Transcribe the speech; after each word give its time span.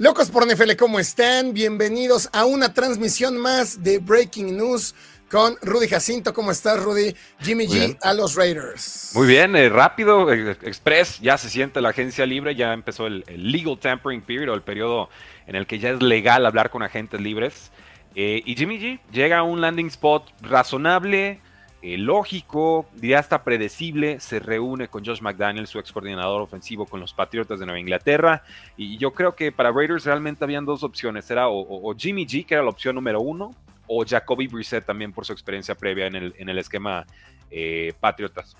Locos 0.00 0.30
por 0.30 0.50
NFL, 0.50 0.76
¿cómo 0.78 0.98
están? 0.98 1.52
Bienvenidos 1.52 2.30
a 2.32 2.46
una 2.46 2.72
transmisión 2.72 3.36
más 3.36 3.82
de 3.82 3.98
Breaking 3.98 4.56
News 4.56 4.94
con 5.30 5.56
Rudy 5.60 5.88
Jacinto. 5.88 6.32
¿Cómo 6.32 6.52
estás, 6.52 6.82
Rudy? 6.82 7.14
Jimmy 7.42 7.66
G 7.66 7.98
a 8.00 8.14
los 8.14 8.34
Raiders. 8.34 9.12
Muy 9.14 9.26
bien, 9.26 9.54
eh, 9.56 9.68
rápido, 9.68 10.32
eh, 10.32 10.56
express, 10.62 11.20
ya 11.20 11.36
se 11.36 11.50
siente 11.50 11.82
la 11.82 11.90
agencia 11.90 12.24
libre, 12.24 12.54
ya 12.54 12.72
empezó 12.72 13.06
el, 13.06 13.26
legal 13.36 13.78
tampering 13.78 14.22
period, 14.22 14.48
o 14.48 14.54
el 14.54 14.62
periodo 14.62 15.10
en 15.46 15.54
el 15.54 15.66
que 15.66 15.78
ya 15.78 15.90
es 15.90 16.02
legal 16.02 16.46
hablar 16.46 16.70
con 16.70 16.82
agentes 16.82 17.20
libres. 17.20 17.70
Eh, 18.14 18.40
y 18.46 18.56
Jimmy 18.56 18.78
G 18.78 19.00
llega 19.12 19.40
a 19.40 19.42
un 19.42 19.60
landing 19.60 19.88
spot 19.88 20.32
razonable, 20.40 21.42
eh, 21.82 21.96
lógico, 21.96 22.86
ya 23.00 23.18
está 23.18 23.42
predecible, 23.42 24.20
se 24.20 24.38
reúne 24.38 24.88
con 24.88 25.04
Josh 25.04 25.20
McDaniel, 25.20 25.66
su 25.66 25.78
ex 25.78 25.90
coordinador 25.92 26.42
ofensivo 26.42 26.84
con 26.86 27.00
los 27.00 27.14
Patriotas 27.14 27.58
de 27.58 27.66
Nueva 27.66 27.80
Inglaterra, 27.80 28.42
y 28.76 28.98
yo 28.98 29.12
creo 29.12 29.34
que 29.34 29.50
para 29.50 29.72
Raiders 29.72 30.04
realmente 30.04 30.44
habían 30.44 30.66
dos 30.66 30.82
opciones, 30.82 31.30
era 31.30 31.48
o, 31.48 31.94
Jimmy 31.96 32.26
G, 32.26 32.44
que 32.44 32.54
era 32.54 32.62
la 32.62 32.70
opción 32.70 32.94
número 32.94 33.20
uno, 33.20 33.54
o 33.86 34.04
Jacoby 34.06 34.46
Brissett 34.46 34.84
también 34.84 35.12
por 35.12 35.24
su 35.24 35.32
experiencia 35.32 35.74
previa 35.74 36.06
en 36.06 36.16
el, 36.16 36.34
en 36.38 36.48
el 36.48 36.58
esquema 36.58 37.06
eh, 37.50 37.92
Patriotas. 37.98 38.56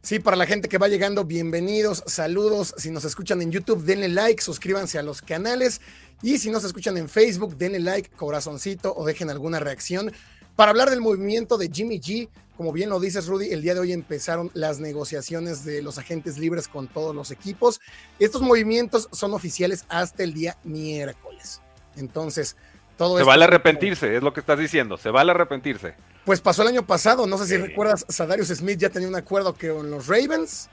Sí, 0.00 0.18
para 0.18 0.36
la 0.36 0.46
gente 0.46 0.68
que 0.68 0.78
va 0.78 0.88
llegando, 0.88 1.24
bienvenidos, 1.24 2.02
saludos. 2.08 2.74
Si 2.76 2.90
nos 2.90 3.04
escuchan 3.04 3.40
en 3.40 3.52
YouTube, 3.52 3.84
denle 3.84 4.08
like, 4.08 4.42
suscríbanse 4.42 4.98
a 4.98 5.02
los 5.04 5.22
canales. 5.22 5.80
Y 6.22 6.38
si 6.38 6.50
nos 6.50 6.64
escuchan 6.64 6.96
en 6.96 7.08
Facebook, 7.08 7.56
denle 7.56 7.78
like, 7.78 8.10
corazoncito 8.10 8.92
o 8.96 9.06
dejen 9.06 9.30
alguna 9.30 9.60
reacción. 9.60 10.10
Para 10.56 10.70
hablar 10.70 10.90
del 10.90 11.00
movimiento 11.00 11.56
de 11.56 11.70
Jimmy 11.72 11.98
G, 11.98 12.28
como 12.56 12.72
bien 12.72 12.90
lo 12.90 13.00
dices, 13.00 13.26
Rudy, 13.26 13.50
el 13.50 13.62
día 13.62 13.74
de 13.74 13.80
hoy 13.80 13.92
empezaron 13.92 14.50
las 14.54 14.78
negociaciones 14.78 15.64
de 15.64 15.82
los 15.82 15.98
agentes 15.98 16.38
libres 16.38 16.68
con 16.68 16.86
todos 16.86 17.14
los 17.14 17.30
equipos. 17.30 17.80
Estos 18.18 18.42
movimientos 18.42 19.08
son 19.12 19.32
oficiales 19.32 19.84
hasta 19.88 20.22
el 20.22 20.34
día 20.34 20.56
miércoles. 20.62 21.60
Entonces, 21.96 22.56
todo 22.96 23.16
Se 23.16 23.24
vale 23.24 23.44
arrepentirse, 23.44 24.14
es 24.14 24.22
lo 24.22 24.32
que 24.32 24.40
estás 24.40 24.58
diciendo. 24.58 24.98
Se 24.98 25.10
vale 25.10 25.30
arrepentirse. 25.30 25.94
Pues 26.24 26.40
pasó 26.40 26.62
el 26.62 26.68
año 26.68 26.86
pasado, 26.86 27.26
no 27.26 27.38
sé 27.38 27.46
si 27.46 27.56
recuerdas, 27.56 28.04
Sadarius 28.08 28.48
Smith 28.48 28.78
ya 28.78 28.90
tenía 28.90 29.08
un 29.08 29.16
acuerdo 29.16 29.54
con 29.54 29.90
los 29.90 30.06
Ravens 30.06 30.68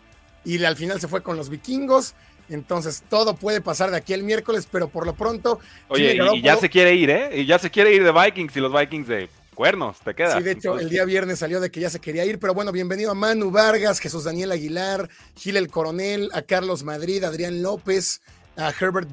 y 0.45 0.64
al 0.64 0.75
final 0.75 0.99
se 0.99 1.08
fue 1.08 1.23
con 1.23 1.38
los 1.38 1.49
vikingos. 1.49 2.14
Entonces, 2.49 3.03
todo 3.09 3.36
puede 3.36 3.61
pasar 3.61 3.91
de 3.91 3.97
aquí 3.97 4.14
el 4.14 4.23
miércoles, 4.23 4.67
pero 4.69 4.89
por 4.89 5.05
lo 5.05 5.14
pronto. 5.14 5.59
Oye, 5.88 6.17
y, 6.33 6.41
ya 6.41 6.58
se 6.58 6.69
quiere 6.69 6.95
ir, 6.95 7.09
¿eh? 7.09 7.30
Y 7.33 7.45
ya 7.45 7.58
se 7.58 7.69
quiere 7.69 7.93
ir 7.93 8.03
de 8.03 8.11
Vikings 8.11 8.55
y 8.58 8.59
los 8.59 8.73
Vikings 8.73 9.08
de 9.08 9.30
cuernos, 9.59 9.99
te 9.99 10.15
queda. 10.15 10.38
Sí, 10.38 10.43
de 10.43 10.52
hecho, 10.52 10.79
el 10.79 10.89
día 10.89 11.03
viernes 11.03 11.39
salió 11.39 11.59
de 11.59 11.69
que 11.69 11.81
ya 11.81 11.89
se 11.89 11.99
quería 11.99 12.23
ir, 12.23 12.39
pero 12.39 12.53
bueno, 12.53 12.71
bienvenido 12.71 13.11
a 13.11 13.13
Manu 13.13 13.52
Vargas, 13.52 13.99
Jesús 13.99 14.23
Daniel 14.23 14.53
Aguilar, 14.53 15.09
Gil 15.35 15.57
el 15.57 15.69
Coronel, 15.69 16.29
a 16.33 16.43
Carlos 16.43 16.85
Madrid, 16.85 17.21
Adrián 17.25 17.61
López, 17.61 18.21
a 18.55 18.69
Herbert 18.69 19.09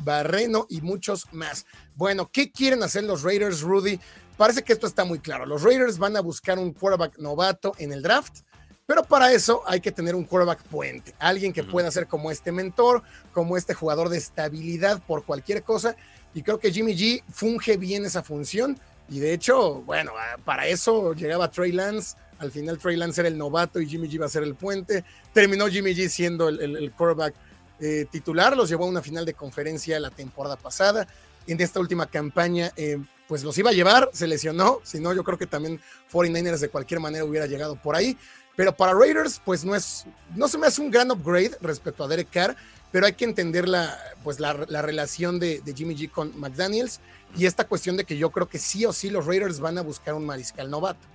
Barreno 0.00 0.66
y 0.68 0.82
muchos 0.82 1.32
más. 1.32 1.64
Bueno, 1.94 2.28
¿qué 2.30 2.52
quieren 2.52 2.82
hacer 2.82 3.04
los 3.04 3.22
Raiders, 3.22 3.62
Rudy? 3.62 3.98
Parece 4.36 4.62
que 4.62 4.74
esto 4.74 4.86
está 4.86 5.06
muy 5.06 5.18
claro. 5.18 5.46
Los 5.46 5.62
Raiders 5.62 5.96
van 5.96 6.14
a 6.18 6.20
buscar 6.20 6.58
un 6.58 6.74
quarterback 6.74 7.16
novato 7.16 7.72
en 7.78 7.90
el 7.90 8.02
draft. 8.02 8.40
Pero 8.84 9.02
para 9.02 9.32
eso 9.32 9.62
hay 9.66 9.80
que 9.80 9.92
tener 9.92 10.14
un 10.14 10.24
quarterback 10.24 10.62
puente, 10.64 11.14
alguien 11.18 11.54
que 11.54 11.64
pueda 11.64 11.90
ser 11.90 12.06
como 12.06 12.30
este 12.30 12.52
mentor, 12.52 13.02
como 13.32 13.56
este 13.56 13.72
jugador 13.72 14.10
de 14.10 14.18
estabilidad 14.18 15.02
por 15.06 15.24
cualquier 15.24 15.62
cosa. 15.62 15.96
Y 16.34 16.42
creo 16.42 16.58
que 16.58 16.70
Jimmy 16.70 16.94
G 16.94 17.22
funge 17.30 17.78
bien 17.78 18.04
esa 18.04 18.22
función 18.22 18.78
y 19.08 19.20
de 19.20 19.32
hecho, 19.32 19.82
bueno, 19.82 20.12
ah, 20.16 20.36
para 20.44 20.66
eso 20.66 21.14
llegaba 21.14 21.50
Trey 21.50 21.72
Lance. 21.72 22.16
Al 22.38 22.50
final 22.50 22.78
Trey 22.78 22.96
Lance 22.96 23.20
era 23.20 23.28
el 23.28 23.38
novato 23.38 23.80
y 23.80 23.86
Jimmy 23.86 24.08
G 24.08 24.14
iba 24.14 24.26
a 24.26 24.28
ser 24.28 24.42
el 24.42 24.54
puente. 24.54 25.04
Terminó 25.32 25.68
Jimmy 25.68 25.94
G 25.94 26.08
siendo 26.08 26.48
el, 26.48 26.92
quarterback 26.92 27.34
eh, 27.80 28.06
titular. 28.10 28.56
Los 28.56 28.68
llevó 28.68 28.84
a 28.84 28.88
una 28.88 29.02
final 29.02 29.24
de 29.24 29.34
conferencia 29.34 29.98
la 30.00 30.10
temporada 30.10 30.56
pasada. 30.56 31.06
En 31.46 31.60
esta 31.60 31.80
última 31.80 32.06
campaña, 32.06 32.72
eh, 32.76 32.98
pues 33.28 33.44
los 33.44 33.56
iba 33.58 33.70
a 33.70 33.72
llevar, 33.72 34.10
se 34.12 34.26
lesionó. 34.26 34.80
Si 34.82 35.00
no, 35.00 35.12
yo 35.12 35.24
creo 35.24 35.38
que 35.38 35.46
también 35.46 35.80
49ers 36.12 36.58
de 36.58 36.68
cualquier 36.68 37.00
manera 37.00 37.24
hubiera 37.24 37.46
llegado 37.46 37.76
por 37.76 37.96
ahí. 37.96 38.16
Pero 38.56 38.74
para 38.74 38.94
Raiders, 38.94 39.40
pues 39.44 39.64
no 39.64 39.74
es, 39.74 40.06
no 40.34 40.48
se 40.48 40.56
me 40.56 40.66
hace 40.66 40.80
un 40.80 40.90
gran 40.90 41.10
upgrade 41.10 41.56
respecto 41.60 42.04
a 42.04 42.08
Derek 42.08 42.30
Carr, 42.30 42.56
pero 42.90 43.04
hay 43.04 43.12
que 43.12 43.26
entender 43.26 43.68
la, 43.68 43.94
pues 44.24 44.40
la, 44.40 44.54
relación 44.54 45.38
de, 45.38 45.62
Jimmy 45.74 45.94
G 45.94 46.10
con 46.10 46.38
McDaniels 46.40 47.00
y 47.36 47.44
esta 47.44 47.64
cuestión 47.64 47.98
de 47.98 48.04
que 48.04 48.16
yo 48.16 48.30
creo 48.30 48.48
que 48.48 48.58
sí 48.58 48.86
o 48.86 48.92
sí 48.94 49.10
los 49.10 49.26
Raiders 49.26 49.60
van 49.60 49.76
a 49.76 49.82
buscar 49.82 50.14
un 50.14 50.24
mariscal 50.24 50.70
novato. 50.70 51.06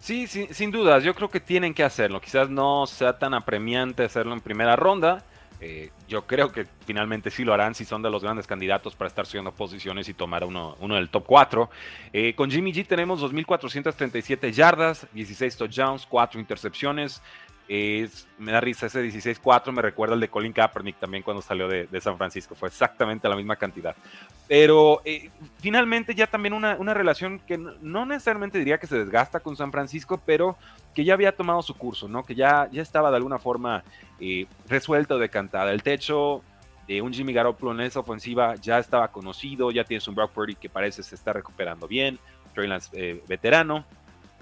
Sí, 0.00 0.26
sí, 0.26 0.48
sin 0.50 0.70
dudas, 0.70 1.04
yo 1.04 1.14
creo 1.14 1.30
que 1.30 1.38
tienen 1.38 1.74
que 1.74 1.84
hacerlo. 1.84 2.20
Quizás 2.20 2.48
no 2.48 2.86
sea 2.86 3.18
tan 3.18 3.34
apremiante 3.34 4.02
hacerlo 4.02 4.32
en 4.32 4.40
primera 4.40 4.74
ronda. 4.74 5.22
Eh, 5.64 5.90
yo 6.08 6.26
creo 6.26 6.50
que 6.50 6.66
finalmente 6.84 7.30
sí 7.30 7.44
lo 7.44 7.54
harán 7.54 7.76
si 7.76 7.84
son 7.84 8.02
de 8.02 8.10
los 8.10 8.20
grandes 8.20 8.48
candidatos 8.48 8.96
para 8.96 9.06
estar 9.06 9.26
subiendo 9.26 9.52
posiciones 9.52 10.08
y 10.08 10.14
tomar 10.14 10.42
uno, 10.42 10.76
uno 10.80 10.96
del 10.96 11.08
top 11.08 11.24
4. 11.24 11.70
Eh, 12.12 12.34
con 12.34 12.50
Jimmy 12.50 12.72
G 12.72 12.84
tenemos 12.84 13.22
2.437 13.22 14.50
yardas, 14.50 15.06
16 15.12 15.56
touchdowns, 15.56 16.04
4 16.06 16.40
intercepciones, 16.40 17.22
me 18.38 18.52
da 18.52 18.60
risa 18.60 18.86
ese 18.86 19.02
16-4, 19.02 19.72
me 19.72 19.80
recuerda 19.80 20.14
el 20.14 20.20
de 20.20 20.28
Colin 20.28 20.52
Kaepernick 20.52 20.98
también 20.98 21.22
cuando 21.22 21.40
salió 21.40 21.68
de, 21.68 22.00
San 22.00 22.18
Francisco, 22.18 22.54
fue 22.54 22.68
exactamente 22.68 23.28
la 23.28 23.36
misma 23.36 23.56
cantidad. 23.56 23.96
Pero 24.46 25.00
eh, 25.04 25.30
finalmente 25.58 26.14
ya 26.14 26.26
también 26.26 26.52
una, 26.52 26.76
relación 26.94 27.38
que 27.38 27.56
no, 27.56 28.04
necesariamente 28.04 28.58
diría 28.58 28.78
que 28.78 28.86
se 28.86 28.98
desgasta 28.98 29.40
con 29.40 29.56
San 29.56 29.72
Francisco, 29.72 30.20
pero 30.26 30.56
que 30.94 31.04
ya 31.04 31.14
había 31.14 31.34
tomado 31.34 31.62
su 31.62 31.74
curso, 31.74 32.08
¿no? 32.08 32.24
que 32.24 32.34
ya, 32.34 32.68
ya 32.70 32.82
estaba 32.82 33.10
de 33.10 33.16
alguna 33.16 33.38
forma 33.38 33.84
eh, 34.20 34.46
resuelta 34.68 35.14
o 35.14 35.18
decantada. 35.18 35.72
El 35.72 35.82
techo 35.82 36.42
de 36.86 37.00
un 37.00 37.12
Jimmy 37.12 37.32
Garoppolo 37.32 37.72
en 37.72 37.80
esa 37.80 38.00
ofensiva 38.00 38.56
ya 38.56 38.78
estaba 38.78 39.08
conocido, 39.08 39.70
ya 39.70 39.84
tienes 39.84 40.06
un 40.08 40.14
Brock 40.14 40.32
Purdy 40.32 40.56
que 40.56 40.68
parece 40.68 41.02
se 41.02 41.14
está 41.14 41.32
recuperando 41.32 41.88
bien, 41.88 42.18
Trey 42.54 42.68
Lance 42.68 42.90
eh, 42.92 43.22
veterano, 43.26 43.86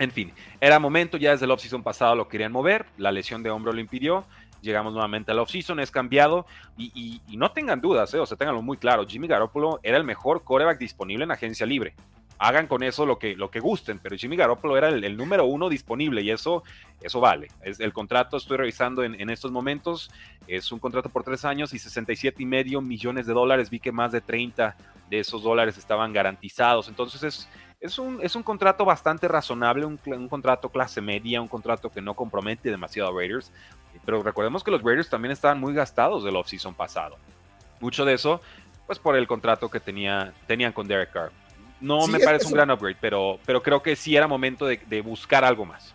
en 0.01 0.11
fin, 0.11 0.33
era 0.63 0.79
momento, 0.79 1.19
ya 1.19 1.33
desde 1.33 1.45
el 1.45 1.51
offseason 1.51 1.83
pasado 1.83 2.17
lo 2.17 2.27
querían 2.27 2.53
mover, 2.53 2.87
la 2.97 3.13
lesión 3.13 3.43
de 3.43 3.51
hombro 3.51 3.71
lo 3.71 3.81
impidió, 3.81 4.25
llegamos 4.63 4.95
nuevamente 4.95 5.31
al 5.31 5.39
offseason, 5.39 5.79
es 5.79 5.91
cambiado 5.91 6.47
y, 6.79 7.21
no 7.37 7.53
tengan 7.53 7.83
dudas, 7.83 8.13
eh, 8.15 8.19
o 8.19 8.25
sea, 8.25 8.39
tenganlo 8.39 8.63
muy 8.63 8.79
claro, 8.79 9.07
Jimmy 9.07 9.29
Garoppolo 9.29 9.79
era 9.83 9.99
el 9.99 10.05
mejor 10.05 10.43
coreback 10.43 10.79
disponible 10.79 11.25
en 11.25 11.33
agencia 11.33 11.67
libre. 11.67 11.95
Hagan 12.43 12.67
con 12.67 12.83
eso 12.83 13.05
lo 13.05 13.19
que, 13.19 13.37
lo 13.37 13.51
que 13.51 13.61
gusten, 13.61 13.99
pero 13.99 14.17
Jimmy 14.17 14.35
Garoppolo 14.35 14.77
era 14.77 14.89
el, 14.89 15.17
número 15.17 15.45
uno 15.45 15.69
disponible 15.69 16.23
y 16.23 16.31
eso, 16.31 16.65
eso 17.03 17.21
vale. 17.21 17.49
Es, 17.63 17.81
el 17.81 17.93
contrato, 17.93 18.39
estoy 18.39 18.57
revisando 18.57 19.05
en, 19.05 19.21
en, 19.21 19.29
estos 19.29 19.53
momentos, 19.53 20.11
es 20.47 20.73
un 20.73 20.79
contrato 20.79 21.11
por 21.11 21.23
tres 21.23 21.45
años 21.45 21.75
y 21.75 21.79
67 21.79 22.43
y 22.43 22.47
medio 22.47 22.81
millones 22.81 23.27
de 23.27 23.35
dólares. 23.35 23.69
Vi 23.69 23.79
que 23.79 23.93
más 23.93 24.11
de 24.11 24.23
30 24.23 24.75
de 25.11 25.19
esos 25.19 25.43
dólares 25.43 25.77
estaban 25.77 26.13
garantizados. 26.13 26.89
Entonces 26.89 27.23
es, 27.23 27.49
es 27.81 27.99
un, 27.99 28.21
es 28.23 28.37
un 28.37 28.43
contrato 28.43 28.85
bastante 28.85 29.27
razonable, 29.27 29.85
un, 29.85 29.99
contrato 30.29 30.69
clase 30.69 31.01
media, 31.01 31.41
un 31.41 31.49
contrato 31.49 31.91
que 31.91 32.01
no 32.01 32.15
compromete 32.15 32.71
demasiado 32.71 33.11
a 33.11 33.13
Raiders. 33.13 33.53
Pero 34.05 34.23
recordemos 34.23 34.63
que 34.63 34.71
los 34.71 34.83
Raiders 34.83 35.09
también 35.09 35.33
estaban 35.33 35.59
muy 35.59 35.75
gastados 35.75 36.23
del 36.23 36.37
offseason 36.37 36.75
pasado. 36.75 37.17
Mucho 37.81 38.05
de 38.05 38.15
eso, 38.15 38.41
pues 38.87 38.99
por 38.99 39.17
el 39.17 39.27
contrato 39.27 39.71
que 39.71 39.81
tenía, 39.81 40.33
tenían 40.47 40.73
con 40.73 40.87
Derek 40.87 41.11
Carr. 41.11 41.33
No 41.81 42.07
me 42.07 42.21
parece 42.21 42.47
un 42.47 42.53
gran 42.53 42.71
upgrade, 42.71 42.97
pero, 43.01 43.39
pero 43.47 43.63
creo 43.63 43.83
que 43.83 43.97
sí 43.97 44.17
era 44.17 44.27
momento 44.27 44.67
de, 44.67 44.81
de 44.89 45.01
buscar 45.01 45.45
algo 45.45 45.65
más. 45.65 45.95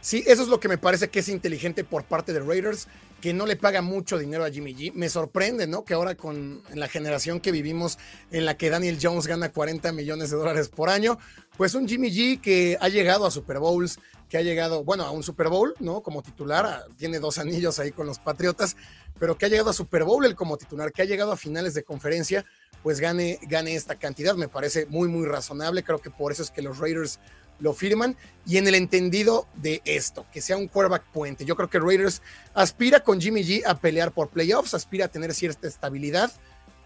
Sí, 0.00 0.22
eso 0.26 0.42
es 0.42 0.48
lo 0.48 0.60
que 0.60 0.68
me 0.68 0.76
parece 0.76 1.08
que 1.08 1.20
es 1.20 1.28
inteligente 1.28 1.82
por 1.82 2.04
parte 2.04 2.32
de 2.32 2.40
Raiders 2.40 2.88
que 3.24 3.32
no 3.32 3.46
le 3.46 3.56
paga 3.56 3.80
mucho 3.80 4.18
dinero 4.18 4.44
a 4.44 4.50
Jimmy 4.50 4.74
G. 4.74 4.92
Me 4.92 5.08
sorprende, 5.08 5.66
¿no? 5.66 5.82
Que 5.82 5.94
ahora 5.94 6.14
con 6.14 6.60
la 6.74 6.88
generación 6.88 7.40
que 7.40 7.52
vivimos 7.52 7.98
en 8.30 8.44
la 8.44 8.58
que 8.58 8.68
Daniel 8.68 8.98
Jones 9.00 9.26
gana 9.26 9.50
40 9.50 9.92
millones 9.92 10.28
de 10.28 10.36
dólares 10.36 10.68
por 10.68 10.90
año, 10.90 11.16
pues 11.56 11.74
un 11.74 11.88
Jimmy 11.88 12.10
G 12.10 12.38
que 12.38 12.76
ha 12.82 12.90
llegado 12.90 13.24
a 13.24 13.30
Super 13.30 13.60
Bowls, 13.60 13.98
que 14.28 14.36
ha 14.36 14.42
llegado, 14.42 14.84
bueno, 14.84 15.04
a 15.04 15.10
un 15.10 15.22
Super 15.22 15.48
Bowl, 15.48 15.74
¿no? 15.80 16.02
Como 16.02 16.22
titular, 16.22 16.84
tiene 16.98 17.18
dos 17.18 17.38
anillos 17.38 17.78
ahí 17.78 17.92
con 17.92 18.06
los 18.06 18.18
Patriotas, 18.18 18.76
pero 19.18 19.38
que 19.38 19.46
ha 19.46 19.48
llegado 19.48 19.70
a 19.70 19.72
Super 19.72 20.04
Bowl 20.04 20.34
como 20.34 20.58
titular, 20.58 20.92
que 20.92 21.00
ha 21.00 21.06
llegado 21.06 21.32
a 21.32 21.38
finales 21.38 21.72
de 21.72 21.82
conferencia, 21.82 22.44
pues 22.84 23.00
gane, 23.00 23.40
gane 23.48 23.74
esta 23.74 23.96
cantidad. 23.96 24.36
Me 24.36 24.46
parece 24.46 24.86
muy, 24.86 25.08
muy 25.08 25.26
razonable. 25.26 25.82
Creo 25.82 25.98
que 25.98 26.10
por 26.10 26.30
eso 26.30 26.44
es 26.44 26.52
que 26.52 26.62
los 26.62 26.78
Raiders 26.78 27.18
lo 27.58 27.72
firman 27.72 28.16
y 28.46 28.58
en 28.58 28.68
el 28.68 28.76
entendido 28.76 29.48
de 29.56 29.82
esto, 29.84 30.26
que 30.32 30.40
sea 30.40 30.56
un 30.56 30.68
quarterback 30.68 31.04
puente. 31.12 31.44
Yo 31.44 31.56
creo 31.56 31.70
que 31.70 31.80
Raiders 31.80 32.22
aspira 32.52 33.00
con 33.00 33.20
Jimmy 33.20 33.42
G 33.42 33.62
a 33.66 33.78
pelear 33.80 34.12
por 34.12 34.28
playoffs, 34.28 34.74
aspira 34.74 35.06
a 35.06 35.08
tener 35.08 35.34
cierta 35.34 35.66
estabilidad 35.66 36.30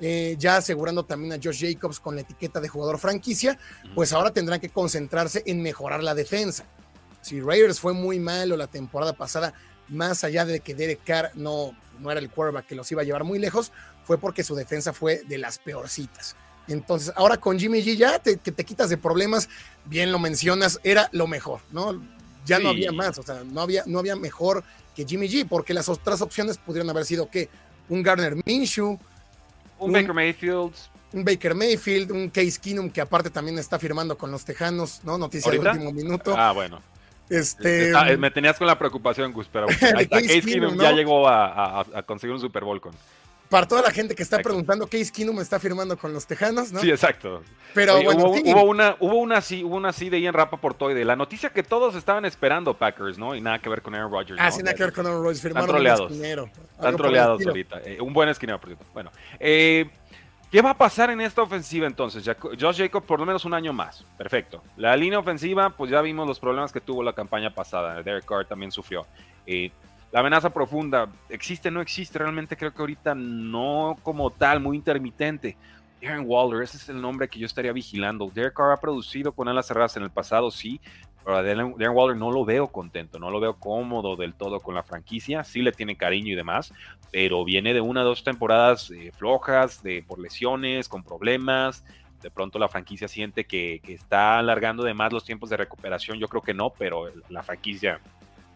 eh, 0.01 0.37
ya 0.39 0.59
asegurando 0.59 1.05
también 1.05 1.33
a 1.33 1.41
Josh 1.43 1.67
Jacobs 1.67 1.99
con 1.99 2.15
la 2.15 2.21
etiqueta 2.21 2.61
de 2.61 2.69
jugador 2.69 2.99
franquicia, 2.99 3.59
pues 3.95 4.13
ahora 4.13 4.33
tendrán 4.33 4.61
que 4.61 4.69
concentrarse 4.69 5.43
en 5.47 5.61
mejorar 5.61 6.05
la 6.05 6.15
defensa. 6.15 6.65
Si 7.21 7.41
Raiders 7.41 7.81
fue 7.81 7.95
muy 7.95 8.21
malo 8.21 8.57
la 8.57 8.69
temporada 8.69 9.15
pasada, 9.15 9.55
más 9.89 10.23
allá 10.23 10.45
de 10.45 10.61
que 10.61 10.75
Derek 10.75 11.03
Carr 11.05 11.33
no, 11.35 11.77
no 12.01 12.11
era 12.11 12.21
el 12.21 12.31
quarterback 12.31 12.67
que 12.67 12.75
los 12.75 12.91
iba 12.93 13.03
a 13.03 13.05
llevar 13.05 13.25
muy 13.25 13.39
lejos, 13.39 13.73
fue 14.05 14.19
porque 14.19 14.45
su 14.45 14.55
defensa 14.55 14.93
fue 14.93 15.23
de 15.27 15.39
las 15.39 15.59
peorcitas. 15.59 16.37
Entonces, 16.69 17.13
ahora 17.17 17.39
con 17.39 17.59
Jimmy 17.59 17.83
G 17.83 17.97
ya 17.97 18.19
te, 18.19 18.37
que 18.37 18.53
te 18.53 18.65
quitas 18.65 18.91
de 18.91 18.99
problemas, 18.99 19.49
bien 19.87 20.13
lo 20.13 20.19
mencionas, 20.19 20.79
era 20.85 21.09
lo 21.13 21.27
mejor, 21.27 21.61
¿no? 21.73 22.01
Ya 22.45 22.59
no 22.59 22.71
había 22.71 22.93
más, 22.93 23.19
o 23.19 23.23
sea, 23.23 23.43
no 23.45 23.61
había, 23.61 23.83
no 23.87 23.99
había 23.99 24.17
mejor 24.17 24.65
que 24.95 25.05
Jimmy 25.05 25.29
G, 25.29 25.47
porque 25.49 25.75
las 25.75 25.89
otras 25.89 26.21
opciones 26.21 26.59
pudieron 26.59 26.89
haber 26.91 27.05
sido 27.05 27.31
que 27.31 27.49
un 27.89 28.03
Garner 28.03 28.37
Minshew, 28.45 28.99
un, 29.79 29.93
Baker 29.93 30.13
Mayfield, 30.13 30.75
un 31.13 31.25
Baker 31.25 31.55
Mayfield, 31.55 32.11
un 32.11 32.29
Case 32.31 32.59
Keenum 32.61 32.91
que 32.91 33.01
aparte 33.01 33.31
también 33.31 33.59
está 33.59 33.79
firmando 33.79 34.19
con 34.19 34.31
los 34.31 34.45
Tejanos, 34.45 35.01
¿no? 35.05 35.17
Noticia 35.17 35.51
de 35.53 35.59
último 35.59 35.93
minuto. 35.93 36.35
Ah, 36.37 36.53
bueno. 36.53 36.81
Este, 37.31 37.91
eh, 37.91 38.17
me 38.17 38.31
tenías 38.31 38.57
con 38.57 38.67
la 38.67 38.79
preocupación, 38.79 39.33
Gus, 39.33 39.49
pero 39.53 39.67
Case, 40.11 40.43
Keenum, 40.43 40.79
ya 40.79 40.93
llegó 40.93 41.29
a, 41.29 41.81
a, 41.81 42.03
conseguir 42.03 42.35
un 42.35 42.41
Super 42.41 42.65
Bowl 42.65 42.81
con, 42.81 42.93
para 43.49 43.67
toda 43.67 43.83
la 43.83 43.91
gente 43.91 44.15
que 44.15 44.23
está 44.23 44.39
preguntando, 44.41 44.87
Case 44.87 45.11
Keenum 45.11 45.41
está 45.41 45.59
firmando 45.59 45.97
con 45.97 46.13
los 46.13 46.27
Tejanos, 46.27 46.71
¿no? 46.71 46.81
Sí, 46.81 46.91
exacto. 46.91 47.43
Pero 47.75 48.03
bueno, 48.03 48.27
hubo, 48.29 48.63
una, 48.65 48.97
hubo 49.01 49.17
una 49.17 49.39
así, 49.39 49.65
hubo 49.65 49.77
una 49.77 49.89
así 49.89 50.11
de 50.11 50.21
Ian 50.21 50.35
Rappaportoide. 50.35 51.05
La 51.05 51.17
noticia 51.17 51.51
que 51.51 51.63
todos 51.63 51.95
estaban 51.95 52.25
esperando 52.27 52.75
Packers, 52.75 53.19
¿no? 53.19 53.35
Y 53.35 53.41
nada 53.41 53.59
que 53.59 53.71
ver 53.71 53.81
con 53.81 53.95
Aaron 53.95 54.13
Rodgers. 54.13 54.39
Ah, 54.39 54.51
sí, 54.51 54.63
nada 54.63 54.75
que 54.75 54.85
ver 54.85 54.93
con 54.93 55.07
Aaron 55.07 55.23
Rodgers. 55.23 55.41
Firmaron 55.41 55.69
Están 55.69 55.77
troleados. 55.77 56.11
Un 56.11 56.51
Están 56.75 56.97
troleados 56.97 57.47
ahorita. 57.47 57.81
Eh, 57.85 58.01
un 58.01 58.13
buen 58.13 58.29
esquinero, 58.29 58.61
por 58.61 58.69
cierto. 58.69 58.85
Bueno, 58.93 59.11
eh, 59.41 59.89
¿Qué 60.51 60.63
va 60.63 60.71
a 60.71 60.79
pasar 60.79 61.11
en 61.11 61.21
esta 61.21 61.43
ofensiva 61.43 61.87
entonces? 61.87 62.25
Josh 62.59 62.79
Jacob 62.79 63.05
por 63.05 63.21
lo 63.21 63.27
menos 63.27 63.45
un 63.45 63.53
año 63.53 63.75
más. 63.75 64.05
Perfecto. 64.17 64.63
La 64.79 64.97
línea 64.97 65.19
ofensiva, 65.19 65.69
pues 65.69 65.91
ya 65.91 66.01
vimos 66.01 66.27
los 66.27 66.41
problemas 66.41 66.73
que 66.73 66.81
tuvo 66.81 67.03
la 67.03 67.13
campaña 67.13 67.55
pasada. 67.55 68.03
Derek 68.03 68.25
Carr 68.25 68.47
también 68.47 68.73
sufrió. 68.73 69.07
Eh, 69.47 69.71
la 70.11 70.21
amenaza 70.21 70.49
profunda, 70.49 71.07
¿existe 71.29 71.71
no 71.71 71.83
existe? 71.83 72.19
Realmente 72.19 72.57
creo 72.57 72.73
que 72.73 72.81
ahorita 72.81 73.15
no 73.15 73.99
como 74.03 74.31
tal, 74.31 74.61
muy 74.61 74.79
intermitente. 74.79 75.55
Darren 76.01 76.25
Waller, 76.27 76.63
ese 76.63 76.79
es 76.79 76.89
el 76.89 76.99
nombre 76.99 77.29
que 77.29 77.39
yo 77.39 77.45
estaría 77.45 77.73
vigilando. 77.73 78.31
Derek 78.33 78.55
Carr 78.55 78.73
ha 78.73 78.81
producido 78.81 79.33
con 79.33 79.49
alas 79.49 79.67
cerradas 79.67 79.99
en 79.99 80.05
el 80.05 80.11
pasado, 80.11 80.51
sí, 80.51 80.81
pero 81.25 81.37
a 81.37 81.43
Darren 81.43 81.75
Waller 81.79 82.17
no 82.17 82.31
lo 82.31 82.45
veo 82.45 82.69
contento, 82.69 83.19
no 83.19 83.31
lo 83.31 83.41
veo 83.41 83.55
cómodo 83.55 84.17
del 84.17 84.35
todo 84.35 84.61
con 84.61 84.75
la 84.75 84.83
franquicia. 84.83 85.45
Sí 85.45 85.63
le 85.63 85.73
tiene 85.73 85.97
cariño 85.97 86.33
y 86.33 86.37
demás, 86.37 86.73
pero 87.11 87.45
viene 87.45 87.75
de 87.75 87.81
una 87.81 88.03
o 88.03 88.05
dos 88.05 88.25
temporadas 88.25 88.91
eh, 88.91 89.13
flojas, 89.17 89.83
de, 89.83 90.03
por 90.03 90.19
lesiones, 90.19 90.89
con 90.89 91.03
problemas. 91.03 91.85
De 92.23 92.31
pronto 92.31 92.59
la 92.59 92.69
franquicia 92.69 93.09
siente 93.09 93.45
que, 93.45 93.81
que 93.85 93.95
está 93.95 94.39
alargando 94.39 94.83
de 94.83 94.95
más 94.95 95.13
los 95.13 95.25
tiempos 95.25 95.51
de 95.51 95.57
recuperación. 95.57 96.19
Yo 96.19 96.29
creo 96.29 96.43
que 96.43 96.55
no, 96.55 96.71
pero 96.71 97.11
la 97.29 97.43
franquicia 97.43 98.01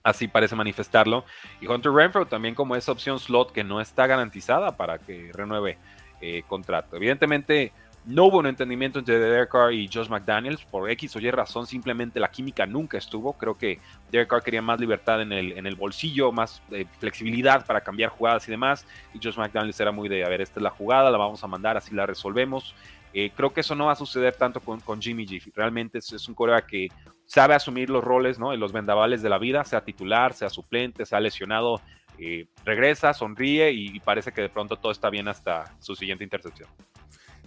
Así 0.03 0.26
parece 0.26 0.56
manifestarlo. 0.56 1.25
Y 1.61 1.67
Hunter 1.67 1.93
Renfro 1.93 2.26
también 2.26 2.55
como 2.55 2.75
esa 2.75 2.93
opción 2.93 3.19
slot 3.19 3.53
que 3.53 3.62
no 3.62 3.81
está 3.81 4.06
garantizada 4.06 4.76
para 4.76 4.99
que 4.99 5.31
renueve 5.32 5.79
eh, 6.20 6.43
contrato. 6.49 6.97
Evidentemente 6.97 7.73
no 8.04 8.25
hubo 8.25 8.38
un 8.38 8.46
entendimiento 8.46 8.99
entre 8.99 9.19
Derek 9.19 9.50
Carr 9.50 9.72
y 9.72 9.88
Josh 9.93 10.08
McDaniels. 10.08 10.64
Por 10.64 10.90
X 10.90 11.16
o 11.16 11.20
Y 11.20 11.31
razón 11.31 11.66
simplemente 11.66 12.20
la 12.20 12.31
química 12.31 12.66
nunca 12.66 12.99
estuvo. 12.99 13.32
Creo 13.34 13.56
que 13.56 13.78
Derek 14.10 14.28
Carr 14.28 14.43
quería 14.43 14.62
más 14.62 14.81
libertad 14.81 15.22
en 15.22 15.32
el, 15.32 15.52
en 15.52 15.66
el 15.66 15.76
bolsillo, 15.76 16.32
más 16.32 16.62
eh, 16.70 16.87
flexibilidad 16.99 17.64
para 17.64 17.81
cambiar 17.81 18.10
jugadas 18.10 18.46
y 18.49 18.50
demás. 18.50 18.87
Y 19.14 19.20
Josh 19.22 19.37
McDaniels 19.37 19.78
era 19.81 19.93
muy 19.93 20.08
de, 20.08 20.25
a 20.25 20.28
ver, 20.28 20.40
esta 20.40 20.58
es 20.58 20.62
la 20.62 20.70
jugada, 20.70 21.10
la 21.10 21.19
vamos 21.19 21.43
a 21.44 21.46
mandar, 21.46 21.76
así 21.76 21.94
la 21.94 22.06
resolvemos. 22.06 22.75
Eh, 23.14 23.31
creo 23.37 23.52
que 23.52 23.60
eso 23.60 23.75
no 23.75 23.87
va 23.87 23.93
a 23.93 23.96
suceder 23.96 24.34
tanto 24.34 24.60
con, 24.60 24.81
con 24.81 25.00
Jimmy 25.00 25.26
G. 25.26 25.52
Realmente 25.54 25.99
es, 25.99 26.12
es 26.12 26.28
un 26.28 26.34
corea 26.34 26.62
que 26.62 26.88
sabe 27.26 27.54
asumir 27.54 27.90
los 27.90 28.02
roles, 28.02 28.38
¿no? 28.38 28.52
En 28.52 28.60
los 28.60 28.72
vendavales 28.72 29.22
de 29.22 29.28
la 29.28 29.38
vida, 29.38 29.64
sea 29.64 29.84
titular, 29.84 30.32
sea 30.32 30.49
suplente, 30.49 31.06
sea 31.06 31.20
lesionado, 31.20 31.81
eh, 32.19 32.46
regresa, 32.64 33.14
sonríe 33.14 33.72
y, 33.72 33.99
parece 34.00 34.32
que 34.32 34.43
de 34.43 34.49
pronto 34.49 34.76
todo 34.76 34.93
está 34.93 35.10
bien 35.10 35.28
hasta 35.28 35.75
su 35.81 35.94
siguiente 35.94 36.25
intercepción. 36.25 36.69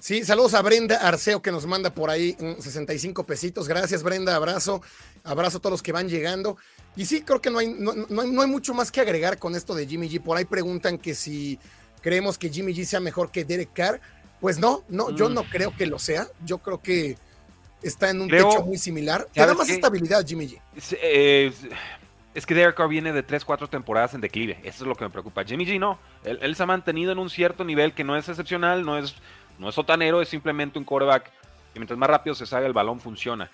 Sí, 0.06 0.24
saludos 0.24 0.54
a 0.54 0.62
Brenda 0.62 0.98
Arceo 0.98 1.42
que 1.42 1.52
nos 1.52 1.66
manda 1.66 1.90
por 1.90 2.12
ahí 2.12 2.38
65 2.60 3.24
pesitos. 3.24 3.68
Gracias, 3.68 4.04
Brenda. 4.04 4.36
Abrazo. 4.36 4.84
Abrazo 5.24 5.58
a 5.58 5.60
todos 5.60 5.72
los 5.72 5.82
que 5.82 5.92
van 5.92 6.08
llegando. 6.08 6.58
Y 6.96 7.06
sí, 7.06 7.24
creo 7.24 7.42
que 7.42 7.50
no 7.50 7.58
hay, 7.58 7.70
no, 7.70 7.92
no 7.92 8.42
hay 8.44 8.48
mucho 8.48 8.76
más 8.76 8.92
que 8.92 9.02
agregar 9.02 9.40
con 9.40 9.56
esto 9.56 9.74
de 9.74 9.88
Jimmy 9.88 10.08
G. 10.08 10.22
Por 10.22 10.38
ahí 10.38 10.46
preguntan 10.46 11.00
que 11.00 11.16
si 11.16 11.58
creemos 12.04 12.38
que 12.38 12.52
Jimmy 12.52 12.72
G 12.72 12.86
sea 12.86 13.00
mejor 13.00 13.32
que 13.32 13.46
Derek 13.46 13.74
Carr. 13.74 14.00
Pues 14.40 14.60
no, 14.60 14.84
no, 14.90 15.10
yo 15.10 15.28
mm. 15.28 15.34
no 15.34 15.44
creo 15.46 15.76
que 15.76 15.88
lo 15.88 15.98
sea. 15.98 16.28
Yo 16.46 16.60
creo 16.60 16.80
que 16.84 17.18
está 17.82 18.12
en 18.12 18.22
un 18.22 18.30
techo 18.30 18.64
muy 18.64 18.78
similar. 18.78 19.28
Te 19.34 19.44
da 19.44 19.56
más 19.56 19.70
estabilidad, 19.70 20.24
Jimmy 20.24 20.50
G. 20.50 20.62
Es, 22.36 22.46
que 22.46 22.54
Derek 22.54 22.76
Carr 22.76 22.90
viene 22.90 23.12
de 23.12 23.24
3, 23.24 23.44
4 23.44 23.70
temporadas 23.70 24.14
en 24.14 24.22
declive. 24.22 24.60
Eso 24.64 24.84
es 24.84 24.88
lo 24.88 24.94
que 24.94 25.06
me 25.06 25.10
preocupa. 25.10 25.44
Jimmy 25.44 25.66
G 25.66 25.80
no. 25.80 25.98
Él, 26.24 26.56
se 26.56 26.62
ha 26.62 26.68
mantenido 26.68 27.12
en 27.12 27.18
un 27.18 27.32
cierto 27.32 27.64
nivel 27.64 27.94
que 27.94 28.04
no 28.04 28.16
es 28.16 28.30
excepcional, 28.30 28.86
no 28.86 29.00
es, 29.00 29.16
no 29.60 29.70
es 29.70 29.76
sotanero, 29.76 30.22
es 30.22 30.30
simplemente 30.30 30.78
un 30.80 30.86
quarterback. 30.86 31.32
Y 31.74 31.80
mientras 31.80 31.98
más 31.98 32.10
rápido 32.10 32.36
se 32.36 32.46
salga 32.46 32.68
el 32.68 32.74
balón, 32.74 33.00
funciona. 33.00 33.50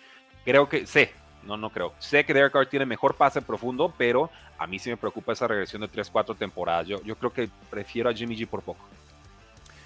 Creo 0.45 0.69
que, 0.69 0.85
sé, 0.85 1.11
no, 1.43 1.57
no 1.57 1.69
creo. 1.69 1.93
Sé 1.99 2.25
que 2.25 2.33
Derek 2.33 2.53
Carr 2.53 2.67
tiene 2.67 2.85
mejor 2.85 3.15
pase 3.15 3.41
profundo, 3.41 3.93
pero 3.97 4.29
a 4.57 4.67
mí 4.67 4.77
sí 4.79 4.89
me 4.89 4.97
preocupa 4.97 5.33
esa 5.33 5.47
regresión 5.47 5.81
de 5.81 5.87
3, 5.87 6.09
4 6.11 6.35
temporadas. 6.35 6.87
Yo, 6.87 7.01
yo 7.03 7.15
creo 7.15 7.33
que 7.33 7.49
prefiero 7.69 8.09
a 8.09 8.13
Jimmy 8.13 8.37
G 8.37 8.47
por 8.47 8.61
poco. 8.61 8.85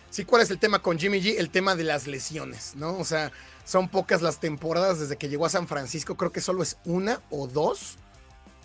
Sí, 0.10 0.24
¿cuál 0.24 0.42
es 0.42 0.50
el 0.50 0.60
tema 0.60 0.80
con 0.80 0.98
Jimmy 0.98 1.22
G? 1.22 1.36
El 1.38 1.50
tema 1.50 1.76
de 1.76 1.84
las 1.84 2.08
lesiones, 2.08 2.74
¿no? 2.76 2.98
O 2.98 3.04
sea, 3.04 3.32
son 3.66 3.90
pocas 3.90 4.22
las 4.22 4.40
temporadas 4.40 5.00
desde 5.00 5.18
que 5.18 5.28
llegó 5.28 5.46
a 5.46 5.50
San 5.50 5.68
Francisco, 5.68 6.16
creo 6.16 6.32
que 6.32 6.42
solo 6.42 6.64
es 6.64 6.78
una 6.86 7.20
o 7.30 7.48
dos. 7.48 7.98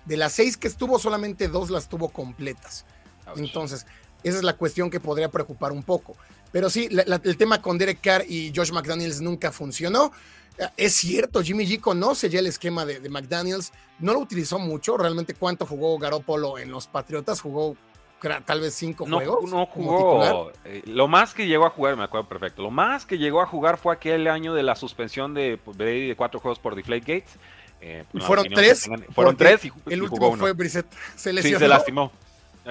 De 0.04 0.16
las 0.16 0.32
seis 0.32 0.56
que 0.56 0.68
estuvo, 0.68 0.98
solamente 0.98 1.48
dos 1.48 1.70
las 1.70 1.88
tuvo 1.88 2.08
completas. 2.08 2.84
Entonces, 3.36 3.86
esa 4.22 4.38
es 4.38 4.44
la 4.44 4.56
cuestión 4.56 4.90
que 4.90 5.00
podría 5.00 5.28
preocupar 5.28 5.72
un 5.72 5.82
poco. 5.82 6.16
Pero 6.52 6.70
sí, 6.70 6.88
el 6.90 7.36
tema 7.36 7.62
con 7.62 7.78
Derek 7.78 8.00
Carr 8.00 8.24
y 8.28 8.52
Josh 8.54 8.72
McDaniels 8.72 9.20
nunca 9.20 9.52
funcionó. 9.52 10.12
Es 10.76 10.94
cierto, 10.96 11.42
Jimmy 11.42 11.64
G 11.66 11.80
conoce 11.80 12.28
ya 12.28 12.40
el 12.40 12.46
esquema 12.46 12.84
de, 12.84 13.00
de 13.00 13.08
McDaniels, 13.08 13.72
no 13.98 14.12
lo 14.12 14.18
utilizó 14.18 14.58
mucho, 14.58 14.96
realmente 14.98 15.32
cuánto 15.34 15.64
jugó 15.64 15.98
Garoppolo 15.98 16.58
en 16.58 16.70
los 16.70 16.86
Patriotas, 16.86 17.40
jugó 17.40 17.76
tal 18.44 18.60
vez 18.60 18.74
cinco 18.74 19.06
no, 19.06 19.16
juegos. 19.16 19.50
No 19.50 19.66
jugó. 19.66 20.52
Eh, 20.64 20.82
lo 20.86 21.08
más 21.08 21.34
que 21.34 21.46
llegó 21.46 21.66
a 21.66 21.70
jugar, 21.70 21.96
me 21.96 22.04
acuerdo 22.04 22.28
perfecto, 22.28 22.62
lo 22.62 22.70
más 22.70 23.06
que 23.06 23.18
llegó 23.18 23.40
a 23.40 23.46
jugar 23.46 23.78
fue 23.78 23.94
aquel 23.94 24.28
año 24.28 24.54
de 24.54 24.62
la 24.62 24.76
suspensión 24.76 25.34
de, 25.34 25.58
pues, 25.62 25.76
de 25.78 26.14
cuatro 26.16 26.40
juegos 26.40 26.58
por 26.58 26.74
Deflate 26.74 27.00
Gates. 27.00 27.38
Eh, 27.82 28.04
y 28.12 28.20
fueron 28.20 28.46
tres. 28.52 28.88
fueron 29.14 29.36
tres 29.36 29.64
y, 29.64 29.72
el 29.90 30.02
último 30.02 30.36
fue 30.36 30.52
Brissett. 30.52 30.86
Se 31.16 31.32
lesionó. 31.32 31.58
Sí, 31.58 31.64
se 31.64 31.68
lastimó. 31.68 32.12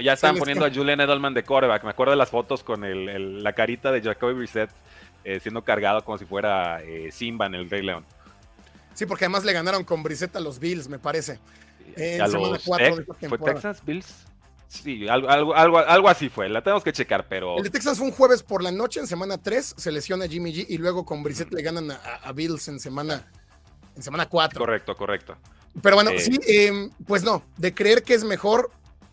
Ya 0.02 0.14
estaban 0.14 0.38
poniendo 0.38 0.66
a 0.66 0.72
Julian 0.72 1.02
Edelman 1.02 1.34
de 1.34 1.44
coreback. 1.44 1.84
Me 1.84 1.90
acuerdo 1.90 2.12
de 2.12 2.18
las 2.18 2.30
fotos 2.30 2.64
con 2.64 2.84
el, 2.84 3.44
la 3.44 3.54
carita 3.54 3.92
de 3.92 4.02
Jacoby 4.02 4.34
Brissett 4.34 4.70
eh, 5.24 5.40
siendo 5.40 5.64
cargado 5.64 6.04
como 6.06 6.18
si 6.18 6.26
fuera 6.26 6.80
Simba 7.12 7.48
en 7.48 7.56
el 7.56 7.70
Rey 7.70 7.82
León. 7.82 8.06
Sí, 8.94 9.06
porque 9.06 9.26
además 9.26 9.46
le 9.46 9.54
ganaron 9.54 9.84
con 9.84 10.04
Brissett 10.04 10.36
a 10.36 10.40
los 10.40 10.60
Bills, 10.60 10.90
me 10.90 11.00
parece. 11.00 11.40
En 11.96 12.30
semana 12.30 12.60
4 12.64 12.96
de 12.96 13.30
¿Fue 13.30 13.38
Texas 13.38 13.82
Bills? 13.86 14.26
Sí, 14.68 15.08
algo, 15.08 15.28
algo, 15.30 15.80
algo, 15.80 16.10
así 16.10 16.30
fue, 16.30 16.48
la 16.48 16.62
tenemos 16.62 16.84
que 16.84 16.94
checar, 16.94 17.26
pero... 17.28 17.58
El 17.58 17.64
de 17.64 17.72
Texas 17.72 17.98
fue 17.98 18.06
un 18.06 18.14
jueves 18.14 18.44
por 18.44 18.62
la 18.62 18.72
noche, 18.72 19.00
en 19.00 19.08
semana 19.08 19.40
3, 19.40 19.74
se 19.78 19.92
lesiona 19.92 20.28
Jimmy 20.28 20.54
G 20.54 20.66
y 20.70 20.78
luego 20.78 21.06
con 21.06 21.24
Brissett 21.24 21.52
le 21.52 21.64
ganan 21.64 21.90
a, 21.92 22.32
Bills 22.34 22.68
en 22.68 22.80
semana, 22.80 23.26
en 23.96 24.04
semana 24.04 24.30
4. 24.30 24.60
Correcto, 24.60 24.96
correcto. 24.96 25.38
Pero 25.82 25.96
bueno, 25.96 26.12
eh, 26.12 26.20
sí, 26.20 26.40
em, 26.46 26.92
pues 27.08 27.24
no, 27.24 27.42
de 27.58 27.74
creer 27.74 28.04
que 28.04 28.14
es 28.14 28.24
mejor, 28.24 28.70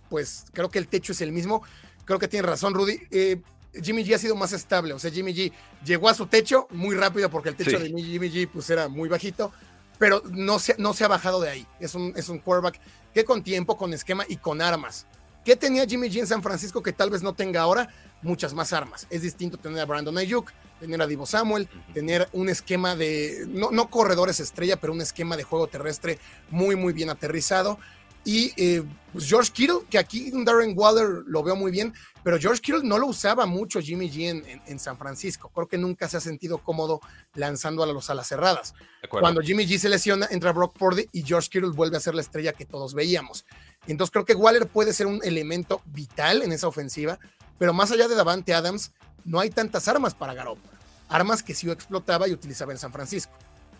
pues 0.08 0.44
creo 0.52 0.70
que 0.70 0.78
el 0.78 0.88
techo 0.88 1.12
es 1.12 1.20
el 1.20 1.32
mismo. 1.32 1.62
Creo 2.04 2.18
que 2.18 2.28
tiene 2.28 2.46
razón, 2.46 2.74
Rudy. 2.74 3.00
Eh, 3.10 3.40
Jimmy 3.82 4.04
G 4.04 4.14
ha 4.14 4.18
sido 4.18 4.36
más 4.36 4.52
estable, 4.52 4.94
o 4.94 4.98
sea, 4.98 5.10
Jimmy 5.10 5.34
G 5.34 5.52
llegó 5.84 6.08
a 6.08 6.14
su 6.14 6.26
techo 6.26 6.66
muy 6.70 6.96
rápido 6.96 7.28
porque 7.28 7.50
el 7.50 7.56
techo 7.56 7.78
de 7.78 7.88
Jimmy 7.88 8.30
G 8.30 8.48
pues 8.50 8.70
era 8.70 8.88
muy 8.88 9.08
bajito, 9.08 9.52
pero 9.98 10.22
no 10.30 10.58
se, 10.58 10.76
no 10.78 10.94
se 10.94 11.04
ha 11.04 11.08
bajado 11.08 11.40
de 11.42 11.50
ahí. 11.50 11.66
Es 11.78 11.94
un, 11.94 12.14
es 12.16 12.30
un 12.30 12.38
quarterback 12.38 12.80
que 13.12 13.24
con 13.24 13.42
tiempo, 13.42 13.76
con 13.76 13.92
esquema 13.92 14.24
y 14.28 14.36
con 14.36 14.62
armas 14.62 15.06
¿Qué 15.46 15.54
tenía 15.54 15.86
Jimmy 15.86 16.08
G 16.08 16.18
en 16.18 16.26
San 16.26 16.42
Francisco 16.42 16.82
que 16.82 16.92
tal 16.92 17.08
vez 17.08 17.22
no 17.22 17.32
tenga 17.32 17.60
ahora? 17.60 17.88
Muchas 18.20 18.52
más 18.52 18.72
armas. 18.72 19.06
Es 19.10 19.22
distinto 19.22 19.56
tener 19.56 19.78
a 19.78 19.84
Brandon 19.84 20.18
Ayuk, 20.18 20.50
tener 20.80 21.00
a 21.00 21.06
Divo 21.06 21.24
Samuel, 21.24 21.68
tener 21.94 22.28
un 22.32 22.48
esquema 22.48 22.96
de, 22.96 23.44
no, 23.46 23.70
no, 23.70 23.88
corredores 23.88 24.40
estrella, 24.40 24.80
pero 24.80 24.92
un 24.92 25.00
esquema 25.00 25.36
de 25.36 25.44
juego 25.44 25.68
terrestre 25.68 26.18
muy, 26.50 26.74
muy 26.74 26.92
bien 26.92 27.10
aterrizado. 27.10 27.78
Y 28.26 28.52
eh, 28.56 28.82
pues 29.12 29.28
George 29.28 29.52
Kittle, 29.52 29.86
que 29.88 29.98
aquí 29.98 30.32
Darren 30.44 30.74
Waller 30.76 31.22
lo 31.26 31.44
veo 31.44 31.54
muy 31.54 31.70
bien, 31.70 31.94
pero 32.24 32.38
George 32.40 32.60
Kittle 32.60 32.82
no 32.82 32.98
lo 32.98 33.06
usaba 33.06 33.46
mucho 33.46 33.80
Jimmy 33.80 34.10
G 34.10 34.60
en, 34.66 34.78
San 34.80 34.98
Francisco. 34.98 35.48
Creo 35.54 35.68
que 35.68 35.78
nunca 35.78 36.08
se 36.08 36.16
ha 36.16 36.20
sentido 36.20 36.58
cómodo 36.58 37.00
lanzando 37.34 37.84
a 37.84 37.86
los 37.86 38.10
alas 38.10 38.26
cerradas. 38.26 38.74
Cuando 39.08 39.40
Jimmy 39.42 39.64
G 39.64 39.78
se 39.78 39.88
lesiona, 39.88 40.26
entra 40.28 40.52
Brock 40.52 40.76
Purdy 40.76 41.08
y 41.12 41.22
George 41.22 41.48
Kittle 41.48 41.70
vuelve 41.70 41.98
a 41.98 42.00
ser 42.00 42.16
la 42.16 42.20
estrella 42.20 42.52
que 42.52 42.66
todos 42.66 42.94
veíamos. 42.94 43.46
Entonces 43.86 44.10
creo 44.10 44.24
que 44.24 44.34
Waller 44.34 44.66
puede 44.66 44.92
ser 44.92 45.06
un 45.06 45.20
elemento 45.22 45.82
vital 45.86 46.42
en 46.42 46.50
esa 46.50 46.66
ofensiva, 46.66 47.20
pero 47.58 47.72
más 47.72 47.92
allá 47.92 48.08
de 48.08 48.16
Davante 48.16 48.54
Adams, 48.54 48.90
no 49.24 49.38
hay 49.38 49.50
tantas 49.50 49.86
armas 49.86 50.14
para 50.14 50.34
Garoppolo. 50.34 50.76
Armas 51.08 51.44
que 51.44 51.54
sí 51.54 51.70
explotaba 51.70 52.26
y 52.26 52.32
utilizaba 52.32 52.72
en 52.72 52.78
San 52.78 52.92
Francisco. 52.92 53.32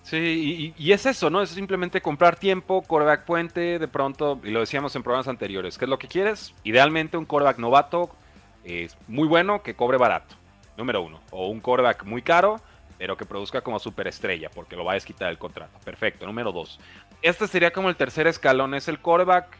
Sí, 0.07 0.73
y, 0.79 0.93
es 0.93 1.05
eso, 1.05 1.31
¿no? 1.31 1.43
Es 1.43 1.51
simplemente 1.51 2.01
comprar 2.01 2.37
tiempo, 2.37 2.83
coreback 2.83 3.25
puente, 3.25 3.81
de 3.81 3.89
pronto, 3.89 4.39
y 4.45 4.51
lo 4.51 4.61
decíamos 4.61 4.95
en 4.95 5.03
programas 5.03 5.27
anteriores, 5.27 5.79
¿qué 5.79 5.85
es 5.85 5.89
lo 5.89 5.99
que 5.99 6.07
quieres? 6.07 6.55
Idealmente 6.63 7.17
un 7.17 7.25
coreback 7.25 7.59
novato 7.59 8.15
es 8.63 8.97
muy 9.09 9.27
bueno 9.27 9.65
que 9.65 9.75
cobre 9.75 9.99
barato, 9.99 10.37
número 10.77 11.03
uno. 11.03 11.21
O 11.33 11.49
un 11.49 11.59
coreback 11.59 12.05
muy 12.05 12.23
caro, 12.23 12.61
pero 12.99 13.17
que 13.17 13.27
produzca 13.27 13.63
como 13.63 13.81
superestrella, 13.81 14.49
porque 14.49 14.77
lo 14.77 14.85
va 14.85 14.93
a 14.93 14.95
desquitar 14.95 15.29
el 15.29 15.39
contrato. 15.39 15.77
Perfecto, 15.85 16.25
número 16.25 16.53
dos. 16.53 16.79
Este 17.21 17.49
sería 17.49 17.73
como 17.73 17.89
el 17.89 17.97
tercer 17.97 18.29
escalón, 18.29 18.75
es 18.75 18.87
el 18.87 19.01
coreback 19.01 19.59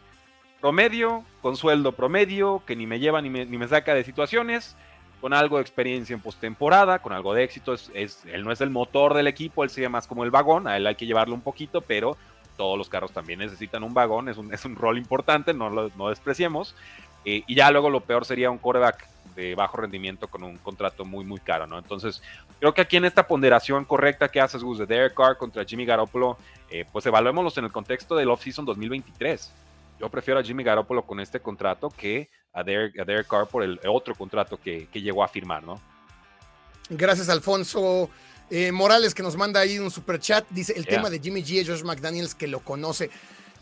promedio, 0.61 1.25
con 1.41 1.57
sueldo 1.57 1.91
promedio, 1.91 2.63
que 2.65 2.77
ni 2.77 2.87
me 2.87 2.99
lleva 2.99 3.21
ni 3.21 3.29
me, 3.29 3.45
ni 3.45 3.57
me 3.57 3.67
saca 3.67 3.93
de 3.93 4.05
situaciones 4.05 4.77
con 5.21 5.33
algo 5.33 5.57
de 5.57 5.61
experiencia 5.61 6.13
en 6.13 6.21
postemporada, 6.21 6.99
con 6.99 7.13
algo 7.13 7.33
de 7.33 7.43
éxito. 7.43 7.73
Es, 7.73 8.23
él 8.25 8.43
no 8.43 8.51
es 8.51 8.61
el 8.61 8.69
motor 8.69 9.13
del 9.13 9.27
equipo, 9.27 9.63
él 9.63 9.69
sigue 9.69 9.89
más 9.89 10.07
como 10.07 10.23
el 10.23 10.31
vagón, 10.31 10.67
a 10.67 10.77
él 10.77 10.87
hay 10.87 10.95
que 10.95 11.05
llevarlo 11.05 11.33
un 11.33 11.41
poquito, 11.41 11.81
pero 11.81 12.17
todos 12.55 12.77
los 12.77 12.89
carros 12.89 13.11
también 13.11 13.39
necesitan 13.39 13.83
un 13.83 13.93
vagón, 13.93 14.29
es 14.29 14.37
un, 14.37 14.53
es 14.53 14.65
un 14.65 14.75
rol 14.75 14.97
importante, 14.97 15.53
no 15.53 15.69
lo 15.69 15.89
no 15.95 16.09
despreciemos. 16.09 16.75
Eh, 17.25 17.43
y 17.45 17.55
ya 17.55 17.69
luego 17.71 17.89
lo 17.89 18.01
peor 18.01 18.25
sería 18.25 18.49
un 18.49 18.57
quarterback 18.57 19.05
de 19.35 19.53
bajo 19.53 19.77
rendimiento 19.77 20.27
con 20.27 20.43
un 20.43 20.57
contrato 20.57 21.05
muy, 21.05 21.23
muy 21.23 21.39
caro, 21.39 21.67
¿no? 21.67 21.77
Entonces, 21.77 22.23
creo 22.59 22.73
que 22.73 22.81
aquí 22.81 22.97
en 22.97 23.05
esta 23.05 23.27
ponderación 23.27 23.85
correcta 23.85 24.29
que 24.29 24.41
haces, 24.41 24.63
Gus, 24.63 24.79
de 24.79 24.85
Derek 24.85 25.13
Carr 25.13 25.37
contra 25.37 25.63
Jimmy 25.63 25.85
Garoppolo, 25.85 26.37
eh, 26.69 26.85
pues 26.91 27.05
evaluémoslos 27.05 27.57
en 27.57 27.65
el 27.65 27.71
contexto 27.71 28.15
del 28.15 28.29
off-season 28.29 28.65
2023. 28.65 29.53
Yo 29.99 30.09
prefiero 30.09 30.39
a 30.39 30.43
Jimmy 30.43 30.63
Garoppolo 30.63 31.05
con 31.05 31.19
este 31.19 31.39
contrato 31.39 31.89
que 31.89 32.29
a 32.53 32.63
Derek, 32.63 33.27
Carr 33.27 33.47
por 33.47 33.63
el 33.63 33.79
otro 33.87 34.15
contrato 34.15 34.59
que, 34.59 34.87
llegó 34.93 35.23
a 35.23 35.27
firmar, 35.27 35.63
¿no? 35.63 35.79
Gracias, 36.89 37.29
Alfonso. 37.29 38.09
Eh, 38.49 38.71
Morales, 38.71 39.13
que 39.13 39.21
nos 39.21 39.35
manda 39.35 39.59
ahí 39.59 39.77
un 39.77 39.91
super 39.91 40.19
chat, 40.19 40.45
dice 40.49 40.73
el 40.75 40.87
tema 40.87 41.09
de 41.09 41.19
Jimmy 41.19 41.43
G, 41.43 41.67
Josh 41.67 41.83
McDaniels, 41.83 42.33
que 42.33 42.47
lo 42.47 42.61
conoce. 42.61 43.09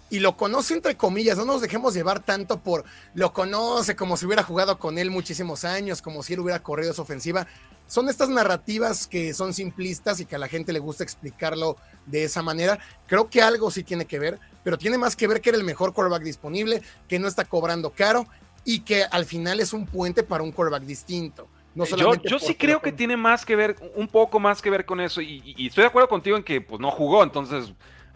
Y 0.09 0.19
lo 0.19 0.37
conoce 0.37 0.75
entre 0.75 0.95
comillas, 0.95 1.37
no 1.37 1.45
nos 1.45 1.61
dejemos 1.61 1.93
llevar 1.93 2.19
tanto 2.19 2.59
por 2.59 2.85
lo 3.15 3.33
conoce 3.33 3.95
como 3.95 4.17
si 4.17 4.25
hubiera 4.25 4.43
jugado 4.43 4.77
con 4.77 4.99
él 4.99 5.09
muchísimos 5.09 5.65
años, 5.65 6.01
como 6.01 6.21
si 6.21 6.33
él 6.33 6.41
hubiera 6.41 6.61
corrido 6.61 6.93
su 6.93 7.01
ofensiva. 7.01 7.47
Son 7.87 8.07
estas 8.09 8.29
narrativas 8.29 9.07
que 9.07 9.33
son 9.33 9.53
simplistas 9.53 10.19
y 10.19 10.25
que 10.25 10.35
a 10.35 10.39
la 10.39 10.47
gente 10.47 10.73
le 10.73 10.79
gusta 10.79 11.03
explicarlo 11.03 11.77
de 12.05 12.23
esa 12.23 12.43
manera. 12.43 12.79
Creo 13.07 13.29
que 13.29 13.41
algo 13.41 13.71
sí 13.71 13.83
tiene 13.83 14.05
que 14.05 14.19
ver, 14.19 14.39
pero 14.63 14.77
tiene 14.77 14.97
más 14.97 15.15
que 15.15 15.27
ver 15.27 15.41
que 15.41 15.49
era 15.49 15.57
el 15.57 15.63
mejor 15.63 15.93
quarterback 15.93 16.23
disponible, 16.23 16.81
que 17.07 17.19
no 17.19 17.27
está 17.27 17.45
cobrando 17.45 17.91
caro 17.91 18.27
y 18.63 18.79
que 18.81 19.03
al 19.03 19.25
final 19.25 19.59
es 19.59 19.73
un 19.73 19.85
puente 19.85 20.23
para 20.23 20.43
un 20.43 20.51
quarterback 20.51 20.83
distinto. 20.83 21.47
No 21.75 21.83
yo, 21.85 22.15
yo 22.15 22.39
sí 22.39 22.55
creo 22.55 22.81
que 22.81 22.93
tiene 22.93 23.17
más 23.17 23.45
que 23.45 23.55
ver, 23.55 23.75
un 23.95 24.07
poco 24.07 24.39
más 24.39 24.61
que 24.61 24.69
ver 24.69 24.85
con 24.85 25.01
eso, 25.01 25.21
y, 25.21 25.41
y, 25.57 25.67
estoy 25.67 25.81
de 25.81 25.89
acuerdo 25.89 26.07
contigo 26.07 26.37
en 26.37 26.43
que 26.43 26.61
pues 26.61 26.79
no 26.79 26.89
jugó, 26.89 27.21
entonces 27.21 27.73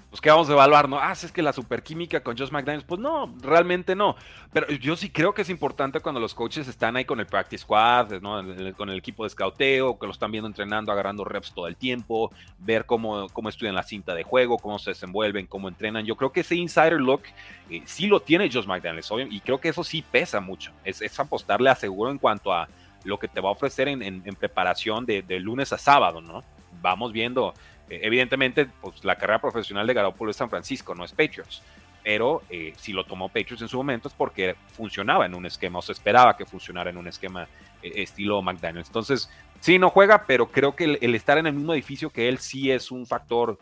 pues 0.10 0.22
que 0.22 0.30
vamos 0.30 0.50
a 0.50 0.54
evaluar, 0.54 0.90
¿no? 0.90 1.00
Ah, 1.00 1.12
es 1.12 1.32
que 1.32 1.44
la 1.44 1.54
superquímica 1.54 2.22
con 2.22 2.36
Josh 2.36 2.50
McDaniels, 2.50 2.84
pues 2.84 3.00
no, 3.00 3.32
realmente 3.42 3.96
no. 3.96 4.16
Pero 4.52 4.68
yo 4.72 4.96
sí 4.96 5.12
creo 5.12 5.34
que 5.34 5.44
es 5.44 5.50
importante 5.50 6.00
cuando 6.00 6.20
los 6.20 6.34
coaches 6.34 6.68
están 6.68 6.96
ahí 6.96 7.06
con 7.06 7.20
el 7.20 7.28
practice 7.28 7.62
squad, 7.62 8.20
¿no? 8.22 8.44
con 8.76 8.90
el 8.90 8.98
equipo 8.98 9.24
de 9.24 9.30
scouteo, 9.30 10.00
que 10.00 10.08
lo 10.08 10.12
están 10.12 10.32
viendo 10.32 10.48
entrenando, 10.48 10.92
agarrando 10.92 11.24
reps 11.24 11.54
todo 11.54 11.68
el 11.68 11.76
tiempo, 11.76 12.32
ver 12.58 12.86
cómo, 12.86 13.30
cómo 13.30 13.50
estudian 13.50 13.76
la 13.76 13.84
cinta 13.84 14.16
de 14.16 14.24
juego, 14.24 14.58
cómo 14.58 14.80
se 14.80 14.92
desenvuelven, 14.92 15.46
cómo 15.46 15.68
entrenan. 15.68 16.04
Yo 16.06 16.16
creo 16.16 16.32
que 16.32 16.40
ese 16.40 16.56
insider 16.56 17.00
look 17.00 17.22
eh, 17.70 17.84
sí 17.86 18.08
lo 18.08 18.20
tiene 18.20 18.50
Josh 18.52 18.66
McDaniels, 18.66 19.12
y 19.30 19.40
creo 19.42 19.60
que 19.60 19.70
eso 19.70 19.84
sí 19.84 20.02
pesa 20.02 20.40
mucho. 20.40 20.72
Es, 20.84 21.04
es 21.04 21.20
apostarle 21.20 21.70
a 21.70 21.76
seguro 21.76 22.10
en 22.10 22.18
cuanto 22.18 22.52
a 22.52 22.68
lo 23.04 23.20
que 23.20 23.28
te 23.28 23.42
va 23.42 23.50
a 23.50 23.52
ofrecer 23.52 23.88
en, 23.88 24.24
preparación 24.40 25.06
de, 25.06 25.22
de 25.22 25.40
lunes 25.40 25.72
a 25.72 25.78
sábado, 25.78 26.20
¿no? 26.20 26.44
Vamos 26.82 27.12
viendo 27.12 27.54
evidentemente, 27.90 28.68
pues 28.82 29.04
la 29.04 29.16
carrera 29.16 29.40
profesional 29.40 29.88
de 29.88 29.94
Garoppolo 29.94 30.32
es 30.32 30.38
San 30.38 30.50
Francisco, 30.50 30.96
no 30.96 31.04
es 31.04 31.12
Patriots. 31.12 31.62
Pero 32.04 32.42
eh, 32.50 32.74
si 32.78 32.94
lo 32.94 33.04
tomó 33.04 33.28
Patriots 33.28 33.62
en 33.62 33.68
su 33.68 33.78
momento 33.78 34.08
es 34.08 34.14
porque 34.14 34.56
funcionaba 34.68 35.26
en 35.26 35.36
un 35.36 35.46
esquema, 35.46 35.80
o 35.80 35.82
se 35.82 35.92
esperaba 35.92 36.38
que 36.38 36.46
funcionara 36.46 36.90
en 36.90 36.98
un 36.98 37.08
esquema 37.08 37.48
eh, 37.82 37.92
estilo 37.96 38.42
McDaniels. 38.42 38.88
Entonces, 38.88 39.30
sí, 39.60 39.78
no 39.78 39.90
juega, 39.90 40.26
pero 40.26 40.48
creo 40.48 40.76
que 40.76 40.98
el, 41.02 41.16
estar 41.16 41.38
en 41.38 41.48
el 41.48 41.54
mismo 41.54 41.74
edificio 41.74 42.10
que 42.10 42.30
él 42.30 42.38
sí 42.38 42.72
es 42.72 42.92
un 42.92 43.06
factor 43.06 43.58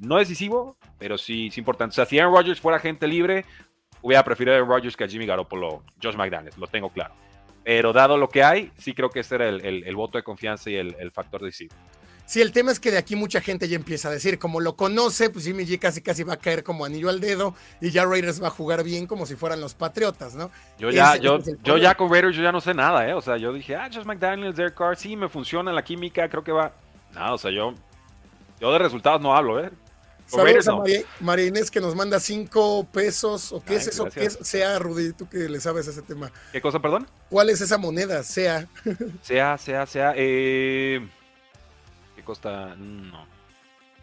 no 0.00 0.16
decisivo, 0.16 0.76
pero 0.98 1.16
sí 1.16 1.46
es 1.46 1.56
importante. 1.56 1.92
O 1.92 1.94
sea, 1.94 2.04
si 2.04 2.18
Aaron 2.18 2.34
Rodgers 2.34 2.60
fuera 2.60 2.80
gente 2.80 3.06
libre, 3.06 3.44
hubiera 4.02 4.24
preferido 4.24 4.56
a 4.56 4.58
Rodgers 4.66 4.96
que 4.96 5.04
a 5.04 5.08
Jimmy 5.08 5.26
Garoppolo, 5.26 5.84
Josh 6.02 6.16
McDaniels, 6.16 6.58
lo 6.58 6.66
tengo 6.66 6.90
claro. 6.90 7.14
Pero 7.62 7.92
dado 7.92 8.16
lo 8.16 8.28
que 8.28 8.42
hay, 8.42 8.72
sí 8.78 8.94
creo 8.94 9.10
que 9.10 9.20
ese 9.20 9.36
era 9.36 9.48
el, 9.48 9.94
voto 9.94 10.18
de 10.18 10.24
confianza 10.24 10.70
y 10.70 10.74
el, 10.74 10.96
el 10.98 11.12
factor 11.12 11.42
decisivo. 11.42 11.76
Sí, 12.30 12.40
el 12.40 12.52
tema 12.52 12.70
es 12.70 12.78
que 12.78 12.92
de 12.92 12.98
aquí 12.98 13.16
mucha 13.16 13.40
gente 13.40 13.66
ya 13.66 13.74
empieza 13.74 14.06
a 14.06 14.12
decir, 14.12 14.38
como 14.38 14.60
lo 14.60 14.76
conoce, 14.76 15.30
pues 15.30 15.46
Jimmy 15.46 15.64
G 15.64 15.80
casi 15.80 16.00
casi 16.00 16.22
va 16.22 16.34
a 16.34 16.36
caer 16.36 16.62
como 16.62 16.84
anillo 16.84 17.08
al 17.08 17.18
dedo 17.18 17.56
y 17.80 17.90
ya 17.90 18.04
Raiders 18.04 18.40
va 18.40 18.46
a 18.46 18.50
jugar 18.50 18.84
bien 18.84 19.08
como 19.08 19.26
si 19.26 19.34
fueran 19.34 19.60
los 19.60 19.74
Patriotas, 19.74 20.36
¿no? 20.36 20.48
Yo 20.78 20.90
ya, 20.90 21.16
yo, 21.16 21.40
yo 21.64 21.76
ya 21.76 21.96
con 21.96 22.08
Raiders 22.08 22.36
yo 22.36 22.44
ya 22.44 22.52
no 22.52 22.60
sé 22.60 22.72
nada, 22.72 23.08
¿eh? 23.08 23.14
O 23.14 23.20
sea, 23.20 23.36
yo 23.36 23.52
dije, 23.52 23.74
ah, 23.74 23.90
Josh 23.92 24.04
McDaniels, 24.04 24.54
Derek 24.54 24.76
Carr, 24.76 24.96
sí, 24.96 25.16
me 25.16 25.28
funciona 25.28 25.72
la 25.72 25.82
química, 25.82 26.28
creo 26.28 26.44
que 26.44 26.52
va. 26.52 26.70
Nada, 27.12 27.34
o 27.34 27.38
sea, 27.38 27.50
yo, 27.50 27.74
yo 28.60 28.72
de 28.72 28.78
resultados 28.78 29.20
no 29.20 29.34
hablo, 29.34 29.58
¿eh? 29.58 29.68
Saludos 30.26 30.68
a 30.68 30.76
María, 31.18 31.46
Inés 31.48 31.68
que 31.68 31.80
nos 31.80 31.96
manda 31.96 32.20
cinco 32.20 32.86
pesos. 32.92 33.50
¿O 33.50 33.60
qué 33.60 33.74
es 33.74 33.88
eso? 33.88 34.04
¿Qué 34.04 34.26
es 34.26 34.38
SEA, 34.40 34.78
Rudy? 34.78 35.14
Tú 35.14 35.28
que 35.28 35.48
le 35.48 35.58
sabes 35.58 35.88
ese 35.88 36.02
tema. 36.02 36.30
¿Qué 36.52 36.60
cosa, 36.60 36.78
perdón? 36.78 37.08
¿Cuál 37.28 37.50
es 37.50 37.60
esa 37.60 37.76
moneda? 37.76 38.22
SEA. 38.22 38.68
SEA, 39.22 39.58
SEA, 39.58 39.84
SEA. 39.84 40.14
Eh, 40.14 41.08
costa. 42.30 42.76
No. 42.76 43.26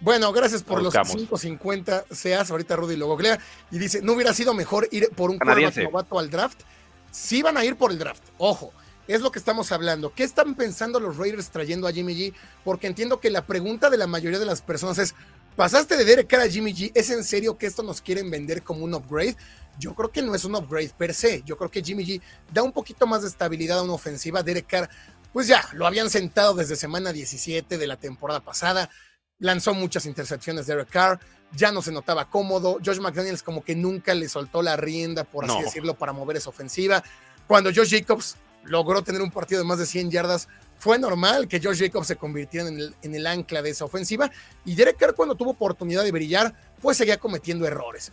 Bueno, 0.02 0.32
gracias 0.34 0.62
por 0.62 0.84
los 0.84 0.94
5.50 0.94 2.06
seas. 2.12 2.52
Ahorita 2.52 2.76
Rudy 2.76 2.98
lo 2.98 3.08
googlea 3.08 3.40
y 3.72 3.80
dice: 3.80 4.02
¿No 4.02 4.14
hubiera 4.14 4.34
sido 4.34 4.54
mejor 4.54 4.88
ir 4.92 5.10
por 5.16 5.30
un 5.30 5.38
novato 5.38 6.20
al 6.20 6.30
draft? 6.30 6.62
Sí 7.10 7.42
van 7.42 7.58
a 7.58 7.64
ir 7.64 7.78
por 7.78 7.92
el 7.92 7.98
draft. 7.98 8.24
Ojo, 8.38 8.74
es 9.08 9.22
lo 9.22 9.32
que 9.32 9.40
estamos 9.40 9.72
hablando. 9.72 10.14
¿Qué 10.14 10.24
están 10.24 10.56
pensando 10.56 11.00
los 11.00 11.16
Raiders 11.18 11.50
trayendo 11.50 11.88
a 11.88 11.94
Jimmy 11.94 12.16
G? 12.16 12.34
Porque 12.66 12.88
entiendo 12.88 13.20
que 13.22 13.30
la 13.30 13.46
pregunta 13.46 13.90
de 13.90 13.98
la 13.98 14.08
mayoría 14.08 14.40
de 14.40 14.46
las 14.46 14.62
personas 14.62 14.98
es: 14.98 15.16
¿pasaste 15.56 15.96
de 15.96 16.04
Derek 16.04 16.28
Carr 16.28 16.42
a 16.42 16.50
Jimmy 16.50 16.74
G? 16.74 16.92
¿Es 16.94 17.10
en 17.10 17.24
serio 17.24 17.58
que 17.58 17.66
esto 17.66 17.82
nos 17.82 18.02
quieren 18.02 18.30
vender 18.30 18.62
como 18.62 18.84
un 18.84 18.94
upgrade? 18.94 19.38
Yo 19.80 19.96
creo 19.96 20.12
que 20.12 20.22
no 20.22 20.36
es 20.36 20.44
un 20.44 20.56
upgrade 20.56 20.92
per 20.98 21.14
se. 21.14 21.44
Yo 21.44 21.56
creo 21.58 21.72
que 21.72 21.82
Jimmy 21.82 22.04
G 22.04 22.22
da 22.52 22.62
un 22.62 22.72
poquito 22.72 23.08
más 23.08 23.22
de 23.22 23.30
estabilidad 23.30 23.80
a 23.80 23.84
una 23.84 23.94
ofensiva. 23.94 24.44
Derek 24.44 24.68
Carr 24.68 24.90
pues 25.38 25.46
ya, 25.46 25.70
lo 25.74 25.86
habían 25.86 26.10
sentado 26.10 26.56
desde 26.56 26.75
semana 26.75 27.13
17 27.13 27.77
de 27.77 27.86
la 27.86 27.98
temporada 27.98 28.39
pasada, 28.39 28.89
lanzó 29.38 29.75
muchas 29.75 30.08
intercepciones 30.08 30.65
de 30.65 30.74
Derek 30.74 30.89
Carr, 30.89 31.20
ya 31.51 31.72
no 31.72 31.84
se 31.84 31.91
notaba 31.91 32.27
cómodo, 32.27 32.79
Josh 32.84 32.98
McDaniels 32.98 33.44
como 33.44 33.63
que 33.63 33.75
nunca 33.75 34.15
le 34.15 34.29
soltó 34.29 34.63
la 34.63 34.75
rienda, 34.77 35.25
por 35.25 35.46
así 35.46 35.62
decirlo, 35.62 35.94
para 35.94 36.12
mover 36.12 36.38
esa 36.38 36.50
ofensiva. 36.50 37.03
Cuando 37.46 37.70
Josh 37.72 37.91
Jacobs 37.91 38.36
logró 38.63 39.03
tener 39.03 39.22
un 39.22 39.29
partido 39.29 39.62
de 39.62 39.67
más 39.67 39.77
de 39.77 39.86
100 39.86 40.10
yardas, 40.10 40.48
fue 40.79 40.98
normal 40.98 41.48
que 41.48 41.62
Josh 41.62 41.84
Jacobs 41.86 42.08
se 42.08 42.15
convirtiera 42.15 42.67
en 42.67 42.79
el, 42.79 42.96
en 43.03 43.13
el 43.13 43.27
ancla 43.27 43.62
de 43.62 43.70
esa 43.70 43.86
ofensiva 43.86 44.32
y 44.65 44.74
Derek 44.74 44.98
Carr 44.98 45.13
cuando 45.13 45.36
tuvo 45.36 45.51
oportunidad 45.51 46.03
de 46.03 46.12
brillar, 46.12 46.56
pues 46.82 46.98
seguía 46.98 47.20
cometiendo 47.20 47.67
errores. 47.67 48.12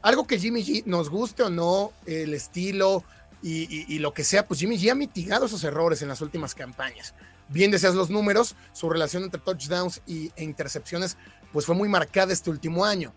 Algo 0.00 0.26
que 0.26 0.38
Jimmy 0.38 0.64
G 0.64 0.84
nos 0.86 1.10
guste 1.10 1.42
o 1.42 1.50
no, 1.50 1.92
el 2.06 2.32
estilo, 2.32 3.04
y, 3.42 3.98
lo 3.98 4.14
que 4.14 4.24
sea, 4.24 4.46
pues 4.46 4.60
Jimmy 4.60 4.78
G 4.78 4.90
ha 4.90 4.94
mitigado 4.94 5.46
esos 5.46 5.64
errores 5.64 6.00
en 6.02 6.08
las 6.08 6.20
últimas 6.20 6.54
campañas. 6.54 7.14
Bien 7.48 7.70
deseas 7.70 7.94
los 7.94 8.08
números, 8.08 8.54
su 8.72 8.88
relación 8.88 9.24
entre 9.24 9.40
touchdowns 9.40 10.00
y, 10.06 10.30
e 10.36 10.44
intercepciones, 10.44 11.16
pues 11.52 11.66
fue 11.66 11.74
muy 11.74 11.88
marcada 11.88 12.32
este 12.32 12.50
último 12.50 12.84
año. 12.84 13.12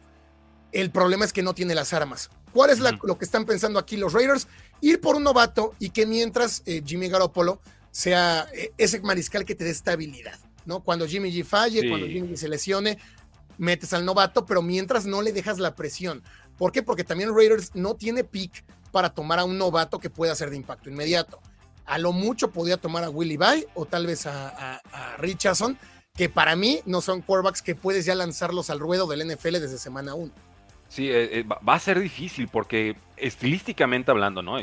El 0.72 0.92
problema 0.92 1.26
es 1.26 1.32
que 1.32 1.44
no 1.44 1.54
tiene 1.54 1.76
las 1.76 1.94
armas. 1.94 2.30
¿Cuál 2.52 2.70
es 2.70 2.80
lo 2.80 3.18
que 3.18 3.26
están 3.26 3.46
pensando 3.46 3.80
aquí 3.80 3.98
los 3.98 4.14
Raiders? 4.14 4.48
Ir 4.82 5.00
por 5.00 5.16
un 5.16 5.24
novato 5.24 5.74
y 5.80 5.90
que 5.90 6.06
mientras 6.06 6.64
eh, 6.66 6.82
Jimmy 6.86 7.08
Garoppolo 7.08 7.62
sea 7.92 8.48
eh, 8.54 8.74
ese 8.78 9.00
mariscal 9.02 9.46
que 9.46 9.56
te 9.56 9.64
dé 9.64 9.70
estabilidad, 9.70 10.40
¿no? 10.66 10.82
Cuando 10.82 11.08
Jimmy 11.08 11.32
G 11.32 11.46
falle, 11.46 11.88
cuando 11.88 12.08
Jimmy 12.08 12.30
G 12.30 12.36
se 12.36 12.50
lesione, 12.50 12.98
metes 13.58 13.94
al 13.94 14.06
novato, 14.06 14.46
pero 14.46 14.62
mientras 14.62 15.06
no 15.06 15.22
le 15.22 15.32
dejas 15.32 15.60
la 15.60 15.76
presión. 15.76 16.24
¿Por 16.58 16.72
qué? 16.72 16.84
Porque 16.84 17.04
también 17.04 17.36
Raiders 17.36 17.76
no 17.76 17.96
tiene 17.96 18.24
pick 18.24 18.64
para 18.92 19.10
tomar 19.10 19.40
a 19.40 19.44
un 19.44 19.58
novato 19.58 20.00
que 20.00 20.10
pueda 20.10 20.36
ser 20.36 20.50
de 20.50 20.56
impacto 20.56 20.90
inmediato. 20.90 21.40
A 21.86 21.98
lo 21.98 22.12
mucho 22.12 22.52
podía 22.52 22.78
tomar 22.78 23.04
a 23.04 23.10
Willie 23.10 23.38
Bay 23.38 23.66
o 23.74 23.86
tal 23.86 24.08
vez 24.08 24.26
a, 24.26 24.82
Richardson, 25.18 25.78
que 26.16 26.30
para 26.30 26.56
mí 26.56 26.80
no 26.86 27.02
son 27.02 27.22
quarterbacks 27.22 27.62
que 27.62 27.76
puedes 27.76 28.06
ya 28.06 28.16
lanzarlos 28.16 28.70
al 28.70 28.80
ruedo 28.80 29.06
del 29.06 29.28
NFL 29.28 29.54
desde 29.54 29.78
semana 29.78 30.16
1. 30.16 30.32
Sí, 30.88 31.10
eh, 31.10 31.40
eh, 31.40 31.44
va 31.44 31.74
a 31.74 31.80
ser 31.80 32.00
difícil 32.00 32.48
porque 32.48 32.96
estilísticamente 33.18 34.12
hablando, 34.12 34.42
¿no? 34.42 34.58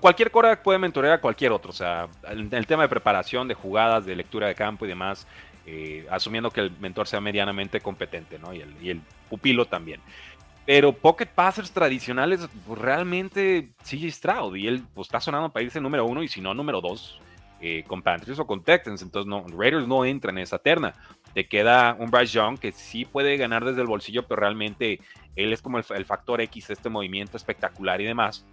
Cualquier 0.00 0.30
quarterback 0.30 0.62
puede 0.62 0.78
mentorear 0.78 1.14
a 1.14 1.20
cualquier 1.20 1.52
otro, 1.52 1.70
o 1.70 1.74
sea, 1.74 2.08
en 2.28 2.52
el 2.52 2.66
tema 2.66 2.82
de 2.82 2.88
preparación, 2.88 3.48
de 3.48 3.54
jugadas, 3.54 4.04
de 4.06 4.14
lectura 4.14 4.46
de 4.46 4.54
campo 4.54 4.84
y 4.84 4.88
demás, 4.88 5.26
eh, 5.66 6.06
asumiendo 6.10 6.50
que 6.50 6.60
el 6.60 6.70
mentor 6.78 7.08
sea 7.08 7.20
medianamente 7.20 7.80
competente, 7.80 8.38
¿no? 8.38 8.52
El, 8.52 8.74
y 8.82 8.90
el 8.90 9.00
pupilo 9.30 9.64
también. 9.66 10.00
Pero 10.66 10.92
pocket 10.92 11.26
passers 11.26 11.70
tradicionales, 11.70 12.48
pues 12.66 12.80
realmente 12.80 13.72
CJ 13.82 14.10
Stroud. 14.10 14.56
Y 14.56 14.66
él 14.66 14.82
pues, 14.94 15.08
está 15.08 15.20
sonando 15.20 15.52
para 15.52 15.64
irse 15.64 15.80
número 15.80 16.06
uno 16.06 16.22
y 16.22 16.28
si 16.28 16.40
no, 16.40 16.54
número 16.54 16.80
dos. 16.80 17.20
eh, 17.60 17.82
con 17.86 18.02
Panthers 18.02 18.38
o 18.38 18.46
con 18.46 18.62
Texans. 18.62 19.00
Entonces, 19.00 19.26
no, 19.26 19.46
Raiders 19.48 19.86
no 19.86 20.04
entra 20.04 20.30
en 20.30 20.38
esa 20.38 20.58
terna. 20.58 20.94
Te 21.32 21.46
queda 21.48 21.96
un 21.98 22.10
Bryce 22.10 22.34
Young 22.34 22.58
que 22.58 22.72
sí 22.72 23.06
puede 23.06 23.36
ganar 23.38 23.64
desde 23.64 23.80
el 23.80 23.86
bolsillo, 23.86 24.26
pero 24.26 24.40
realmente 24.40 25.00
él 25.34 25.52
es 25.52 25.62
como 25.62 25.78
el, 25.78 26.04
factor 26.04 26.40
X 26.42 26.68
de 26.68 26.74
este 26.74 26.90
movimiento 26.90 27.36
espectacular 27.36 28.00
y 28.00 28.04
demás. 28.04 28.44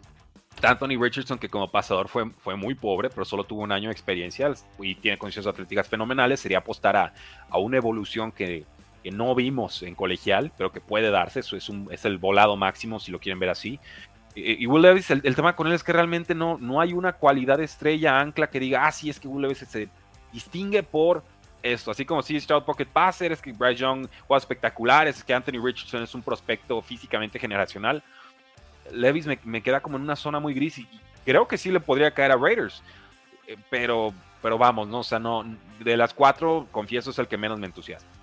Anthony 0.61 0.97
Richardson, 0.99 1.39
que 1.39 1.49
como 1.49 1.69
pasador 1.69 2.07
fue, 2.07 2.29
fue 2.39 2.55
muy 2.55 2.75
pobre, 2.75 3.09
pero 3.09 3.25
solo 3.25 3.43
tuvo 3.43 3.61
un 3.61 3.71
año 3.71 3.89
de 3.89 3.93
experiencia 3.93 4.53
y 4.79 4.95
tiene 4.95 5.17
condiciones 5.17 5.47
atléticas 5.47 5.87
fenomenales, 5.87 6.39
sería 6.39 6.59
apostar 6.59 6.95
a, 6.95 7.13
a 7.49 7.57
una 7.57 7.77
evolución 7.77 8.31
que, 8.31 8.65
que, 9.03 9.11
no 9.11 9.33
vimos 9.35 9.83
en 9.83 9.95
colegial, 9.95 10.51
pero 10.57 10.71
que 10.71 10.81
puede 10.81 11.09
darse. 11.09 11.41
Eso 11.41 11.55
es, 11.55 11.69
un, 11.69 11.87
es 11.91 12.05
el 12.05 12.17
volado 12.17 12.55
máximo, 12.55 12.99
si 12.99 13.11
lo 13.11 13.19
quieren 13.19 13.39
ver 13.39 13.49
así. 13.49 13.79
Y, 14.33 14.65
Will 14.65 14.81
Levis, 14.81 15.11
el, 15.11 15.35
tema 15.35 15.55
con 15.55 15.67
él 15.67 15.73
es 15.73 15.83
que 15.83 15.91
realmente 15.91 16.33
no, 16.33 16.57
no 16.57 16.79
hay 16.79 16.93
una 16.93 17.13
cualidad 17.13 17.59
estrella 17.59 18.19
ancla 18.19 18.49
que 18.49 18.59
diga, 18.59 18.85
ah, 18.85 18.91
sí, 18.91 19.09
es 19.09 19.19
que 19.19 19.27
Will 19.27 19.41
Levis 19.41 19.59
se 19.59 19.89
distingue 20.31 20.83
por 20.83 21.23
esto. 21.61 21.91
Así 21.91 22.05
como 22.05 22.21
si 22.21 22.39
Stroud 22.39 22.63
Pocket 22.63 22.85
Passer, 22.85 23.31
es 23.31 23.41
que 23.41 23.51
Bryce 23.51 23.81
Young 23.81 24.07
juega 24.27 24.39
espectacular, 24.39 25.07
es 25.07 25.23
que 25.23 25.33
Anthony 25.33 25.61
Richardson 25.63 26.03
es 26.03 26.15
un 26.15 26.21
prospecto 26.21 26.81
físicamente 26.81 27.39
generacional. 27.39 28.03
Levis 28.91 29.27
me, 29.43 29.61
queda 29.61 29.81
como 29.81 29.97
en 29.97 30.03
una 30.03 30.15
zona 30.15 30.39
muy 30.39 30.53
gris 30.53 30.79
y, 30.79 30.87
creo 31.25 31.47
que 31.47 31.57
sí 31.57 31.69
le 31.71 31.79
podría 31.79 32.11
caer 32.11 32.31
a 32.31 32.37
Raiders. 32.37 32.81
Eh, 33.47 33.57
pero, 33.69 34.13
pero 34.41 34.57
vamos, 34.57 34.87
¿no? 34.87 34.99
O 34.99 35.03
sea, 35.03 35.19
no, 35.19 35.43
de 35.79 35.97
las 35.97 36.13
cuatro, 36.13 36.67
confieso, 36.71 37.11
es 37.11 37.19
el 37.19 37.27
que 37.27 37.37
menos 37.37 37.59
me 37.59 37.67
entusiasma 37.67 38.20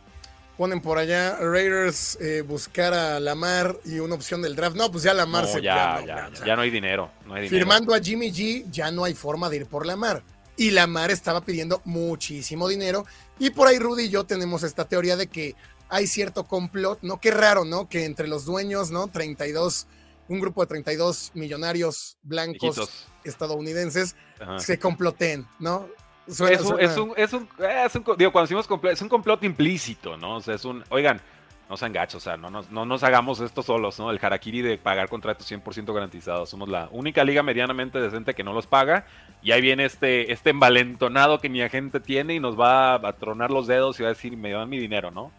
ponen 0.59 0.81
por 0.81 0.99
allá 0.99 1.37
Raiders 1.37 2.19
eh, 2.21 2.43
buscar 2.43 2.93
a 2.93 3.21
Lamar 3.21 3.79
y 3.85 4.01
una 4.01 4.17
opción 4.17 4.43
del 4.43 4.57
draft. 4.57 4.77
No, 4.77 4.91
pues 4.91 5.05
ya 5.05 5.15
Lamar 5.15 5.47
se 5.47 5.63
ya, 5.63 6.03
ya, 6.05 6.31
ya, 6.45 6.57
no 6.57 6.63
hay 6.63 6.71
dinero, 6.71 7.11
Firmando 7.49 7.95
a 7.95 8.01
Jimmy 8.01 8.33
G, 8.33 8.69
ya 8.69 8.91
no 8.91 9.05
hay 9.05 9.15
forma 9.15 9.49
de 9.49 9.59
ir 9.59 9.67
por 9.67 9.87
Lamar. 9.87 10.25
Y 10.57 10.73
Lamar 10.73 11.13
estaba 11.13 11.43
pidiendo 11.43 11.81
muchísimo 11.85 12.67
dinero. 12.67 13.07
Y 13.39 13.51
por 13.51 13.69
ahí 13.69 13.79
Rudy 13.79 14.07
y 14.07 14.09
yo 14.09 14.25
tenemos 14.25 14.65
esta 14.65 14.85
teoría 14.85 15.17
de 15.17 15.29
que 15.29 15.55
hay 15.89 16.09
cierto 16.09 16.45
complot, 16.45 16.99
¿no? 17.03 17.21
Qué 17.21 17.31
raro, 17.31 17.65
¿no? 17.65 17.89
Que 17.89 18.05
entre 18.05 18.27
los 18.27 18.45
dueños, 18.45 18.91
¿no? 18.91 19.07
32, 19.07 19.87
un 20.27 20.41
grupo 20.41 20.63
de 20.63 20.67
32 20.67 21.31
millonarios 21.35 22.19
blancos 22.23 23.07
estadounidenses 23.23 24.17
se 24.59 24.81
comploten, 24.81 25.47
¿no? 25.61 25.89
Es, 26.29 26.41
un, 26.41 26.49
es, 26.49 26.61
un, 26.63 26.81
es, 27.17 27.33
un, 27.33 27.49
es 27.59 27.95
un, 27.95 28.05
digo, 28.17 28.33
cuando 28.33 28.43
decimos 28.43 28.67
complot, 28.67 28.93
es 28.93 29.03
un 29.03 29.09
complot 29.09 29.43
implícito, 29.45 30.17
¿no? 30.17 30.37
O 30.37 30.41
sea, 30.41 30.55
es 30.55 30.65
un, 30.65 30.85
oigan, 30.91 31.21
no 31.69 31.77
sean 31.77 31.93
gachos, 31.93 32.23
o 32.23 32.25
sea, 32.25 32.37
no 32.37 32.51
nos, 32.51 32.71
no 32.71 32.87
nos 32.87 33.03
hagamos 33.03 33.41
esto 33.41 33.63
solos, 33.63 33.99
¿no? 33.99 34.11
El 34.11 34.19
harakiri 34.21 34.63
de 34.63 34.79
pagar 34.79 35.09
contratos 35.09 35.51
100% 35.51 35.93
garantizados. 35.93 36.49
Somos 36.49 36.69
la 36.69 36.89
única 36.93 37.25
liga 37.25 37.43
medianamente 37.43 38.01
decente 38.01 38.35
que 38.35 38.43
no 38.43 38.55
los 38.55 38.67
paga. 38.67 39.07
Y 39.43 39.53
ahí 39.53 39.61
viene 39.61 39.85
este, 39.85 40.33
este 40.33 40.51
envalentonado 40.51 41.41
que 41.41 41.51
mi 41.51 41.61
agente 41.61 42.01
tiene 42.01 42.35
y 42.35 42.41
nos 42.41 42.59
va 42.59 42.95
a 42.95 43.13
tronar 43.13 43.51
los 43.51 43.67
dedos 43.67 44.01
y 44.01 44.03
va 44.03 44.09
a 44.09 44.13
decir, 44.13 44.37
me 44.37 44.51
dan 44.51 44.69
mi 44.69 44.79
dinero, 44.79 45.11
¿no? 45.11 45.31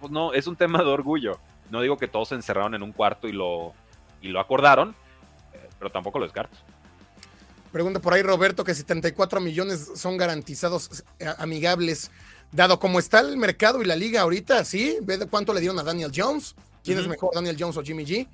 Pues 0.00 0.10
no, 0.10 0.32
es 0.32 0.48
un 0.48 0.56
tema 0.56 0.82
de 0.82 0.90
orgullo. 0.90 1.38
No 1.70 1.80
digo 1.80 1.96
que 1.96 2.08
todos 2.08 2.28
se 2.28 2.34
encerraron 2.34 2.74
en 2.74 2.82
un 2.82 2.92
cuarto 2.92 3.28
y 3.28 3.32
lo, 3.32 3.72
y 4.20 4.28
lo 4.28 4.40
acordaron, 4.40 4.96
eh, 5.52 5.68
pero 5.78 5.90
tampoco 5.90 6.18
lo 6.18 6.24
descarto. 6.24 6.58
Pregunta 7.72 8.00
por 8.00 8.12
ahí 8.12 8.22
Roberto 8.22 8.64
que 8.64 8.74
74 8.74 9.40
millones 9.40 9.92
son 9.96 10.18
garantizados 10.18 11.04
eh, 11.18 11.26
amigables. 11.38 12.10
Dado 12.52 12.78
como 12.78 12.98
está 12.98 13.20
el 13.20 13.38
mercado 13.38 13.80
y 13.80 13.86
la 13.86 13.96
liga 13.96 14.20
ahorita, 14.20 14.62
¿sí? 14.66 14.98
¿Ve 15.00 15.16
de 15.16 15.26
cuánto 15.26 15.54
le 15.54 15.60
dieron 15.60 15.78
a 15.78 15.82
Daniel 15.82 16.12
Jones? 16.14 16.54
¿Quién 16.84 16.98
es 16.98 17.08
mejor, 17.08 17.34
Daniel 17.34 17.56
Jones 17.58 17.78
o 17.78 17.82
Jimmy 17.82 18.04
G? 18.04 18.28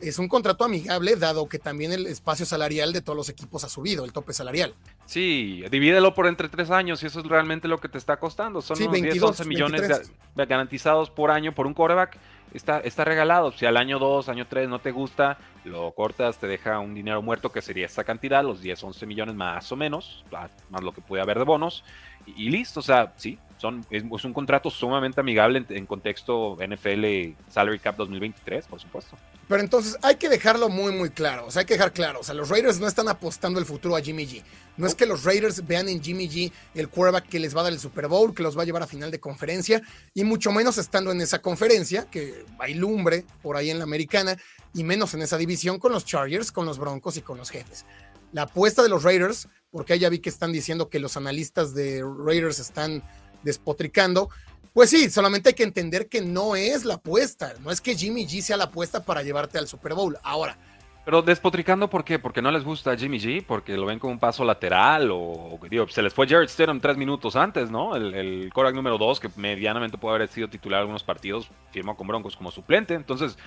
Es 0.00 0.18
un 0.18 0.28
contrato 0.28 0.64
amigable, 0.64 1.16
dado 1.16 1.48
que 1.48 1.58
también 1.58 1.92
el 1.92 2.06
espacio 2.06 2.46
salarial 2.46 2.92
de 2.92 3.02
todos 3.02 3.16
los 3.16 3.28
equipos 3.28 3.64
ha 3.64 3.68
subido, 3.68 4.04
el 4.04 4.12
tope 4.12 4.32
salarial. 4.32 4.74
Sí, 5.06 5.62
divídelo 5.70 6.14
por 6.14 6.26
entre 6.26 6.48
tres 6.48 6.70
años 6.70 7.02
y 7.02 7.06
eso 7.06 7.20
es 7.20 7.26
realmente 7.26 7.68
lo 7.68 7.78
que 7.78 7.88
te 7.88 7.98
está 7.98 8.18
costando. 8.18 8.62
Son 8.62 8.80
unos 8.80 8.92
10, 8.92 9.22
11 9.22 9.44
millones 9.44 10.12
garantizados 10.34 11.10
por 11.10 11.30
año 11.30 11.54
por 11.54 11.66
un 11.66 11.74
quarterback 11.74 12.18
está, 12.54 12.80
está 12.80 13.04
regalado. 13.04 13.52
Si 13.52 13.66
al 13.66 13.76
año 13.76 13.98
2, 13.98 14.28
año 14.28 14.46
3 14.46 14.68
no 14.68 14.80
te 14.80 14.90
gusta, 14.90 15.38
lo 15.64 15.92
cortas, 15.92 16.38
te 16.38 16.46
deja 16.46 16.78
un 16.78 16.94
dinero 16.94 17.22
muerto 17.22 17.52
que 17.52 17.62
sería 17.62 17.86
esa 17.86 18.04
cantidad, 18.04 18.42
los 18.42 18.60
10, 18.60 18.82
11 18.82 19.06
millones 19.06 19.34
más 19.34 19.70
o 19.72 19.76
menos, 19.76 20.24
más 20.70 20.82
lo 20.82 20.92
que 20.92 21.00
puede 21.00 21.22
haber 21.22 21.38
de 21.38 21.44
bonos, 21.44 21.84
y, 22.26 22.50
listo. 22.50 22.80
O 22.80 22.82
sea, 22.82 23.12
sí, 23.16 23.38
son, 23.60 23.84
es, 23.90 24.02
un 24.02 24.32
contrato 24.32 24.70
sumamente 24.70 25.20
amigable 25.20 25.64
en, 25.68 25.86
contexto 25.86 26.56
NFL 26.56 27.34
Salary 27.50 27.78
Cap 27.78 27.96
2023, 27.96 28.66
por 28.66 28.80
supuesto. 28.80 29.18
Pero 29.48 29.62
entonces 29.62 29.98
hay 30.02 30.16
que 30.16 30.28
dejarlo 30.28 30.68
muy, 30.68 30.92
muy 30.92 31.10
claro. 31.10 31.46
O 31.46 31.50
sea, 31.50 31.60
hay 31.60 31.66
que 31.66 31.74
dejar 31.74 31.92
claro. 31.92 32.20
O 32.20 32.22
sea, 32.22 32.34
los 32.34 32.48
Raiders 32.48 32.80
no 32.80 32.86
están 32.86 33.08
apostando 33.08 33.58
el 33.58 33.66
futuro 33.66 33.96
a 33.96 34.00
Jimmy 34.00 34.26
G. 34.26 34.42
No 34.76 34.86
es 34.86 34.94
que 34.94 35.04
los 35.04 35.24
Raiders 35.24 35.66
vean 35.66 35.88
en 35.88 36.02
Jimmy 36.02 36.28
G 36.28 36.52
el 36.74 36.88
quarterback 36.88 37.28
que 37.28 37.38
les 37.38 37.54
va 37.54 37.60
a 37.60 37.64
dar 37.64 37.72
el 37.72 37.80
Super 37.80 38.08
Bowl, 38.08 38.32
que 38.32 38.42
los 38.42 38.56
va 38.56 38.62
a 38.62 38.64
llevar 38.64 38.82
a 38.82 38.86
final 38.86 39.10
de 39.10 39.20
conferencia, 39.20 39.82
y 40.14 40.24
mucho 40.24 40.52
menos 40.52 40.78
estando 40.78 41.12
en 41.12 41.20
esa 41.20 41.42
conferencia, 41.42 42.08
que 42.10 42.46
hay 42.58 42.74
lumbre 42.74 43.24
por 43.42 43.56
ahí 43.56 43.70
en 43.70 43.78
la 43.78 43.84
americana, 43.84 44.38
y 44.72 44.84
menos 44.84 45.12
en 45.14 45.22
esa 45.22 45.36
división 45.36 45.78
con 45.78 45.92
los 45.92 46.04
Chargers, 46.06 46.52
con 46.52 46.64
los 46.64 46.78
Broncos 46.78 47.16
y 47.16 47.22
con 47.22 47.36
los 47.36 47.50
jefes. 47.50 47.84
La 48.32 48.42
apuesta 48.42 48.82
de 48.82 48.88
los 48.88 49.02
Raiders, 49.02 49.48
porque 49.70 49.94
ahí 49.94 49.98
ya 49.98 50.08
vi 50.08 50.20
que 50.20 50.30
están 50.30 50.52
diciendo 50.52 50.88
que 50.88 51.00
los 51.00 51.16
analistas 51.16 51.74
de 51.74 52.02
Raiders 52.02 52.60
están 52.60 53.02
despotricando, 53.42 54.30
pues 54.72 54.90
sí, 54.90 55.10
solamente 55.10 55.50
hay 55.50 55.54
que 55.54 55.64
entender 55.64 56.08
que 56.08 56.20
no 56.20 56.56
es 56.56 56.84
la 56.84 56.94
apuesta, 56.94 57.54
no 57.60 57.70
es 57.70 57.80
que 57.80 57.96
Jimmy 57.96 58.26
G 58.26 58.40
sea 58.40 58.56
la 58.56 58.64
apuesta 58.64 59.04
para 59.04 59.22
llevarte 59.22 59.58
al 59.58 59.66
Super 59.66 59.94
Bowl. 59.94 60.16
Ahora. 60.22 60.56
Pero 61.04 61.22
despotricando, 61.22 61.88
¿por 61.88 62.04
qué? 62.04 62.18
Porque 62.18 62.42
no 62.42 62.50
les 62.52 62.62
gusta 62.62 62.96
Jimmy 62.96 63.18
G, 63.18 63.44
porque 63.44 63.76
lo 63.76 63.86
ven 63.86 63.98
como 63.98 64.12
un 64.12 64.20
paso 64.20 64.44
lateral, 64.44 65.10
o 65.10 65.58
digo, 65.68 65.88
se 65.88 66.02
les 66.02 66.12
fue 66.12 66.28
Jared 66.28 66.48
Stidham 66.48 66.78
tres 66.78 66.96
minutos 66.96 67.36
antes, 67.36 67.70
¿no? 67.70 67.96
El, 67.96 68.14
el 68.14 68.52
número 68.74 68.98
dos, 68.98 69.18
que 69.18 69.30
medianamente 69.34 69.98
puede 69.98 70.16
haber 70.16 70.28
sido 70.28 70.48
titular 70.48 70.80
algunos 70.80 71.02
partidos, 71.02 71.48
firmó 71.72 71.96
con 71.96 72.06
Broncos 72.06 72.36
como 72.36 72.50
suplente. 72.50 72.94
Entonces, 72.94 73.38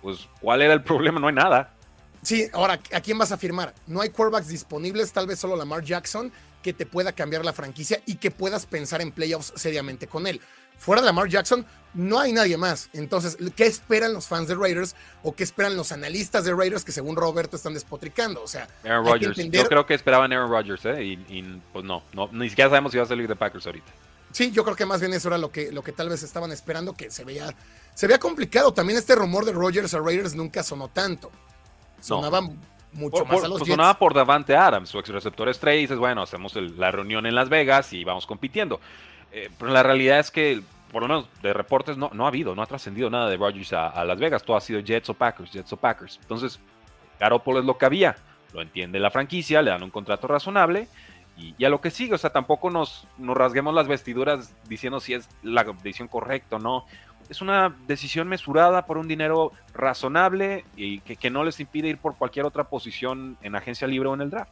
pues, 0.00 0.28
¿cuál 0.40 0.62
era 0.62 0.72
el 0.72 0.82
problema? 0.82 1.20
No 1.20 1.26
hay 1.26 1.34
nada. 1.34 1.74
Sí, 2.22 2.48
ahora, 2.52 2.78
¿a 2.92 3.00
quién 3.00 3.18
vas 3.18 3.32
a 3.32 3.36
firmar? 3.36 3.74
No 3.86 4.00
hay 4.00 4.10
quarterbacks 4.10 4.48
disponibles, 4.48 5.12
tal 5.12 5.26
vez 5.26 5.38
solo 5.38 5.56
Lamar 5.56 5.82
Jackson, 5.82 6.32
que 6.62 6.72
te 6.72 6.86
pueda 6.86 7.12
cambiar 7.12 7.44
la 7.44 7.52
franquicia 7.52 8.02
y 8.06 8.16
que 8.16 8.30
puedas 8.30 8.66
pensar 8.66 9.00
en 9.00 9.12
playoffs 9.12 9.52
seriamente 9.56 10.06
con 10.06 10.26
él 10.26 10.40
fuera 10.80 11.02
de 11.02 11.06
Lamar 11.06 11.28
Jackson, 11.28 11.64
no 11.92 12.18
hay 12.18 12.32
nadie 12.32 12.56
más. 12.56 12.88
Entonces, 12.94 13.36
¿qué 13.54 13.66
esperan 13.66 14.14
los 14.14 14.26
fans 14.26 14.48
de 14.48 14.54
Raiders 14.54 14.96
o 15.22 15.36
qué 15.36 15.44
esperan 15.44 15.76
los 15.76 15.92
analistas 15.92 16.44
de 16.44 16.54
Raiders 16.54 16.84
que 16.84 16.90
según 16.90 17.16
Roberto 17.16 17.56
están 17.56 17.74
despotricando? 17.74 18.42
O 18.42 18.48
sea, 18.48 18.66
Aaron 18.82 19.04
Rodgers. 19.04 19.36
Yo 19.36 19.66
creo 19.66 19.84
que 19.84 19.94
esperaban 19.94 20.32
Aaron 20.32 20.50
Rodgers, 20.50 20.84
¿eh? 20.86 21.04
Y, 21.04 21.42
pues 21.72 21.84
no, 21.84 22.02
no, 22.14 22.30
ni 22.32 22.48
siquiera 22.48 22.70
sabemos 22.70 22.92
si 22.92 22.98
va 22.98 23.04
a 23.04 23.08
salir 23.08 23.28
de 23.28 23.36
Packers 23.36 23.66
ahorita. 23.66 23.92
Sí, 24.32 24.50
yo 24.52 24.64
creo 24.64 24.76
que 24.76 24.86
más 24.86 25.00
bien 25.00 25.12
eso 25.12 25.28
era 25.28 25.36
lo 25.36 25.52
que, 25.52 25.70
lo 25.70 25.82
que 25.82 25.92
tal 25.92 26.08
vez 26.08 26.22
estaban 26.22 26.50
esperando, 26.50 26.94
que 26.94 27.10
se 27.10 27.24
veía, 27.24 27.54
se 27.94 28.06
veía 28.06 28.18
complicado. 28.18 28.72
También 28.72 28.98
este 28.98 29.14
rumor 29.14 29.44
de 29.44 29.52
Rodgers 29.52 29.92
a 29.92 29.98
Raiders 29.98 30.34
nunca 30.34 30.62
sonó 30.62 30.88
tanto. 30.88 31.30
Sonaba 32.00 32.48
mucho 32.92 33.24
más 33.24 33.44
a 33.44 33.48
los 33.48 33.58
pues 33.58 33.70
Sonaba 33.70 33.98
por 33.98 34.14
Davante 34.14 34.56
Adams, 34.56 34.88
su 34.88 34.98
ex 34.98 35.08
receptor 35.08 35.48
estrella, 35.48 35.78
y 35.78 35.82
dices, 35.82 35.98
bueno, 35.98 36.22
hacemos 36.22 36.54
la 36.56 36.90
reunión 36.90 37.26
en 37.26 37.34
Las 37.34 37.48
Vegas 37.48 37.92
y 37.92 38.04
vamos 38.04 38.26
compitiendo. 38.26 38.80
Eh, 39.32 39.50
pero 39.58 39.70
la 39.70 39.82
realidad 39.82 40.18
es 40.18 40.30
que, 40.30 40.62
por 40.90 41.02
lo 41.02 41.08
menos 41.08 41.28
de 41.42 41.52
reportes, 41.52 41.96
no, 41.96 42.10
no 42.12 42.24
ha 42.24 42.28
habido, 42.28 42.54
no 42.54 42.62
ha 42.62 42.66
trascendido 42.66 43.10
nada 43.10 43.28
de 43.28 43.36
Rodgers 43.36 43.72
a, 43.72 44.04
Las 44.04 44.18
Vegas. 44.18 44.42
Todo 44.42 44.56
ha 44.56 44.60
sido 44.60 44.80
Jets 44.80 45.08
o 45.10 45.14
Packers, 45.14 45.52
Jets 45.52 45.72
o 45.72 45.76
Packers. 45.76 46.18
Entonces, 46.22 46.58
Garoppolo 47.18 47.60
es 47.60 47.64
lo 47.64 47.78
que 47.78 47.86
había. 47.86 48.16
Lo 48.52 48.62
entiende 48.62 48.98
la 48.98 49.10
franquicia, 49.10 49.62
le 49.62 49.70
dan 49.70 49.82
un 49.82 49.90
contrato 49.90 50.26
razonable. 50.26 50.88
Y, 51.36 51.64
a 51.64 51.68
lo 51.70 51.80
que 51.80 51.90
sigue, 51.90 52.14
o 52.14 52.18
sea, 52.18 52.30
tampoco 52.30 52.70
nos, 52.70 53.06
nos 53.16 53.36
rasguemos 53.36 53.72
las 53.72 53.86
vestiduras 53.86 54.52
diciendo 54.68 55.00
si 55.00 55.14
es 55.14 55.28
la 55.42 55.64
decisión 55.64 56.08
correcta 56.08 56.56
o 56.56 56.58
no. 56.58 56.84
Es 57.30 57.40
una 57.40 57.74
decisión 57.86 58.28
mesurada 58.28 58.84
por 58.84 58.98
un 58.98 59.08
dinero 59.08 59.52
razonable 59.72 60.64
y 60.76 61.00
que, 61.00 61.16
que 61.16 61.30
no 61.30 61.44
les 61.44 61.58
impide 61.60 61.88
ir 61.88 61.98
por 61.98 62.16
cualquier 62.16 62.44
otra 62.44 62.64
posición 62.64 63.38
en 63.40 63.54
agencia 63.54 63.86
libre 63.86 64.08
o 64.08 64.14
en 64.14 64.20
el 64.20 64.30
draft. 64.30 64.50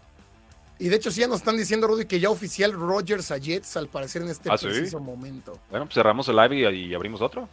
Y 0.78 0.88
de 0.88 0.96
hecho, 0.96 1.10
sí 1.10 1.20
ya 1.20 1.26
nos 1.26 1.38
están 1.38 1.56
diciendo, 1.56 1.88
Rudy, 1.88 2.04
que 2.06 2.20
ya 2.20 2.30
oficial 2.30 2.72
Rogers 2.72 3.32
a 3.32 3.38
Jets, 3.38 3.76
al 3.76 3.88
parecer 3.88 4.22
en 4.22 4.28
este 4.28 4.48
¿Ah, 4.50 4.56
preciso 4.60 5.00
momento. 5.00 5.58
Bueno, 5.70 5.86
pues 5.86 5.94
cerramos 5.94 6.28
el 6.28 6.36
live 6.36 6.72
y, 6.72 6.94
abrimos 6.94 7.20
otro. 7.20 7.48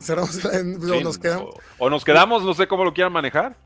Cerramos 0.00 0.44
el 0.44 0.72
live, 0.80 0.98
o 0.98 1.00
nos 1.00 1.18
quedamos. 1.18 1.54
O, 1.78 1.88
nos 1.88 2.04
quedamos, 2.04 2.42
no 2.42 2.52
sé 2.52 2.66
cómo 2.66 2.84
lo 2.84 2.92
quieran 2.92 3.12
manejar. 3.12 3.56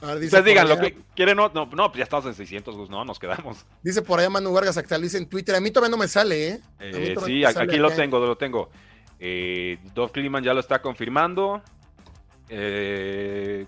Ustedes 0.00 0.44
digan, 0.44 0.68
lo 0.68 0.78
que 0.78 0.96
quieren, 1.14 1.36
no, 1.36 1.50
no, 1.52 1.66
no, 1.66 1.88
pues 1.88 1.98
ya 1.98 2.04
estamos 2.04 2.26
en 2.26 2.34
600, 2.34 2.76
Gus, 2.76 2.90
no, 2.90 3.04
nos 3.04 3.18
quedamos. 3.18 3.64
Dice 3.82 4.02
por 4.02 4.20
allá 4.20 4.30
Manu 4.30 4.52
Vargas, 4.52 4.76
actualiza 4.76 5.18
en 5.18 5.26
Twitter. 5.26 5.54
A 5.54 5.60
mí 5.60 5.70
todavía 5.70 5.90
no 5.90 5.96
me 5.96 6.08
sale, 6.08 6.48
¿eh? 6.48 6.60
eh 6.80 7.16
sí, 7.24 7.44
aquí 7.44 7.76
lo 7.76 7.90
tengo, 7.90 8.18
lo 8.18 8.36
tengo. 8.36 8.70
Eh, 9.20 9.78
Dov 9.94 10.12
Kliman 10.12 10.44
ya 10.44 10.54
lo 10.54 10.60
está 10.60 10.80
confirmando. 10.80 11.62
Eh, 12.48 13.66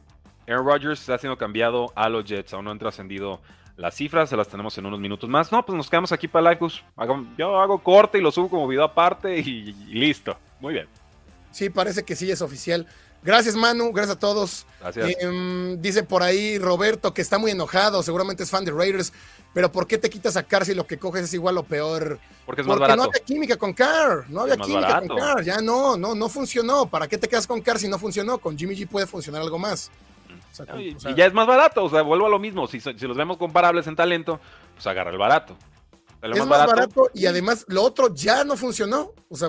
Aaron 0.49 0.67
Rodgers 0.67 1.01
está 1.01 1.19
siendo 1.19 1.37
cambiado 1.37 1.93
a 1.95 2.09
los 2.09 2.25
Jets, 2.25 2.53
aún 2.55 2.65
no 2.65 2.71
han 2.71 2.79
trascendido 2.79 3.41
las 3.77 3.95
cifras, 3.95 4.29
se 4.29 4.37
las 4.37 4.49
tenemos 4.49 4.77
en 4.79 4.87
unos 4.87 5.01
minutos 5.01 5.29
más. 5.29 5.51
No, 5.51 5.65
pues 5.65 5.77
nos 5.77 5.89
quedamos 5.89 6.13
aquí 6.13 6.29
para 6.29 6.51
live. 6.51 6.69
yo 7.39 7.61
hago 7.61 7.79
corte 7.79 8.19
y 8.19 8.21
lo 8.21 8.31
subo 8.31 8.49
como 8.49 8.69
video 8.69 8.85
aparte 8.85 9.39
y, 9.39 9.73
listo. 9.89 10.37
Muy 10.61 10.75
bien. 10.75 10.87
Sí, 11.51 11.71
parece 11.71 12.05
que 12.05 12.15
sí 12.15 12.31
es 12.31 12.43
oficial. 12.43 12.87
Gracias, 13.23 13.55
Manu. 13.55 13.93
Gracias 13.93 14.17
a 14.17 14.19
todos. 14.19 14.67
Gracias. 14.81 15.17
Em, 15.21 15.81
dice 15.81 16.03
por 16.03 16.23
ahí 16.23 16.59
Roberto 16.59 17.13
que 17.13 17.21
está 17.21 17.39
muy 17.39 17.51
enojado. 17.51 18.03
Seguramente 18.03 18.43
es 18.45 18.51
fan 18.51 18.65
de 18.65 18.73
Raiders. 18.73 19.13
Pero 19.53 19.71
¿por 19.73 19.87
qué 19.87 19.99
te 19.99 20.09
quitas 20.09 20.37
a 20.37 20.45
Carr 20.45 20.65
si 20.65 20.75
lo 20.75 20.87
que 20.87 20.99
coges 20.99 21.25
es 21.25 21.35
igual 21.35 21.59
o 21.59 21.65
peor? 21.65 22.19
Porque 22.47 22.63
es 22.63 22.67
más 22.67 22.75
Porque 22.77 22.83
barato. 22.83 22.97
no 22.97 23.03
había 23.11 23.25
química 23.25 23.57
con 23.57 23.73
Carr. 23.75 24.25
No 24.29 24.43
había 24.43 24.57
química 24.57 24.81
barato. 24.81 25.09
con 25.09 25.19
Carr. 25.19 25.43
Ya 25.45 25.61
no, 25.61 25.97
no, 25.97 26.15
no 26.15 26.29
funcionó. 26.29 26.87
¿Para 26.87 27.09
qué 27.09 27.19
te 27.19 27.29
quedas 27.29 27.47
con 27.47 27.61
Carr 27.61 27.79
si 27.79 27.89
no 27.89 27.99
funcionó? 27.99 28.39
Con 28.39 28.57
Jimmy 28.57 28.75
G 28.77 28.89
puede 28.89 29.07
funcionar 29.07 29.43
algo 29.43 29.59
más. 29.59 29.91
O 30.53 30.55
sea, 30.55 30.67
con- 30.67 30.81
Y, 30.81 30.95
o 30.95 31.01
sea, 31.01 31.11
y 31.11 31.15
ya 31.15 31.27
es 31.27 31.33
más 31.33 31.47
barato, 31.47 31.85
o 31.85 31.91
sea, 31.91 32.03
vuelvo 32.03 32.27
a 32.27 32.31
lo 32.31 32.39
mismo. 32.39 32.67
Si, 32.69 32.81
los 32.81 33.17
vemos 33.17 33.37
comparables 33.37 33.87
en 33.87 33.97
talento, 33.97 34.41
pues 34.75 34.87
agarra 34.87 35.11
el 35.11 35.19
barato. 35.19 35.57
Es 36.23 36.47
más 36.47 36.67
barato, 36.67 37.11
y 37.15 37.27
además 37.27 37.65
lo 37.69 37.83
otro 37.83 38.15
ya 38.15 38.45
no 38.45 38.57
funcionó. 38.57 39.13
O 39.29 39.37
sea, 39.37 39.49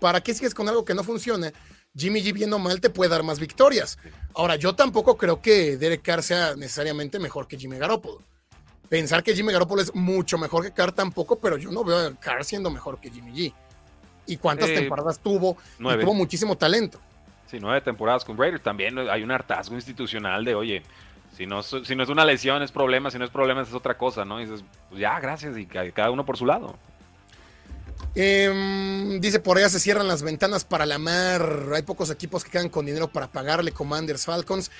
¿para 0.00 0.20
qué 0.22 0.32
sigues 0.32 0.54
con 0.54 0.68
algo 0.68 0.84
que 0.84 0.94
no 0.94 1.02
funciona? 1.04 1.52
Jimmy 1.96 2.20
G 2.22 2.32
bien 2.32 2.52
o 2.52 2.58
mal 2.58 2.80
te 2.80 2.90
puede 2.90 3.10
dar 3.10 3.22
más 3.22 3.38
victorias. 3.38 3.98
Ahora, 4.34 4.56
yo 4.56 4.74
tampoco 4.74 5.16
creo 5.16 5.40
que 5.40 5.76
Derek 5.76 6.02
Carr 6.02 6.22
sea 6.22 6.56
necesariamente 6.56 7.18
mejor 7.18 7.46
que 7.46 7.56
Jimmy 7.56 7.78
Garoppolo. 7.78 8.20
Pensar 8.88 9.22
que 9.22 9.34
Jimmy 9.34 9.52
Garoppolo 9.52 9.80
es 9.80 9.94
mucho 9.94 10.36
mejor 10.36 10.64
que 10.64 10.72
Carr 10.72 10.92
tampoco, 10.92 11.38
pero 11.38 11.56
yo 11.56 11.70
no 11.70 11.84
veo 11.84 11.98
a 12.08 12.14
Carr 12.16 12.44
siendo 12.44 12.70
mejor 12.70 12.98
que 13.00 13.10
Jimmy 13.10 13.32
G. 13.32 13.54
¿Y 14.26 14.36
cuántas 14.38 14.70
Eh, 14.70 14.74
temporadas 14.74 15.20
tuvo? 15.20 15.56
Y 15.78 16.00
tuvo 16.00 16.14
muchísimo 16.14 16.56
talento. 16.56 16.98
Sí, 17.46 17.58
nueve 17.60 17.80
temporadas 17.80 18.24
con 18.24 18.36
Raiders. 18.36 18.62
También 18.62 18.98
hay 18.98 19.22
un 19.22 19.30
hartazgo 19.30 19.74
institucional 19.76 20.44
de, 20.44 20.54
oye, 20.54 20.82
si 21.36 21.46
no, 21.46 21.60
es- 21.60 21.74
si 21.84 21.94
no 21.94 22.02
es 22.02 22.08
una 22.08 22.24
lesión 22.24 22.62
es 22.62 22.72
problema, 22.72 23.10
si 23.10 23.18
no 23.18 23.24
es 23.24 23.30
problema 23.30 23.62
es 23.62 23.72
otra 23.72 23.96
cosa, 23.96 24.24
¿no? 24.24 24.40
Y 24.40 24.46
dices, 24.46 24.64
pues 24.88 25.00
ya, 25.00 25.18
gracias, 25.20 25.56
y 25.56 25.66
ca- 25.66 25.90
cada 25.92 26.10
uno 26.10 26.24
por 26.26 26.36
su 26.36 26.46
lado. 26.46 26.76
Em, 28.14 29.20
dice 29.20 29.40
por 29.40 29.58
allá 29.58 29.68
se 29.68 29.80
cierran 29.80 30.06
las 30.06 30.22
ventanas 30.22 30.64
para 30.64 30.86
la 30.86 30.98
mar. 30.98 31.66
Hay 31.74 31.82
pocos 31.82 32.10
equipos 32.10 32.44
que 32.44 32.50
quedan 32.50 32.68
con 32.68 32.86
dinero 32.86 33.08
para 33.08 33.28
pagarle. 33.28 33.72
Commanders, 33.72 34.24
Falcons. 34.24 34.70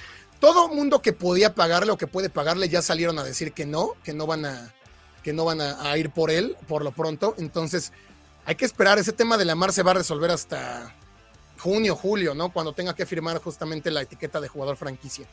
Todo 0.40 0.68
mundo 0.68 1.00
que 1.02 1.12
podía 1.12 1.54
pagarle 1.54 1.92
o 1.92 1.96
que 1.98 2.06
puede 2.06 2.30
pagarle 2.30 2.68
ya 2.68 2.82
salieron 2.82 3.18
a 3.18 3.24
decir 3.24 3.52
que 3.52 3.66
no, 3.66 3.92
que 4.04 4.12
no 4.12 4.26
van 4.26 4.44
a, 4.44 4.72
que 5.22 5.32
no 5.32 5.44
van 5.44 5.60
a, 5.60 5.96
ir 5.96 6.10
por 6.10 6.30
él 6.30 6.56
por 6.68 6.84
lo 6.84 6.92
pronto. 6.92 7.34
Entonces 7.38 7.92
hay 8.44 8.54
que 8.54 8.64
esperar. 8.64 8.98
Ese 8.98 9.12
tema 9.12 9.36
de 9.36 9.44
la 9.44 9.54
mar 9.54 9.72
se 9.72 9.82
va 9.82 9.92
a 9.92 9.94
resolver 9.94 10.30
hasta 10.30 10.94
junio, 11.58 11.96
julio, 11.96 12.34
¿no? 12.34 12.52
Cuando 12.52 12.72
tenga 12.72 12.94
que 12.94 13.06
firmar 13.06 13.38
justamente 13.38 13.90
la 13.90 14.02
etiqueta 14.02 14.40
de 14.40 14.48
jugador 14.48 14.76
franquicia. 14.76 15.26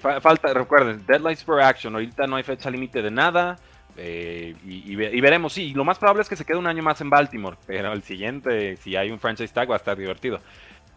Fa- 0.00 0.20
falta, 0.20 0.52
recuerden, 0.52 1.04
deadlines 1.06 1.44
for 1.44 1.60
action. 1.60 1.94
Ahorita 1.94 2.26
no 2.26 2.36
hay 2.36 2.42
fecha 2.42 2.70
límite 2.70 3.02
de 3.02 3.10
nada. 3.10 3.58
Eh, 3.96 4.54
y, 4.66 4.92
y 4.94 5.02
y 5.04 5.20
veremos, 5.20 5.52
sí, 5.52 5.72
lo 5.74 5.84
más 5.84 5.98
probable 5.98 6.22
es 6.22 6.28
que 6.28 6.36
se 6.36 6.44
quede 6.44 6.56
un 6.56 6.66
año 6.66 6.82
más 6.82 7.00
en 7.00 7.10
Baltimore, 7.10 7.56
pero 7.66 7.92
el 7.92 8.02
siguiente, 8.02 8.76
si 8.78 8.96
hay 8.96 9.10
un 9.10 9.18
franchise 9.20 9.52
tag, 9.52 9.70
va 9.70 9.74
a 9.74 9.78
estar 9.78 9.96
divertido. 9.96 10.40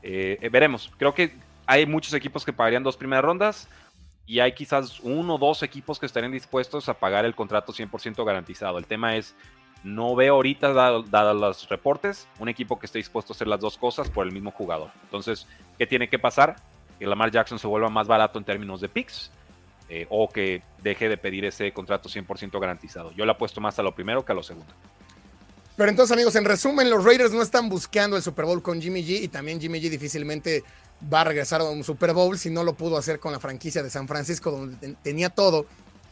Eh, 0.03 0.37
eh, 0.41 0.49
veremos, 0.49 0.91
creo 0.97 1.13
que 1.13 1.35
hay 1.65 1.85
muchos 1.85 2.13
equipos 2.13 2.45
que 2.45 2.53
pagarían 2.53 2.83
dos 2.83 2.97
primeras 2.97 3.23
rondas 3.25 3.67
y 4.25 4.39
hay 4.39 4.53
quizás 4.53 4.99
uno 5.01 5.35
o 5.35 5.37
dos 5.37 5.63
equipos 5.63 5.99
que 5.99 6.05
estarían 6.05 6.31
dispuestos 6.31 6.89
a 6.89 6.93
pagar 6.95 7.25
el 7.25 7.35
contrato 7.35 7.73
100% 7.73 8.23
garantizado. 8.25 8.77
El 8.77 8.85
tema 8.85 9.15
es, 9.15 9.35
no 9.83 10.15
veo 10.15 10.35
ahorita, 10.35 10.73
dado- 10.73 11.03
dados 11.03 11.35
los 11.39 11.69
reportes, 11.69 12.27
un 12.39 12.49
equipo 12.49 12.77
que 12.79 12.85
esté 12.87 12.99
dispuesto 12.99 13.31
a 13.31 13.35
hacer 13.35 13.47
las 13.47 13.59
dos 13.59 13.77
cosas 13.77 14.09
por 14.09 14.25
el 14.25 14.33
mismo 14.33 14.51
jugador. 14.51 14.91
Entonces, 15.03 15.47
¿qué 15.77 15.87
tiene 15.87 16.09
que 16.09 16.19
pasar? 16.19 16.55
Que 16.99 17.05
Lamar 17.07 17.31
Jackson 17.31 17.59
se 17.59 17.67
vuelva 17.67 17.89
más 17.89 18.07
barato 18.07 18.37
en 18.39 18.45
términos 18.45 18.81
de 18.81 18.89
picks 18.89 19.31
eh, 19.89 20.05
o 20.09 20.29
que 20.29 20.61
deje 20.83 21.09
de 21.09 21.17
pedir 21.17 21.45
ese 21.45 21.71
contrato 21.73 22.09
100% 22.09 22.59
garantizado. 22.59 23.11
Yo 23.13 23.25
le 23.25 23.31
apuesto 23.31 23.61
más 23.61 23.77
a 23.79 23.83
lo 23.83 23.93
primero 23.95 24.23
que 24.25 24.31
a 24.31 24.35
lo 24.35 24.43
segundo. 24.43 24.73
Pero 25.75 25.89
entonces, 25.89 26.11
amigos, 26.13 26.35
en 26.35 26.45
resumen, 26.45 26.89
los 26.89 27.03
Raiders 27.03 27.31
no 27.31 27.41
están 27.41 27.69
buscando 27.69 28.17
el 28.17 28.23
Super 28.23 28.45
Bowl 28.45 28.61
con 28.63 28.81
Jimmy 28.81 29.03
G 29.03 29.21
y 29.21 29.27
también 29.27 29.61
Jimmy 29.61 29.79
G 29.79 29.89
difícilmente 29.89 30.63
va 31.13 31.21
a 31.21 31.23
regresar 31.25 31.61
a 31.61 31.65
un 31.65 31.83
Super 31.83 32.13
Bowl 32.13 32.37
si 32.39 32.49
no 32.49 32.63
lo 32.63 32.73
pudo 32.73 32.97
hacer 32.97 33.19
con 33.19 33.31
la 33.31 33.39
franquicia 33.39 33.83
de 33.83 33.89
San 33.91 34.07
Francisco, 34.07 34.49
donde 34.49 34.75
ten- 34.77 34.95
tenía 35.03 35.29
todo, 35.29 35.67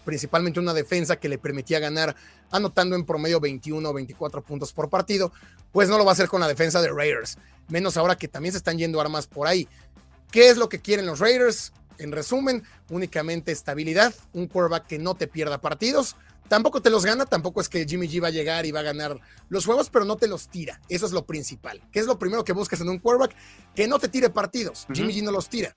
principalmente 0.06 0.60
una 0.60 0.76
defensa 0.76 1.16
que 1.16 1.28
le 1.28 1.40
permitía 1.40 1.80
ganar 1.80 2.16
anotando 2.52 2.96
en 2.96 3.06
promedio 3.06 3.40
21 3.40 3.90
o 3.90 3.94
24 3.94 4.44
puntos 4.44 4.72
por 4.72 4.88
partido, 4.92 5.32
pues 5.72 5.90
no 5.90 5.98
lo 5.98 6.06
va 6.06 6.12
a 6.12 6.14
hacer 6.14 6.28
con 6.28 6.40
la 6.42 6.48
defensa 6.48 6.80
de 6.80 6.90
Raiders, 6.90 7.40
menos 7.68 7.98
ahora 7.98 8.16
que 8.16 8.28
también 8.28 8.52
se 8.52 8.60
están 8.60 8.78
yendo 8.78 9.02
armas 9.02 9.26
por 9.26 9.48
ahí. 9.48 9.68
¿Qué 10.32 10.50
es 10.50 10.58
lo 10.58 10.70
que 10.70 10.80
quieren 10.80 11.08
los 11.08 11.18
Raiders? 11.20 11.74
En 11.98 12.12
resumen, 12.12 12.64
únicamente 12.90 13.52
estabilidad, 13.52 14.14
un 14.34 14.48
quarterback 14.48 14.88
que 14.88 15.00
no 15.00 15.16
te 15.16 15.28
pierda 15.28 15.60
partidos. 15.62 16.16
Tampoco 16.48 16.80
te 16.82 16.92
los 16.92 17.04
gana, 17.06 17.26
tampoco 17.26 17.60
es 17.60 17.70
que 17.70 17.86
Jimmy 17.86 18.08
G 18.08 18.22
va 18.22 18.28
a 18.28 18.32
llegar 18.32 18.68
y 18.68 18.72
va 18.72 18.82
a 18.82 18.84
ganar 18.84 19.20
los 19.50 19.66
juegos, 19.66 19.90
pero 19.90 20.06
no 20.06 20.16
te 20.16 20.28
los 20.28 20.48
tira. 20.48 20.80
Eso 20.90 21.08
es 21.08 21.12
lo 21.12 21.26
principal. 21.26 21.82
¿Qué 21.92 22.00
es 22.00 22.06
lo 22.06 22.20
primero 22.20 22.44
que 22.44 22.54
buscas 22.54 22.80
en 22.82 22.90
un 22.90 23.00
quarterback? 23.00 23.36
Que 23.74 23.88
no 23.88 23.98
te 23.98 24.10
tire 24.10 24.30
partidos. 24.30 24.86
Jimmy 24.94 25.12
G 25.14 25.24
no 25.24 25.32
los 25.32 25.50
tira. 25.50 25.76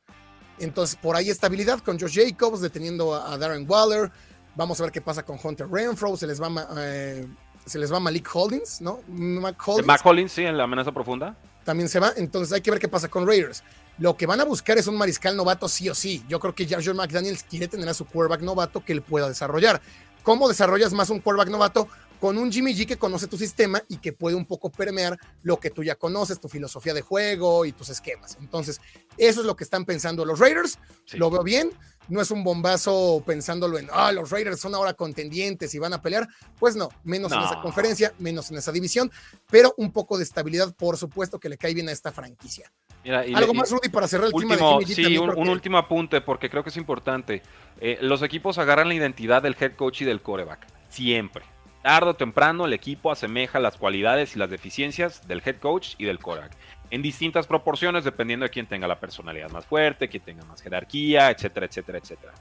Entonces, 0.58 0.96
por 0.96 1.16
ahí 1.16 1.30
estabilidad 1.30 1.78
con 1.80 1.98
Josh 1.98 2.18
Jacobs, 2.22 2.60
deteniendo 2.60 3.14
a, 3.14 3.32
a 3.32 3.38
Darren 3.38 3.64
Waller. 3.66 4.10
Vamos 4.56 4.78
a 4.80 4.82
ver 4.82 4.92
qué 4.92 5.00
pasa 5.00 5.22
con 5.24 5.38
Hunter 5.42 5.68
Renfro. 5.70 6.16
Se 6.16 6.26
les 6.26 6.42
va, 6.42 6.50
eh, 6.78 7.26
se 7.64 7.78
les 7.78 7.90
va 7.92 8.00
Malik 8.00 8.28
Holdings, 8.34 8.80
¿no? 8.80 9.00
Mac 9.08 9.56
Holdings 9.66 9.86
Mac 9.86 10.00
Hollins, 10.04 10.32
sí, 10.32 10.44
en 10.44 10.56
la 10.58 10.64
amenaza 10.64 10.92
profunda. 10.92 11.36
también 11.64 11.88
se 11.88 12.00
va. 12.00 12.12
Entonces 12.16 12.52
hay 12.52 12.60
que 12.60 12.70
ver 12.70 12.80
qué 12.80 12.88
pasa 12.88 13.08
con 13.08 13.26
Raiders. 13.26 13.62
Lo 13.98 14.16
que 14.16 14.26
van 14.26 14.40
a 14.40 14.44
buscar 14.44 14.78
es 14.78 14.86
un 14.86 14.96
mariscal 14.96 15.36
novato 15.36 15.68
sí 15.68 15.88
o 15.88 15.94
sí. 15.94 16.24
Yo 16.28 16.38
creo 16.38 16.54
que 16.54 16.66
ya 16.66 16.76
Josh 16.76 16.94
McDaniels 16.94 17.42
quiere 17.42 17.66
tener 17.66 17.88
a 17.88 17.94
su 17.94 18.04
quarterback 18.06 18.42
novato 18.42 18.84
que 18.84 18.92
él 18.92 19.02
pueda 19.02 19.28
desarrollar. 19.28 19.82
¿Cómo 20.22 20.48
desarrollas 20.48 20.92
más 20.92 21.10
un 21.10 21.20
quarterback 21.20 21.50
novato? 21.50 21.88
Con 22.20 22.38
un 22.38 22.50
Jimmy 22.50 22.74
G 22.74 22.86
que 22.86 22.96
conoce 22.96 23.26
tu 23.26 23.36
sistema 23.36 23.82
y 23.88 23.98
que 23.98 24.12
puede 24.12 24.36
un 24.36 24.44
poco 24.44 24.70
permear 24.70 25.18
lo 25.42 25.58
que 25.58 25.70
tú 25.70 25.82
ya 25.82 25.96
conoces, 25.96 26.40
tu 26.40 26.48
filosofía 26.48 26.94
de 26.94 27.02
juego 27.02 27.64
y 27.64 27.72
tus 27.72 27.88
esquemas. 27.88 28.36
Entonces, 28.40 28.80
eso 29.16 29.40
es 29.40 29.46
lo 29.46 29.56
que 29.56 29.64
están 29.64 29.84
pensando 29.84 30.24
los 30.24 30.38
Raiders. 30.38 30.78
Sí. 31.04 31.16
Lo 31.16 31.30
veo 31.30 31.42
bien. 31.42 31.70
No 32.08 32.20
es 32.20 32.30
un 32.30 32.42
bombazo 32.42 33.22
pensándolo 33.26 33.78
en, 33.78 33.88
ah, 33.92 34.12
los 34.12 34.30
Raiders 34.30 34.60
son 34.60 34.74
ahora 34.74 34.94
contendientes 34.94 35.74
y 35.74 35.78
van 35.78 35.92
a 35.92 36.00
pelear. 36.00 36.26
Pues 36.58 36.74
no, 36.74 36.88
menos 37.04 37.32
en 37.32 37.40
esa 37.40 37.60
conferencia, 37.60 38.14
menos 38.18 38.50
en 38.50 38.58
esa 38.58 38.72
división, 38.72 39.10
pero 39.50 39.74
un 39.76 39.92
poco 39.92 40.16
de 40.16 40.24
estabilidad, 40.24 40.74
por 40.74 40.96
supuesto, 40.96 41.38
que 41.38 41.48
le 41.48 41.58
cae 41.58 41.74
bien 41.74 41.88
a 41.88 41.92
esta 41.92 42.10
franquicia. 42.10 42.72
Mira, 43.04 43.26
y- 43.26 43.34
Algo 43.34 43.54
más, 43.54 43.70
Rudy, 43.70 43.88
para 43.88 44.06
cerrar 44.08 44.26
el 44.26 44.32
tema 44.32 44.56
de 44.56 44.62
Último, 44.62 44.80
Jimmy 44.80 44.92
G. 44.92 45.06
sí, 45.08 45.18
un, 45.18 45.48
último 45.48 45.78
apunte 45.78 46.20
porque 46.20 46.50
creo 46.50 46.62
que 46.62 46.70
es 46.70 46.76
importante. 46.76 47.42
Eh, 47.80 47.98
los 48.02 48.22
equipos 48.22 48.58
agarran 48.58 48.88
la 48.88 48.94
identidad 48.94 49.42
del 49.42 49.56
head 49.58 49.72
coach 49.76 50.02
y 50.02 50.04
del 50.04 50.20
coreback. 50.20 50.66
Siempre. 50.88 51.44
Tardo 51.82 52.10
o 52.10 52.14
temprano 52.14 52.66
el 52.66 52.72
equipo 52.72 53.12
asemeja 53.12 53.60
las 53.60 53.76
cualidades 53.76 54.34
y 54.34 54.38
las 54.38 54.50
deficiencias 54.50 55.26
del 55.28 55.40
head 55.44 55.56
coach 55.58 55.94
y 55.96 56.04
del 56.04 56.18
coreback. 56.18 56.52
En 56.90 57.02
distintas 57.02 57.46
proporciones 57.46 58.02
dependiendo 58.04 58.44
de 58.44 58.50
quién 58.50 58.66
tenga 58.66 58.88
la 58.88 58.98
personalidad 58.98 59.48
más 59.50 59.64
fuerte, 59.64 60.08
quién 60.08 60.22
tenga 60.22 60.44
más 60.44 60.60
jerarquía, 60.60 61.30
etcétera, 61.30 61.66
etcétera, 61.66 61.98
etcétera. 61.98 62.32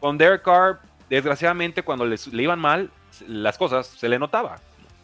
Con 0.00 0.16
Derek 0.16 0.42
Carr, 0.42 0.80
desgraciadamente 1.10 1.82
cuando 1.82 2.06
les- 2.06 2.28
le 2.28 2.42
iban 2.42 2.58
mal, 2.58 2.90
las 3.28 3.58
cosas 3.58 3.86
se 3.86 4.08
le 4.08 4.18
notaba. 4.18 4.58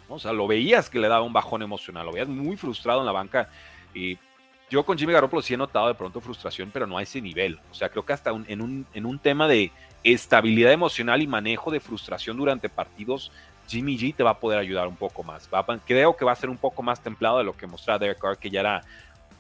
¿no? 0.09 0.15
O 0.15 0.19
sea, 0.19 0.33
lo 0.33 0.47
veías 0.47 0.89
que 0.89 0.99
le 0.99 1.09
daba 1.09 1.23
un 1.25 1.33
bajón 1.33 1.63
emocional, 1.63 2.07
lo 2.07 2.13
veías 2.13 2.29
muy 2.29 2.57
frustrado 2.57 3.01
en 3.01 3.07
la 3.07 3.13
banca. 3.13 3.51
Y 3.93 4.17
yo 4.69 4.85
con 4.85 4.99
Jimmy 4.99 5.13
Garoppolo 5.13 5.43
sí 5.43 5.55
he 5.55 5.57
notado 5.57 5.89
de 5.89 5.95
pronto 5.95 6.21
frustración, 6.21 6.71
pero 6.73 6.87
no 6.87 6.99
a 6.99 7.03
ese 7.03 7.21
nivel. 7.21 7.59
O 7.71 7.75
sea, 7.75 7.89
creo 7.89 8.05
que 8.05 8.13
hasta 8.13 8.31
en, 8.31 8.61
un, 8.61 9.19
tema 9.21 9.47
de 9.47 9.71
estabilidad 10.03 10.73
emocional 10.73 11.23
y 11.23 11.27
manejo 11.27 11.71
de 11.71 11.81
frustración 11.81 12.37
durante 12.37 12.69
partidos, 12.69 13.31
Jimmy 13.69 13.97
G 13.97 14.15
te 14.15 14.23
va 14.23 14.31
a 14.31 14.41
poder 14.41 14.59
ayudar 14.59 14.89
un 14.89 14.97
poco 14.97 15.23
más. 15.23 15.49
Creo 15.87 16.17
que 16.17 16.25
va 16.25 16.33
a 16.33 16.37
ser 16.37 16.51
un 16.51 16.57
poco 16.57 16.83
más 16.83 17.01
templado 17.01 17.39
de 17.39 17.45
lo 17.45 17.57
que 17.57 17.67
mostraba 17.67 17.99
Derek 17.99 18.19
Carr, 18.19 18.39
que 18.39 18.51
ya 18.51 18.61
era 18.61 18.83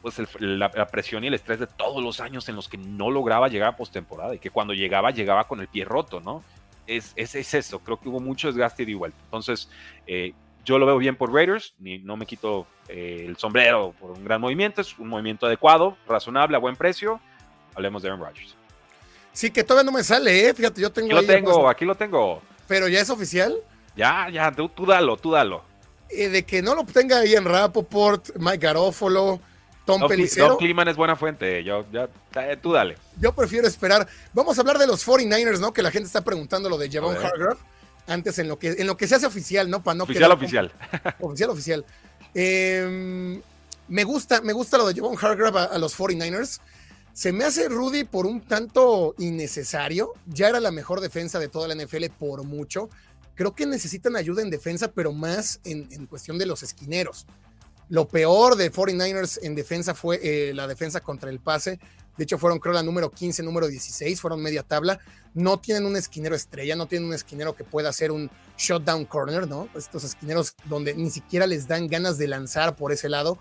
pues 0.00 0.20
la, 0.38 0.70
presión 0.86 1.24
y 1.24 1.26
el 1.26 1.34
estrés 1.34 1.58
de 1.58 1.66
todos 1.66 2.02
los 2.02 2.20
años 2.20 2.48
en 2.48 2.54
los 2.54 2.68
que 2.68 2.78
no 2.78 3.10
lograba 3.10 3.48
llegar 3.48 3.70
a 3.70 3.76
postemporada 3.76 4.36
y 4.36 4.38
que 4.38 4.50
cuando 4.50 4.72
llegaba, 4.72 5.10
llegaba 5.10 5.48
con 5.48 5.60
el 5.60 5.66
pie 5.66 5.84
roto, 5.84 6.20
¿no? 6.20 6.44
Es 6.86 7.14
eso, 7.16 7.80
creo 7.80 7.98
que 7.98 8.08
hubo 8.08 8.20
mucho 8.20 8.46
desgaste 8.46 8.84
y 8.84 8.86
de 8.86 8.94
vuelta. 8.94 9.18
Entonces, 9.24 9.68
eh, 10.06 10.34
yo 10.66 10.78
lo 10.78 10.84
veo 10.84 10.98
bien 10.98 11.16
por 11.16 11.32
Raiders, 11.32 11.74
ni, 11.78 11.98
no 11.98 12.16
me 12.16 12.26
quito 12.26 12.66
eh, 12.88 13.24
el 13.26 13.36
sombrero 13.36 13.94
por 13.98 14.10
un 14.10 14.24
gran 14.24 14.40
movimiento, 14.40 14.80
es 14.80 14.98
un 14.98 15.08
movimiento 15.08 15.46
adecuado, 15.46 15.96
razonable, 16.06 16.56
a 16.56 16.58
buen 16.58 16.76
precio. 16.76 17.20
Hablemos 17.74 18.02
de 18.02 18.08
Aaron 18.08 18.20
Rodgers. 18.20 18.54
Sí, 19.32 19.50
que 19.50 19.62
todavía 19.62 19.90
no 19.90 19.96
me 19.96 20.02
sale, 20.02 20.48
¿eh? 20.48 20.54
Fíjate, 20.54 20.80
yo 20.80 20.90
tengo. 20.90 21.16
Aquí 21.16 21.26
lo 21.26 21.32
tengo, 21.32 21.68
aquí 21.68 21.84
lo 21.84 21.94
tengo. 21.94 22.42
Pero 22.66 22.88
ya 22.88 23.00
es 23.00 23.10
oficial. 23.10 23.54
Ya, 23.94 24.28
ya, 24.28 24.50
tú, 24.50 24.68
tú 24.68 24.84
dalo, 24.84 25.16
tú 25.16 25.30
dalo. 25.30 25.62
eh, 26.10 26.28
de 26.28 26.44
que 26.44 26.62
no 26.62 26.74
lo 26.74 26.84
tenga 26.84 27.18
ahí 27.18 27.34
en 27.34 27.44
Rapoport, 27.44 28.30
Mike 28.36 28.58
Garofolo, 28.58 29.40
Tom 29.84 30.00
Doug, 30.00 30.08
Pelicero. 30.10 30.48
Doug 30.48 30.58
Kliman 30.58 30.88
es 30.88 30.96
buena 30.96 31.14
fuente, 31.16 31.62
yo, 31.62 31.84
ya, 31.92 32.08
eh, 32.40 32.56
tú 32.60 32.72
dale. 32.72 32.96
Yo 33.20 33.32
prefiero 33.32 33.68
esperar. 33.68 34.06
Vamos 34.32 34.58
a 34.58 34.62
hablar 34.62 34.78
de 34.78 34.86
los 34.86 35.06
49ers, 35.06 35.60
¿no? 35.60 35.72
Que 35.72 35.82
la 35.82 35.90
gente 35.92 36.06
está 36.06 36.22
preguntando 36.22 36.68
lo 36.68 36.76
de 36.76 36.90
Javon. 36.90 37.16
Hargrave. 37.16 37.56
Antes 38.06 38.38
en 38.38 38.48
lo 38.48 38.58
que 38.58 38.68
en 38.78 38.86
lo 38.86 38.96
que 38.96 39.08
se 39.08 39.16
hace 39.16 39.26
oficial, 39.26 39.68
¿no? 39.68 39.82
Para 39.82 39.96
no 39.96 40.04
Oficial, 40.04 40.30
quedar- 40.30 40.36
oficial. 40.38 40.72
oficial, 41.20 41.50
oficial. 41.50 41.84
Eh, 42.34 43.40
me 43.88 44.04
gusta, 44.04 44.40
me 44.42 44.52
gusta 44.52 44.78
lo 44.78 44.86
de 44.86 44.94
Javon 44.94 45.16
Hargrave 45.20 45.58
a, 45.60 45.64
a 45.64 45.78
los 45.78 45.96
49ers. 45.98 46.60
Se 47.12 47.32
me 47.32 47.44
hace 47.44 47.68
Rudy 47.68 48.04
por 48.04 48.26
un 48.26 48.42
tanto 48.42 49.14
innecesario. 49.18 50.12
Ya 50.26 50.48
era 50.48 50.60
la 50.60 50.70
mejor 50.70 51.00
defensa 51.00 51.38
de 51.38 51.48
toda 51.48 51.66
la 51.68 51.74
NFL 51.74 52.04
por 52.18 52.44
mucho. 52.44 52.90
Creo 53.34 53.54
que 53.54 53.66
necesitan 53.66 54.16
ayuda 54.16 54.42
en 54.42 54.50
defensa, 54.50 54.92
pero 54.92 55.12
más 55.12 55.60
en, 55.64 55.88
en 55.92 56.06
cuestión 56.06 56.36
de 56.38 56.46
los 56.46 56.62
esquineros. 56.62 57.26
Lo 57.88 58.06
peor 58.08 58.56
de 58.56 58.72
49ers 58.72 59.38
en 59.42 59.54
defensa 59.54 59.94
fue 59.94 60.20
eh, 60.22 60.52
la 60.54 60.66
defensa 60.66 61.00
contra 61.00 61.30
el 61.30 61.38
pase. 61.40 61.78
De 62.16 62.24
hecho, 62.24 62.38
fueron, 62.38 62.58
creo, 62.58 62.74
la 62.74 62.82
número 62.82 63.10
15, 63.10 63.42
número 63.42 63.68
16, 63.68 64.20
fueron 64.20 64.42
media 64.42 64.62
tabla. 64.62 64.98
No 65.34 65.58
tienen 65.58 65.84
un 65.84 65.96
esquinero 65.96 66.34
estrella, 66.34 66.76
no 66.76 66.86
tienen 66.86 67.08
un 67.08 67.14
esquinero 67.14 67.54
que 67.54 67.64
pueda 67.64 67.90
hacer 67.90 68.10
un 68.10 68.30
shutdown 68.56 69.04
corner, 69.04 69.46
¿no? 69.46 69.68
Estos 69.74 70.04
esquineros 70.04 70.54
donde 70.64 70.94
ni 70.94 71.10
siquiera 71.10 71.46
les 71.46 71.68
dan 71.68 71.88
ganas 71.88 72.16
de 72.18 72.28
lanzar 72.28 72.74
por 72.76 72.92
ese 72.92 73.08
lado. 73.08 73.38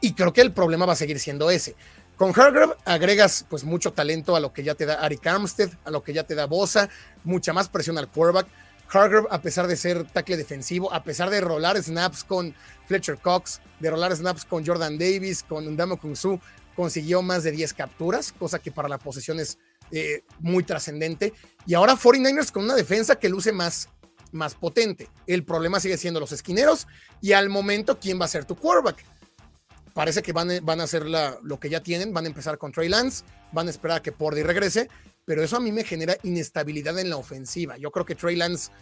Y 0.00 0.12
creo 0.12 0.32
que 0.32 0.42
el 0.42 0.52
problema 0.52 0.84
va 0.84 0.92
a 0.92 0.96
seguir 0.96 1.18
siendo 1.18 1.50
ese. 1.50 1.76
Con 2.16 2.38
Hargrave 2.38 2.76
agregas 2.84 3.44
pues 3.48 3.64
mucho 3.64 3.92
talento 3.92 4.36
a 4.36 4.40
lo 4.40 4.52
que 4.52 4.62
ya 4.62 4.74
te 4.74 4.86
da 4.86 4.94
Ari 4.94 5.18
Armstead, 5.24 5.70
a 5.84 5.90
lo 5.90 6.04
que 6.04 6.12
ya 6.12 6.22
te 6.22 6.36
da 6.36 6.46
Bosa, 6.46 6.88
mucha 7.24 7.52
más 7.52 7.68
presión 7.68 7.98
al 7.98 8.08
quarterback. 8.08 8.46
Hargrave, 8.88 9.26
a 9.30 9.40
pesar 9.40 9.66
de 9.66 9.76
ser 9.76 10.04
tackle 10.04 10.36
defensivo, 10.36 10.92
a 10.92 11.02
pesar 11.02 11.30
de 11.30 11.40
rolar 11.40 11.82
snaps 11.82 12.22
con 12.22 12.54
Fletcher 12.86 13.18
Cox, 13.18 13.60
de 13.80 13.90
rolar 13.90 14.14
snaps 14.14 14.44
con 14.44 14.64
Jordan 14.64 14.96
Davis, 14.96 15.42
con 15.42 15.66
Ndamo 15.66 15.96
Kung 15.96 16.14
consiguió 16.74 17.22
más 17.22 17.44
de 17.44 17.52
10 17.52 17.74
capturas, 17.74 18.32
cosa 18.32 18.58
que 18.58 18.72
para 18.72 18.88
la 18.88 18.98
posesión 18.98 19.40
es 19.40 19.58
eh, 19.90 20.22
muy 20.40 20.64
trascendente. 20.64 21.32
Y 21.66 21.74
ahora 21.74 21.96
49ers 21.96 22.50
con 22.50 22.64
una 22.64 22.74
defensa 22.74 23.16
que 23.16 23.28
luce 23.28 23.52
más, 23.52 23.88
más 24.32 24.54
potente. 24.54 25.08
El 25.26 25.44
problema 25.44 25.80
sigue 25.80 25.96
siendo 25.96 26.20
los 26.20 26.32
esquineros 26.32 26.86
y 27.20 27.32
al 27.32 27.48
momento, 27.48 27.98
¿quién 27.98 28.20
va 28.20 28.24
a 28.24 28.28
ser 28.28 28.44
tu 28.44 28.56
quarterback? 28.56 29.04
Parece 29.94 30.22
que 30.22 30.32
van, 30.32 30.48
van 30.62 30.80
a 30.80 30.84
hacer 30.84 31.04
lo 31.06 31.60
que 31.60 31.70
ya 31.70 31.80
tienen, 31.80 32.12
van 32.12 32.24
a 32.24 32.28
empezar 32.28 32.58
con 32.58 32.72
Trey 32.72 32.88
Lance, 32.88 33.24
van 33.52 33.68
a 33.68 33.70
esperar 33.70 33.98
a 33.98 34.02
que 34.02 34.10
Pordy 34.10 34.42
regrese, 34.42 34.88
pero 35.24 35.42
eso 35.42 35.56
a 35.56 35.60
mí 35.60 35.70
me 35.70 35.84
genera 35.84 36.16
inestabilidad 36.24 36.98
en 36.98 37.10
la 37.10 37.16
ofensiva. 37.16 37.76
Yo 37.78 37.92
creo 37.92 38.04
que 38.04 38.16
Trey 38.16 38.34
Lance, 38.34 38.72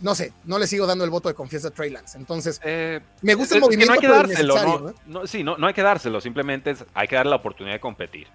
no 0.00 0.14
sé, 0.14 0.32
no 0.44 0.58
le 0.58 0.66
sigo 0.66 0.86
dando 0.86 1.04
el 1.04 1.10
voto 1.10 1.28
de 1.28 1.34
confianza 1.34 1.68
a 1.68 1.70
Trey 1.70 1.90
Lance. 1.90 2.18
Entonces, 2.18 2.60
eh, 2.64 3.00
me 3.22 3.34
gusta 3.34 3.56
el 3.56 3.60
movimiento. 3.60 3.92
no 3.92 3.94
hay 3.94 4.00
que 4.00 4.08
dárselo, 4.08 4.94
¿no? 5.06 5.26
sí, 5.26 5.42
no, 5.42 5.56
no 5.56 5.66
hay 5.66 5.74
que 5.74 5.82
dárselo, 5.82 6.20
simplemente 6.20 6.74
hay 6.94 7.08
que 7.08 7.16
darle 7.16 7.30
la 7.30 7.36
oportunidad 7.36 7.74
de 7.74 7.80
competir. 7.80 8.28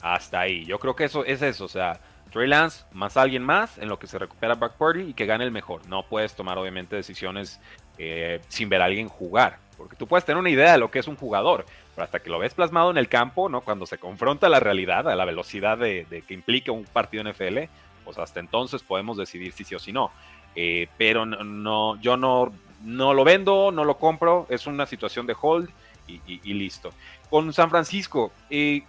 Hasta 0.00 0.40
ahí. 0.40 0.64
Yo 0.64 0.78
creo 0.78 0.94
que 0.94 1.04
eso 1.04 1.24
es 1.24 1.42
eso, 1.42 1.64
o 1.64 1.68
sea, 1.68 2.00
Trey 2.30 2.46
Lance 2.46 2.84
más 2.92 3.16
alguien 3.16 3.42
más 3.42 3.78
en 3.78 3.88
lo 3.88 3.98
que 3.98 4.06
se 4.06 4.18
recupera 4.18 4.54
Back 4.54 4.74
Party 4.74 5.00
y 5.00 5.14
que 5.14 5.26
gane 5.26 5.44
el 5.44 5.50
mejor. 5.50 5.86
No 5.88 6.04
puedes 6.04 6.34
tomar 6.34 6.58
obviamente 6.58 6.96
decisiones 6.96 7.60
eh, 7.98 8.40
sin 8.48 8.68
ver 8.68 8.82
a 8.82 8.86
alguien 8.86 9.08
jugar. 9.08 9.58
Porque 9.76 9.96
tú 9.96 10.06
puedes 10.06 10.24
tener 10.24 10.38
una 10.38 10.50
idea 10.50 10.72
de 10.72 10.78
lo 10.78 10.90
que 10.90 10.98
es 10.98 11.06
un 11.06 11.16
jugador, 11.16 11.64
pero 11.94 12.04
hasta 12.04 12.18
que 12.18 12.30
lo 12.30 12.40
ves 12.40 12.52
plasmado 12.52 12.90
en 12.90 12.98
el 12.98 13.08
campo, 13.08 13.48
¿no? 13.48 13.60
Cuando 13.60 13.86
se 13.86 13.96
confronta 13.96 14.48
la 14.48 14.58
realidad, 14.58 15.08
a 15.08 15.14
la 15.14 15.24
velocidad 15.24 15.78
de, 15.78 16.24
que 16.26 16.34
implica 16.34 16.72
un 16.72 16.84
partido 16.84 17.22
NFL, 17.22 17.58
pues 18.04 18.18
hasta 18.18 18.40
entonces 18.40 18.82
podemos 18.82 19.16
decidir 19.16 19.52
si 19.52 19.62
sí 19.62 19.76
o 19.76 19.78
si 19.78 19.92
no. 19.92 20.10
Eh, 20.60 20.88
pero 20.98 21.24
no, 21.24 22.00
yo 22.00 22.16
no, 22.16 22.52
no 22.82 23.14
lo 23.14 23.22
vendo, 23.22 23.70
no 23.70 23.84
lo 23.84 23.96
compro, 23.96 24.44
es 24.48 24.66
una 24.66 24.86
situación 24.86 25.24
de 25.24 25.36
hold 25.40 25.70
y, 26.08 26.52
listo. 26.52 26.90
Con 27.30 27.52
San 27.52 27.70
Francisco, 27.70 28.32
eh, 28.50 28.82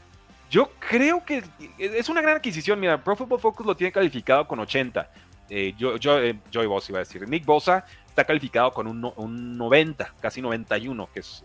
yo 0.49 0.71
creo 0.79 1.23
que 1.23 1.43
es 1.77 2.09
una 2.09 2.21
gran 2.21 2.37
adquisición. 2.37 2.79
Mira, 2.79 3.03
Pro 3.03 3.15
Football 3.15 3.39
Focus 3.39 3.67
lo 3.67 3.75
tiene 3.75 3.91
calificado 3.91 4.47
con 4.47 4.57
80. 4.59 5.11
Eh, 5.47 5.75
yo, 5.77 5.93
Joey 6.01 6.65
Bosa 6.65 6.91
iba 6.91 6.97
a 6.97 7.03
decir. 7.03 7.29
Nick 7.29 7.45
Bosa 7.45 7.85
está 8.07 8.23
calificado 8.23 8.71
con 8.71 8.87
un, 8.87 9.57
90, 9.57 10.15
casi 10.19 10.41
91, 10.41 11.07
que 11.13 11.19
es, 11.19 11.43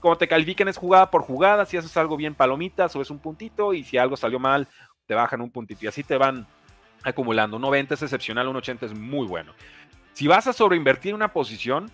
como 0.00 0.18
te 0.18 0.26
califican 0.26 0.66
es 0.66 0.76
jugada 0.76 1.08
por 1.08 1.22
jugada, 1.22 1.66
si 1.66 1.76
haces 1.76 1.96
algo 1.96 2.16
bien 2.16 2.34
palomitas, 2.34 2.90
subes 2.90 3.10
un 3.10 3.20
puntito 3.20 3.74
y 3.74 3.84
si 3.84 3.96
algo 3.96 4.16
salió 4.16 4.40
mal, 4.40 4.66
te 5.06 5.14
bajan 5.14 5.40
un 5.40 5.50
puntito 5.52 5.84
y 5.84 5.88
así 5.88 6.02
te 6.02 6.16
van 6.16 6.48
acumulando. 7.04 7.56
Un 7.56 7.62
90 7.62 7.94
es 7.94 8.02
excepcional, 8.02 8.48
un 8.48 8.56
80 8.56 8.86
es 8.86 8.94
muy 8.94 9.26
bueno. 9.26 9.52
Si 10.12 10.26
vas 10.26 10.46
a 10.46 10.52
sobreinvertir 10.52 11.14
una 11.14 11.32
posición 11.32 11.90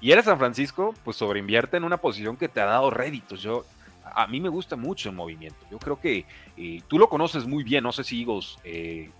y 0.00 0.12
eres 0.12 0.26
San 0.26 0.38
Francisco, 0.38 0.94
pues 1.04 1.16
sobreinvierte 1.16 1.76
en 1.76 1.84
una 1.84 1.96
posición 1.96 2.36
que 2.36 2.48
te 2.48 2.60
ha 2.60 2.66
dado 2.66 2.90
réditos. 2.90 3.42
Yo, 3.42 3.64
a 4.04 4.26
mí 4.26 4.40
me 4.40 4.48
gusta 4.48 4.76
mucho 4.76 5.08
el 5.08 5.16
movimiento. 5.16 5.58
Yo 5.70 5.78
creo 5.78 6.00
que 6.00 6.24
eh, 6.56 6.82
tú 6.86 6.98
lo 6.98 7.08
conoces 7.08 7.46
muy 7.46 7.64
bien. 7.64 7.82
No 7.82 7.92
sé 7.92 8.04
si 8.04 8.20
Eagles 8.20 8.58
eh, 8.64 9.10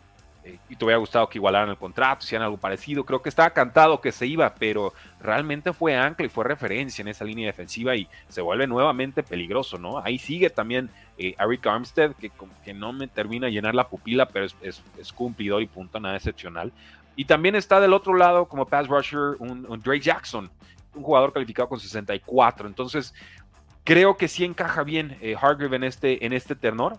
eh, 0.48 0.58
y 0.70 0.76
te 0.76 0.84
hubiera 0.84 0.98
gustado 0.98 1.28
que 1.28 1.36
igualaran 1.36 1.68
el 1.68 1.76
contrato, 1.76 2.24
hicieran 2.24 2.46
algo 2.46 2.56
parecido. 2.56 3.04
Creo 3.04 3.20
que 3.20 3.28
estaba 3.28 3.50
cantado 3.50 4.00
que 4.00 4.12
se 4.12 4.26
iba, 4.26 4.54
pero 4.54 4.94
realmente 5.20 5.74
fue 5.74 5.94
ancla 5.94 6.24
y 6.24 6.30
fue 6.30 6.44
referencia 6.44 7.02
en 7.02 7.08
esa 7.08 7.24
línea 7.24 7.46
defensiva 7.46 7.94
y 7.94 8.08
se 8.28 8.40
vuelve 8.40 8.66
nuevamente 8.66 9.22
peligroso, 9.22 9.78
¿no? 9.78 9.98
Ahí 9.98 10.18
sigue 10.18 10.48
también 10.48 10.88
eh, 11.18 11.34
Eric 11.38 11.66
Armstead, 11.66 12.14
que, 12.14 12.30
que, 12.64 12.72
no 12.72 12.94
me 12.94 13.08
termina 13.08 13.46
de 13.46 13.52
llenar 13.52 13.74
la 13.74 13.88
pupila, 13.88 14.26
pero 14.28 14.46
es, 14.46 14.56
es, 14.62 15.12
cumplidor 15.12 15.60
y 15.60 15.66
punto, 15.66 16.00
nada 16.00 16.16
excepcional. 16.16 16.72
Y 17.14 17.26
también 17.26 17.54
está 17.54 17.78
del 17.78 17.92
otro 17.92 18.14
lado, 18.14 18.46
como 18.46 18.66
pass 18.66 18.88
rusher, 18.88 19.36
un, 19.38 19.64
Drake 19.82 20.00
Jackson, 20.00 20.50
un 20.94 21.02
jugador 21.02 21.32
calificado 21.34 21.68
con 21.68 21.78
64. 21.78 22.66
Entonces, 22.66 23.12
creo 23.84 24.16
que 24.16 24.28
sí 24.28 24.44
encaja 24.44 24.82
bien 24.82 25.18
eh, 25.20 25.36
Hargrave 25.38 25.76
en 25.76 25.84
este, 25.84 26.24
en 26.24 26.32
este 26.32 26.54
tenor. 26.54 26.98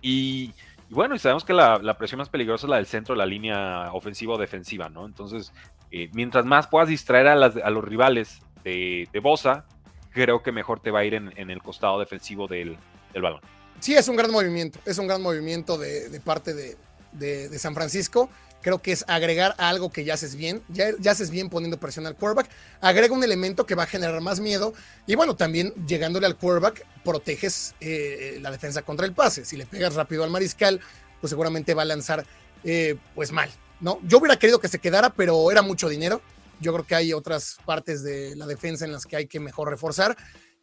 Y 0.00 0.52
y 0.88 0.94
bueno, 0.94 1.14
y 1.14 1.18
sabemos 1.18 1.44
que 1.44 1.52
la, 1.52 1.98
presión 1.98 2.18
más 2.18 2.28
peligrosa 2.28 2.66
es 2.66 2.70
la 2.70 2.76
del 2.76 2.86
centro 2.86 3.14
de 3.14 3.18
la 3.18 3.26
línea 3.26 3.92
ofensiva 3.92 4.34
o 4.34 4.38
defensiva, 4.38 4.88
¿no? 4.88 5.06
Entonces, 5.06 5.52
eh, 5.90 6.08
mientras 6.12 6.44
más 6.44 6.68
puedas 6.68 6.88
distraer 6.88 7.26
a, 7.28 7.36
los 7.36 7.84
rivales 7.84 8.40
de, 8.62 9.08
de, 9.12 9.20
Bosa, 9.20 9.64
creo 10.10 10.42
que 10.42 10.52
mejor 10.52 10.80
te 10.80 10.90
va 10.90 11.00
a 11.00 11.04
ir 11.04 11.14
en, 11.14 11.50
el 11.50 11.62
costado 11.62 11.98
defensivo 11.98 12.46
del, 12.46 12.78
balón. 13.14 13.40
Sí, 13.80 13.94
es 13.94 14.08
un 14.08 14.16
gran 14.16 14.30
movimiento, 14.30 14.78
es 14.84 14.98
un 14.98 15.06
gran 15.06 15.22
movimiento 15.22 15.76
de, 15.76 16.20
parte 16.24 16.54
de, 16.54 16.76
de 17.12 17.58
San 17.58 17.74
Francisco 17.74 18.30
creo 18.62 18.80
que 18.80 18.92
es 18.92 19.04
agregar 19.08 19.54
algo 19.58 19.90
que 19.90 20.04
ya 20.04 20.14
haces 20.14 20.34
bien, 20.34 20.62
ya, 20.68 20.90
ya, 20.98 21.12
haces 21.12 21.30
bien 21.30 21.48
poniendo 21.48 21.78
presión 21.78 22.06
al 22.06 22.16
quarterback, 22.16 22.50
agrega 22.80 23.14
un 23.14 23.22
elemento 23.22 23.66
que 23.66 23.74
va 23.74 23.84
a 23.84 23.86
generar 23.86 24.20
más 24.20 24.40
miedo 24.40 24.74
y 25.06 25.14
bueno, 25.14 25.36
también 25.36 25.72
llegándole 25.86 26.26
al 26.26 26.36
quarterback 26.36 26.84
proteges 27.04 27.74
eh, 27.80 28.38
la 28.40 28.50
defensa 28.50 28.82
contra 28.82 29.06
el 29.06 29.12
pase, 29.12 29.44
si 29.44 29.56
le 29.56 29.66
pegas 29.66 29.94
rápido 29.94 30.24
al 30.24 30.30
mariscal, 30.30 30.80
pues 31.20 31.30
seguramente 31.30 31.74
va 31.74 31.82
a 31.82 31.86
lanzar 31.86 32.24
eh, 32.64 32.96
pues 33.14 33.32
mal, 33.32 33.50
¿no? 33.80 34.00
Yo 34.02 34.18
hubiera 34.18 34.36
querido 34.36 34.58
que 34.58 34.68
se 34.68 34.78
quedara, 34.78 35.10
pero 35.10 35.50
era 35.50 35.62
mucho 35.62 35.88
dinero, 35.88 36.20
yo 36.60 36.72
creo 36.72 36.86
que 36.86 36.94
hay 36.94 37.12
otras 37.12 37.58
partes 37.64 38.02
de 38.02 38.34
la 38.36 38.46
defensa 38.46 38.84
en 38.84 38.92
las 38.92 39.06
que 39.06 39.16
hay 39.16 39.26
que 39.26 39.40
mejor 39.40 39.70
reforzar 39.70 40.16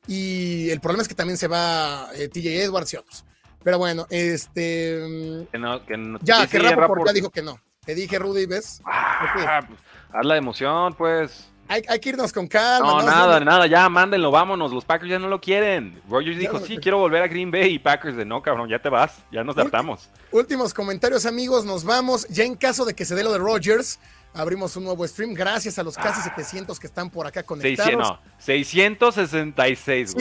y 0.08 0.70
el 0.70 0.82
problema 0.82 1.04
es 1.04 1.08
que 1.08 1.16
también 1.16 1.38
se 1.38 1.48
va 1.48 2.10
eh, 2.16 2.28
TJ 2.28 2.64
Edwards 2.64 2.94
y 2.94 2.98
otros. 2.98 3.24
Pero 3.64 3.78
bueno, 3.78 4.06
este. 4.10 5.48
Que 5.52 5.58
no, 5.58 5.86
que 5.86 5.98
no, 5.98 6.20
ya, 6.22 6.46
que 6.48 6.60
Rapport 6.60 7.06
ya 7.08 7.14
dijo 7.14 7.30
que 7.30 7.42
no. 7.42 7.60
Te 7.86 7.96
dije, 7.96 8.18
Rudy, 8.18 8.46
¿ves? 8.46 8.82
Ah, 8.86 9.62
pues, 9.68 9.80
haz 10.12 10.26
la 10.26 10.38
emoción, 10.38 10.94
pues. 10.94 11.50
Hay, 11.68 11.82
que 12.00 12.10
irnos 12.10 12.32
con 12.32 12.48
calma. 12.48 12.88
No, 12.88 13.02
nada, 13.02 13.40
nada, 13.40 13.68
ya 13.68 13.88
mándenlo, 13.90 14.32
vámonos. 14.32 14.72
Los 14.72 14.86
Packers 14.86 15.10
ya 15.10 15.18
no 15.18 15.28
lo 15.28 15.42
quieren. 15.42 16.02
Rogers 16.10 16.38
dijo, 16.38 16.60
sí, 16.60 16.78
quiero 16.78 17.00
volver 17.00 17.24
a 17.24 17.28
Green 17.28 17.50
Bay. 17.50 17.74
Y 17.74 17.80
Packers 17.80 18.16
de, 18.16 18.26
no, 18.26 18.42
cabrón, 18.42 18.70
ya 18.70 18.80
te 18.80 18.90
vas, 18.90 19.24
ya 19.32 19.44
nos 19.44 19.58
adaptamos. 19.58 20.10
Últimos 20.32 20.74
comentarios, 20.74 21.26
amigos, 21.26 21.66
nos 21.66 21.84
vamos. 21.84 22.28
Ya 22.28 22.44
en 22.44 22.56
caso 22.56 22.86
de 22.86 22.94
que 22.94 23.06
se 23.06 23.16
dé 23.16 23.24
lo 23.24 23.32
de 23.32 23.40
Rogers, 23.40 24.00
abrimos 24.34 24.76
un 24.76 24.86
nuevo 24.86 25.08
stream. 25.08 25.34
Gracias 25.34 25.78
a 25.78 25.84
los 25.84 25.96
casi 25.96 26.22
700 26.22 26.76
ah. 26.76 26.82
que 26.82 26.88
están 26.88 27.10
por 27.10 27.28
acá 27.28 27.44
conectados. 27.44 28.20
666. 28.40 30.16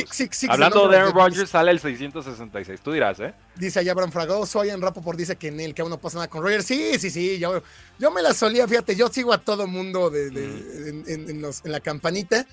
Hablando 0.49 0.89
de 0.89 0.97
Aaron 0.99 1.15
Rodgers, 1.15 1.51
sale 1.51 1.71
el 1.71 1.81
666. 1.81 2.81
Tú 2.81 2.93
dirás, 2.93 3.21
¿eh? 3.21 3.35
Dice 3.57 3.81
allá 3.81 3.93
Abraham 3.93 4.13
Fragoso, 4.13 4.65
Ian 4.65 4.81
por 4.81 5.17
dice 5.17 5.37
que 5.37 5.49
en 5.49 5.61
el 5.61 5.75
que 5.75 5.83
aún 5.83 5.91
no 5.91 5.99
pasa 5.99 6.17
nada 6.17 6.29
con 6.29 6.43
Rodgers. 6.43 6.67
Sí, 6.67 6.99
sí, 6.99 7.11
sí. 7.11 7.39
Yo, 7.39 7.63
yo 7.99 8.11
me 8.11 8.23
la 8.23 8.35
solía, 8.35 8.69
fíjate, 8.69 8.95
yo 8.95 9.09
sigo 9.09 9.33
a 9.33 9.39
todo 9.39 9.67
mundo 9.67 10.11
de, 10.11 10.31
mm. 10.31 11.05
en, 11.09 11.73
la 11.73 11.81
campanita 11.81 12.47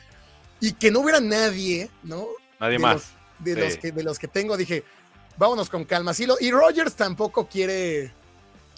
y 0.59 0.73
que 0.73 0.91
no 0.91 1.01
hubiera 1.01 1.19
nadie, 1.19 1.89
¿no? 2.03 2.27
Nadie 2.59 2.79
más. 2.79 3.13
de, 3.39 3.55
los 3.55 3.77
que, 3.77 3.91
de 3.91 4.03
los 4.03 4.19
que 4.19 4.27
tengo, 4.27 4.57
dije, 4.57 4.83
vámonos 5.37 5.69
con 5.69 5.85
calma. 5.85 6.11
y 6.39 6.51
Rogers 6.51 6.95
tampoco 6.95 7.47
quiere 7.47 8.18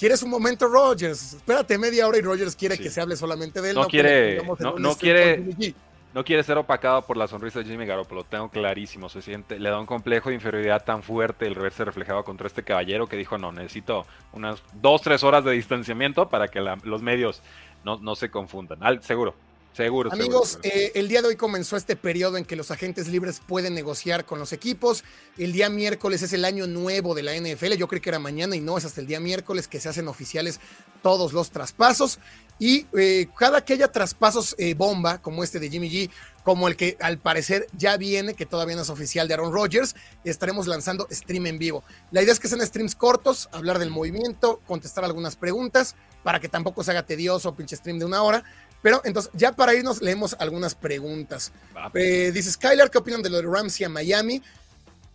¿Quieres 0.01 0.23
un 0.23 0.31
momento, 0.31 0.67
Rogers? 0.67 1.33
Espérate 1.33 1.77
media 1.77 2.07
hora 2.07 2.17
y 2.17 2.21
Rogers 2.21 2.55
quiere 2.55 2.75
que 2.75 2.89
se 2.89 2.99
hable 2.99 3.15
solamente 3.15 3.61
de 3.61 3.69
él. 3.69 3.75
No, 3.75 3.85
quiere, 3.85 4.41
no, 4.79 4.95
quiere, 4.95 5.75
no 6.11 6.23
quiere 6.23 6.41
ser 6.41 6.57
opacado 6.57 7.03
por 7.03 7.17
la 7.17 7.27
sonrisa 7.27 7.59
de 7.59 7.65
Jimmy 7.65 7.85
Garoppolo, 7.85 8.21
lo 8.21 8.23
tengo 8.25 8.49
clarísimo. 8.49 9.09
Se 9.09 9.21
siente, 9.21 9.59
le 9.59 9.69
da 9.69 9.79
un 9.79 9.85
complejo 9.85 10.29
de 10.29 10.35
inferioridad 10.35 10.83
tan 10.83 11.03
fuerte 11.03 11.45
el 11.45 11.53
verse 11.53 11.85
reflejado 11.85 12.23
contra 12.23 12.47
este 12.47 12.63
caballero 12.63 13.05
que 13.05 13.15
dijo: 13.15 13.37
No, 13.37 13.51
necesito 13.51 14.07
unas 14.33 14.63
dos, 14.73 15.03
tres 15.03 15.23
horas 15.23 15.45
de 15.45 15.51
distanciamiento 15.51 16.29
para 16.29 16.47
que 16.47 16.61
los 16.61 17.03
medios 17.03 17.43
no, 17.83 17.99
no 17.99 18.15
se 18.15 18.31
confundan. 18.31 18.79
seguro, 19.03 19.35
Seguro. 19.73 20.11
Amigos, 20.11 20.59
eh, 20.63 20.91
el 20.95 21.07
día 21.07 21.21
de 21.21 21.29
hoy 21.29 21.35
comenzó 21.37 21.77
este 21.77 21.95
periodo 21.95 22.35
en 22.35 22.43
que 22.43 22.57
los 22.57 22.71
agentes 22.71 23.07
libres 23.07 23.41
pueden 23.45 23.73
negociar 23.73 24.25
con 24.25 24.37
los 24.37 24.51
equipos. 24.51 25.05
El 25.37 25.53
día 25.53 25.69
miércoles 25.69 26.21
es 26.23 26.33
el 26.33 26.43
año 26.43 26.67
nuevo 26.67 27.15
de 27.15 27.23
la 27.23 27.33
NFL. 27.35 27.75
Yo 27.77 27.87
creo 27.87 28.01
que 28.01 28.09
era 28.09 28.19
mañana 28.19 28.57
y 28.57 28.59
no, 28.59 28.77
es 28.77 28.83
hasta 28.83 28.99
el 28.99 29.07
día 29.07 29.21
miércoles 29.21 29.69
que 29.69 29.79
se 29.79 29.87
hacen 29.87 30.09
oficiales 30.09 30.59
todos 31.01 31.31
los 31.31 31.51
traspasos. 31.51 32.19
Y 32.59 32.85
eh, 32.97 33.27
cada 33.37 33.63
que 33.63 33.73
haya 33.73 33.87
traspasos 33.87 34.55
eh, 34.57 34.73
bomba, 34.73 35.19
como 35.19 35.41
este 35.43 35.59
de 35.59 35.69
Jimmy 35.69 35.89
G, 35.89 36.11
como 36.43 36.67
el 36.67 36.75
que 36.75 36.97
al 36.99 37.17
parecer 37.17 37.65
ya 37.75 37.95
viene, 37.95 38.33
que 38.33 38.45
todavía 38.45 38.75
no 38.75 38.81
es 38.81 38.89
oficial 38.89 39.27
de 39.27 39.35
Aaron 39.35 39.53
Rodgers, 39.53 39.95
estaremos 40.25 40.67
lanzando 40.67 41.07
stream 41.09 41.47
en 41.47 41.57
vivo. 41.57 41.83
La 42.11 42.21
idea 42.21 42.33
es 42.33 42.39
que 42.39 42.47
sean 42.47 42.65
streams 42.65 42.93
cortos, 42.95 43.47
hablar 43.51 43.79
del 43.79 43.89
movimiento, 43.89 44.59
contestar 44.67 45.05
algunas 45.05 45.37
preguntas, 45.37 45.95
para 46.23 46.39
que 46.39 46.49
tampoco 46.49 46.83
se 46.83 46.91
haga 46.91 47.03
tedioso, 47.03 47.55
pinche 47.55 47.75
stream 47.75 47.97
de 47.97 48.05
una 48.05 48.21
hora 48.21 48.43
Pero 48.81 49.01
entonces, 49.03 49.31
ya 49.35 49.51
para 49.53 49.73
irnos, 49.73 50.01
leemos 50.01 50.35
algunas 50.39 50.75
preguntas. 50.75 51.51
Eh, 51.93 52.31
dice 52.33 52.51
Skylar, 52.51 52.89
¿qué 52.89 52.97
opinan 52.97 53.21
de 53.21 53.29
lo 53.29 53.37
de 53.37 53.43
Ramsey 53.43 53.85
a 53.85 53.89
Miami? 53.89 54.41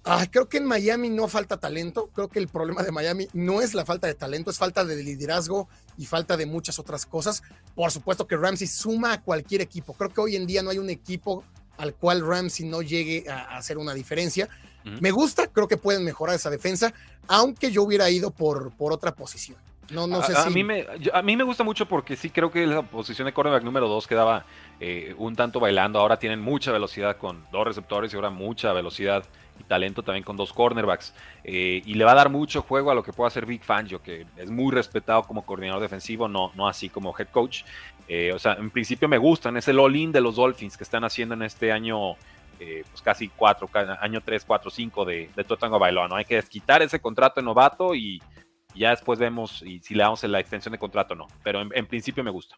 Ah, 0.09 0.24
creo 0.31 0.48
que 0.48 0.59
en 0.59 0.66
Miami 0.66 1.11
no 1.11 1.26
falta 1.26 1.57
talento. 1.57 2.09
Creo 2.14 2.29
que 2.29 2.38
el 2.38 2.46
problema 2.46 2.85
de 2.85 2.92
Miami 2.92 3.26
no 3.33 3.61
es 3.61 3.74
la 3.74 3.85
falta 3.85 4.07
de 4.07 4.14
talento, 4.14 4.52
es 4.52 4.59
falta 4.59 4.85
de 4.85 5.02
liderazgo 5.02 5.68
y 5.98 6.07
falta 6.07 6.37
de 6.37 6.46
muchas 6.46 6.79
otras 6.79 7.07
cosas. 7.07 7.42
Por 7.74 7.90
supuesto 7.90 8.26
que 8.29 8.37
Ramsey 8.37 8.68
suma 8.68 9.14
a 9.14 9.20
cualquier 9.20 9.62
equipo. 9.62 9.94
Creo 9.94 10.11
que 10.11 10.20
hoy 10.20 10.37
en 10.37 10.46
día 10.46 10.62
no 10.62 10.70
hay 10.70 10.79
un 10.79 10.90
equipo 10.90 11.42
al 11.76 11.94
cual 11.94 12.24
Ramsey 12.24 12.66
no 12.66 12.83
llegue 12.83 13.29
a, 13.29 13.57
hacer 13.57 13.79
una 13.79 13.94
diferencia. 13.94 14.48
Me 15.00 15.11
gusta, 15.11 15.48
creo 15.48 15.66
que 15.66 15.76
pueden 15.76 16.05
mejorar 16.05 16.37
esa 16.37 16.48
defensa, 16.48 16.94
aunque 17.26 17.72
yo 17.72 17.83
hubiera 17.83 18.09
ido 18.09 18.31
por, 18.31 18.70
por 18.76 18.92
otra 18.92 19.16
posición. 19.16 19.59
No, 19.90 20.07
no 20.07 20.22
sé 20.22 20.33
a, 20.33 20.42
si... 20.42 20.51
mí 20.51 20.64
me, 20.64 20.85
a 21.12 21.22
mí 21.22 21.37
me 21.37 21.44
gusta 21.44 21.62
mucho 21.62 21.87
porque 21.87 22.16
sí 22.16 22.31
creo 22.31 22.51
que 22.51 22.66
la 22.66 22.83
posición 22.83 23.27
de 23.27 23.33
cornerback 23.33 23.62
número 23.62 23.88
2 23.88 24.07
quedaba 24.07 24.44
eh, 24.81 25.14
un 25.18 25.37
tanto 25.37 25.61
bailando. 25.61 25.99
Ahora 25.99 26.18
tienen 26.18 26.40
mucha 26.40 26.72
velocidad 26.72 27.16
con 27.16 27.44
dos 27.53 27.66
receptores 27.66 28.12
y 28.12 28.16
ahora 28.16 28.31
mucha 28.31 28.72
velocidad 28.72 29.25
y 29.59 29.64
talento 29.64 30.03
también 30.03 30.25
con 30.25 30.37
dos 30.37 30.53
cornerbacks. 30.53 31.14
Eh, 31.44 31.83
y 31.85 31.94
le 31.94 32.05
va 32.05 32.12
a 32.12 32.16
dar 32.16 32.31
mucho 32.31 32.62
juego 32.62 32.90
a 32.90 32.94
lo 32.94 33.03
que 33.03 33.12
pueda 33.12 33.29
hacer 33.29 33.46
Big 33.46 33.62
Fangio, 33.62 34.03
que 34.03 34.27
es 34.37 34.51
muy 34.51 34.75
respetado 34.75 35.22
como 35.22 35.46
coordinador 35.46 35.81
defensivo, 35.81 36.29
no, 36.29 36.53
no 36.55 36.68
así 36.68 36.88
como 36.88 37.14
head 37.16 37.29
coach. 37.29 37.62
Eh, 38.09 38.33
o 38.33 38.38
sea, 38.38 38.55
en 38.55 38.70
principio 38.70 39.09
me 39.09 39.18
gustan, 39.18 39.57
es 39.57 39.66
el 39.68 39.79
all-in 39.79 40.12
de 40.12 40.20
los 40.20 40.37
Dolphins 40.37 40.77
que 40.77 40.85
están 40.85 41.05
haciendo 41.05 41.35
en 41.35 41.42
este 41.42 41.72
año. 41.72 42.16
pues 42.59 43.03
casi 43.03 43.29
cuatro, 43.29 43.68
año 44.01 44.20
3, 44.25 44.44
4, 44.46 44.70
5 44.70 45.05
de, 45.05 45.31
de 45.35 45.44
Totango 45.44 45.79
Bailón. 45.79 46.11
¿no? 46.11 46.16
Hay 46.16 46.25
que 46.25 46.42
quitar 46.42 46.83
ese 46.83 47.01
contrato 47.01 47.40
de 47.40 47.44
novato 47.44 47.94
y 47.94 48.20
ya 48.76 48.90
después 48.90 49.18
vemos 49.18 49.62
y 49.62 49.80
si 49.80 49.94
le 49.94 50.02
damos 50.02 50.22
la 50.24 50.40
extensión 50.40 50.72
de 50.72 50.78
contrato 50.78 51.14
o 51.14 51.16
no. 51.16 51.26
Pero 51.42 51.60
en, 51.60 51.86
principio 51.86 52.22
me 52.22 52.30
gusta. 52.30 52.56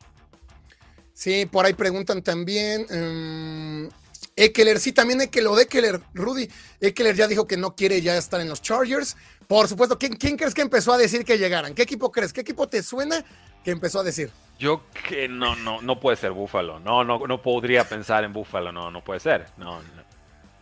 Sí, 1.12 1.46
por 1.46 1.66
ahí 1.66 1.74
preguntan 1.74 2.22
también. 2.22 2.86
Um, 2.90 3.88
Eckler, 4.36 4.78
sí, 4.78 4.92
también 4.92 5.20
Eckler, 5.20 5.48
de 5.48 5.62
Eckler, 5.62 6.00
Rudy. 6.14 6.48
Eckler 6.80 7.16
ya 7.16 7.26
dijo 7.26 7.46
que 7.46 7.56
no 7.56 7.74
quiere 7.74 8.00
ya 8.00 8.16
estar 8.16 8.40
en 8.40 8.48
los 8.48 8.62
Chargers. 8.62 9.16
Por 9.46 9.66
supuesto, 9.66 9.98
¿quién, 9.98 10.36
crees 10.36 10.54
que 10.54 10.62
empezó 10.62 10.92
a 10.92 10.98
decir 10.98 11.24
que 11.24 11.38
llegaran? 11.38 11.74
¿Qué 11.74 11.82
equipo 11.82 12.12
crees? 12.12 12.32
¿Qué 12.32 12.42
equipo 12.42 12.68
te 12.68 12.82
suena 12.82 13.24
que 13.64 13.70
empezó 13.70 14.00
a 14.00 14.04
decir? 14.04 14.30
Yo 14.58 14.82
que 15.08 15.28
no, 15.28 15.56
no, 15.56 15.80
no 15.82 15.98
puede 15.98 16.16
ser 16.16 16.32
Búfalo. 16.32 16.78
No, 16.80 17.02
no, 17.02 17.26
no 17.26 17.42
podría 17.42 17.88
pensar 17.88 18.24
en 18.24 18.32
Búfalo. 18.32 18.72
No, 18.72 18.90
no 18.90 19.02
puede 19.02 19.20
ser. 19.20 19.46
No, 19.56 19.80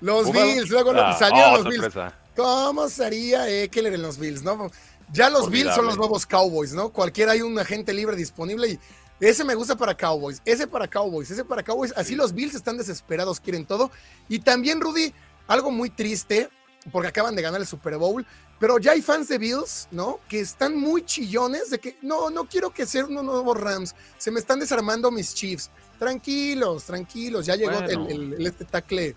Los 0.01 0.33
Bills, 0.33 0.71
luego 0.71 0.92
ah, 0.97 1.16
salieron 1.19 1.55
oh, 1.55 1.57
los 1.59 1.69
Bills. 1.69 2.12
¿Cómo 2.37 2.88
sería 2.88 3.49
Eckler 3.49 3.95
en 3.95 4.03
los 4.03 4.19
Bills? 4.19 4.42
No, 4.42 4.71
ya 5.12 5.31
los 5.31 5.51
Bills 5.51 5.75
son 5.75 5.87
los 5.87 5.97
nuevos 5.97 6.27
Cowboys, 6.27 6.73
¿no? 6.73 6.90
Cualquiera 6.90 7.33
hay 7.33 7.42
un 7.42 7.59
agente 7.59 7.92
libre 7.92 8.16
disponible 8.16 8.69
y 8.69 8.79
ese 9.21 9.45
me 9.45 9.55
gusta 9.55 9.77
para 9.77 9.97
Cowboys, 9.97 10.42
ese 10.45 10.66
para 10.66 10.88
Cowboys, 10.88 11.31
ese 11.31 11.45
para 11.45 11.62
Cowboys. 11.62 11.92
Así 11.97 12.14
los 12.14 12.35
Bills 12.35 12.55
están 12.55 12.77
desesperados, 12.77 13.40
quieren 13.40 13.64
todo. 13.64 13.90
Y 14.29 14.40
también, 14.40 14.81
Rudy, 14.81 15.12
algo 15.47 15.71
muy 15.71 15.90
triste, 15.90 16.51
porque 16.92 17.09
acaban 17.09 17.35
de 17.35 17.42
ganar 17.42 17.61
el 17.61 17.66
Super 17.66 17.97
Bowl, 17.97 18.27
pero 18.59 18.79
ya 18.79 18.92
hay 18.92 19.03
fans 19.03 19.29
de 19.29 19.38
Bills, 19.38 19.88
¿no? 19.90 20.21
Que 20.29 20.40
están 20.40 20.77
muy 20.77 21.05
chillones 21.05 21.71
de 21.71 21.79
que 21.79 21.97
no, 22.03 22.31
no 22.31 22.45
quiero 22.45 22.71
que 22.71 22.87
sean 22.87 23.07
unos 23.07 23.25
nuevos 23.25 23.59
Rams, 23.59 23.95
se 24.19 24.31
me 24.31 24.40
están 24.40 24.61
desarmando 24.61 25.11
mis 25.11 25.35
Chiefs. 25.35 25.71
Tranquilos, 25.99 26.85
tranquilos, 26.85 27.47
ya 27.47 27.57
llegó 27.57 27.79
el, 27.79 28.47
este 28.47 28.66
tackle, 28.66 29.16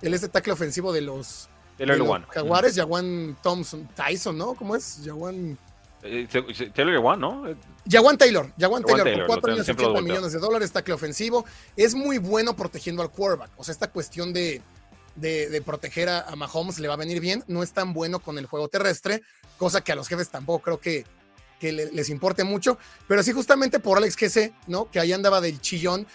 el 0.00 0.14
este 0.14 0.28
tackle 0.28 0.52
ofensivo 0.52 0.92
de 0.92 1.00
los, 1.00 1.48
Taylor 1.78 2.26
Jaguares, 2.28 2.74
Jaguan 2.74 3.36
Thompson, 3.42 3.88
Tyson, 3.94 4.36
¿no? 4.36 4.54
¿Cómo 4.54 4.74
es? 4.74 5.00
Jaguan. 5.04 5.56
Eh, 6.02 6.26
Taylor 6.74 6.94
Jaguan, 6.94 7.20
¿no? 7.20 7.44
Jaguan 7.90 8.18
Taylor, 8.18 8.52
Jaguan 8.58 8.82
Taylor, 8.84 9.26
por 9.26 9.40
4 9.40 9.52
años 9.52 9.68
y 9.68 9.70
80 9.70 10.00
millones 10.02 10.32
de 10.32 10.38
dólares, 10.38 10.72
tackle 10.72 10.94
ofensivo. 10.94 11.44
Es 11.76 11.94
muy 11.94 12.18
bueno 12.18 12.54
protegiendo 12.54 13.02
al 13.02 13.10
quarterback. 13.10 13.50
O 13.56 13.64
sea, 13.64 13.72
esta 13.72 13.90
cuestión 13.90 14.32
de, 14.32 14.60
de, 15.16 15.62
proteger 15.64 16.08
a, 16.08 16.34
Mahomes 16.36 16.78
le 16.78 16.88
va 16.88 16.94
a 16.94 16.98
venir 16.98 17.20
bien. 17.20 17.44
No 17.46 17.62
es 17.62 17.72
tan 17.72 17.92
bueno 17.92 18.20
con 18.20 18.38
el 18.38 18.46
juego 18.46 18.68
terrestre, 18.68 19.22
cosa 19.56 19.82
que 19.82 19.92
a 19.92 19.96
los 19.96 20.08
jefes 20.08 20.28
tampoco 20.28 20.62
creo 20.62 20.80
que, 20.80 21.04
que 21.60 21.72
les 21.72 22.10
importe 22.10 22.44
mucho. 22.44 22.78
Pero 23.06 23.22
sí, 23.22 23.32
justamente 23.32 23.78
por 23.78 23.98
Alex 23.98 24.16
Kese, 24.16 24.52
¿no? 24.66 24.90
Que 24.90 25.00
ahí 25.00 25.12
andaba 25.12 25.40
del 25.40 25.60
chillón. 25.60 26.06